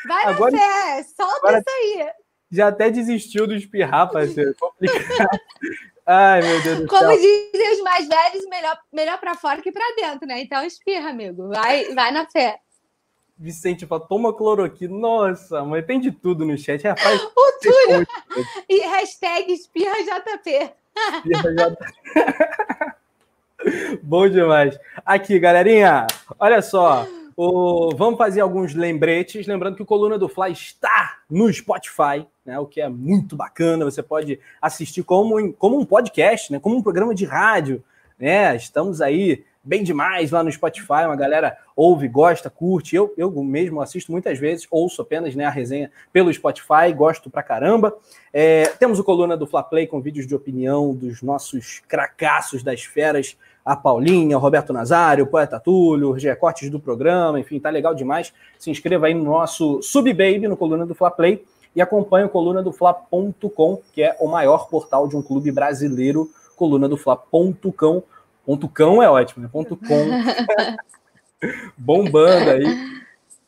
[0.08, 1.04] vai agora, na fé.
[1.04, 2.10] Solta agora, isso aí.
[2.50, 4.56] Já até desistiu do espirrar, parceiro.
[4.58, 5.38] Complicado.
[6.10, 7.18] Ai, meu Deus do Como céu.
[7.18, 10.40] dizem os mais velhos, melhor, melhor para fora que para dentro, né?
[10.40, 11.50] Então espirra, amigo.
[11.50, 12.62] Vai, vai na fé.
[13.38, 14.98] Vicente fala, toma cloroquina.
[14.98, 16.82] Nossa, mas tem de tudo no chat.
[16.88, 18.08] Rapaz, o Túlio.
[18.70, 20.72] E hashtag espirra JP.
[21.26, 21.78] Espirra.
[24.02, 24.80] Bom demais.
[25.06, 26.08] Aqui, galerinha,
[26.40, 27.06] olha só.
[27.36, 29.46] O, vamos fazer alguns lembretes.
[29.46, 33.84] Lembrando que o Coluna do Fly está no Spotify, né, o que é muito bacana.
[33.84, 37.84] Você pode assistir como, como um podcast, né, como um programa de rádio.
[38.18, 38.56] Né?
[38.56, 41.06] Estamos aí bem demais lá no Spotify.
[41.06, 42.96] Uma galera ouve, gosta, curte.
[42.96, 47.44] Eu, eu mesmo assisto muitas vezes, ouço apenas né, a resenha pelo Spotify, gosto pra
[47.44, 47.94] caramba.
[48.34, 52.84] É, temos o Coluna do Fla Play com vídeos de opinião dos nossos cracassos das
[52.84, 57.70] feras a Paulinha, o Roberto Nazário, o Poeta Túlio, os recortes do programa, enfim, tá
[57.70, 58.34] legal demais.
[58.58, 61.44] Se inscreva aí no nosso Subbaby, no Coluna do Fla Play,
[61.78, 66.28] e acompanhe o coluna do Fla.com, que é o maior portal de um clube brasileiro,
[66.56, 68.02] coluna do Fla.com.
[68.44, 69.50] Ponto cão é ótimo, né?
[69.52, 70.08] Ponto com.
[71.78, 72.66] Bombando aí.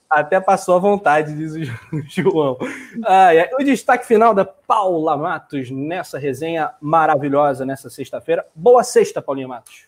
[0.08, 2.56] Até passou a vontade, diz o João.
[3.04, 3.50] Ah, é.
[3.60, 8.46] O destaque final da Paula Matos nessa resenha maravilhosa nessa sexta-feira.
[8.54, 9.88] Boa sexta, Paulinha Matos.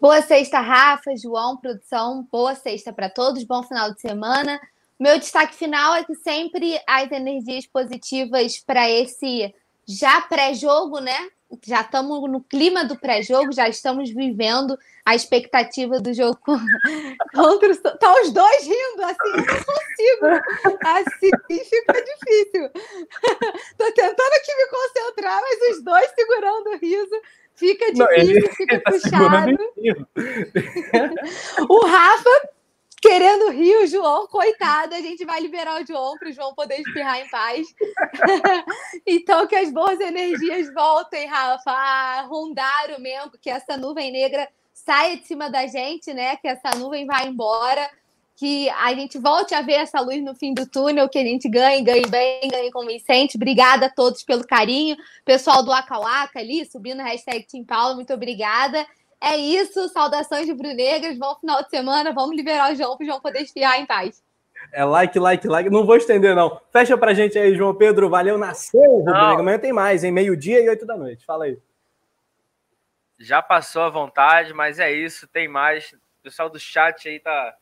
[0.00, 2.26] Boa sexta, Rafa, João, produção.
[2.32, 3.44] Boa sexta para todos.
[3.44, 4.58] Bom final de semana.
[4.98, 9.52] Meu destaque final é que sempre as energias positivas para esse
[9.86, 11.16] já pré-jogo, né?
[11.64, 16.38] Já estamos no clima do pré-jogo, já estamos vivendo a expectativa do jogo
[17.34, 17.78] contra os.
[17.78, 20.78] Tá os dois rindo, assim, eu não consigo.
[20.84, 21.30] Assim
[21.64, 22.70] fica difícil.
[23.78, 27.20] Tô tentando aqui me concentrar, mas os dois segurando o riso
[27.54, 29.58] Fica difícil, Não, ele, fica ele tá puxado.
[31.68, 32.48] o Rafa
[33.04, 36.80] querendo rir o João, coitado, a gente vai liberar o João para o João poder
[36.80, 37.66] espirrar em paz.
[39.06, 44.48] então, que as boas energias voltem, Rafa, a rondar o Mengo, que essa nuvem negra
[44.72, 46.36] saia de cima da gente, né?
[46.36, 47.90] Que essa nuvem vá embora,
[48.36, 51.46] que a gente volte a ver essa luz no fim do túnel, que a gente
[51.46, 53.36] ganhe, ganhe bem, ganhe convincente.
[53.36, 54.96] Obrigada a todos pelo carinho.
[55.26, 58.86] Pessoal do Acauaca ali, subindo a hashtag Team Paulo, muito obrigada.
[59.26, 63.06] É isso, saudações de Brunegras, bom final de semana, vamos liberar o João para o
[63.06, 64.22] João poder esfriar em paz.
[64.70, 65.70] É like, like, like.
[65.70, 66.60] Não vou estender, não.
[66.70, 68.10] Fecha pra gente aí, João Pedro.
[68.10, 71.24] Valeu, nasceu, Rubro Amanhã tem mais, em meio-dia e oito da noite.
[71.24, 71.58] Fala aí.
[73.18, 75.92] Já passou a vontade, mas é isso, tem mais.
[75.92, 77.56] O pessoal do chat aí tá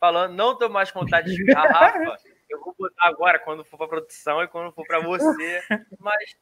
[0.00, 2.16] falando, não tô mais com vontade de esfriar, Rafa.
[2.48, 5.62] Eu vou botar agora quando for pra produção e quando for pra você.
[5.98, 6.36] Mas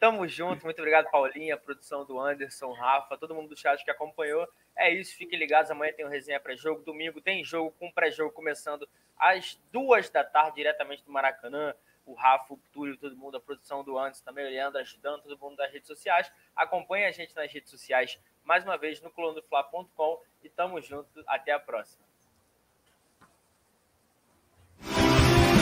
[0.00, 4.48] Tamo junto, muito obrigado, Paulinha, produção do Anderson, Rafa, todo mundo do chat que acompanhou.
[4.74, 5.70] É isso, fiquem ligados.
[5.70, 6.82] Amanhã tem o um resenha pré-jogo.
[6.82, 11.74] Domingo tem jogo com pré-jogo começando às duas da tarde, diretamente do Maracanã.
[12.06, 15.38] O Rafa, o Túlio, todo mundo, a produção do Anderson também, o Leandro ajudando, todo
[15.38, 16.32] mundo das redes sociais.
[16.56, 21.10] Acompanhe a gente nas redes sociais mais uma vez no colunofla.com e tamo junto.
[21.26, 22.09] Até a próxima.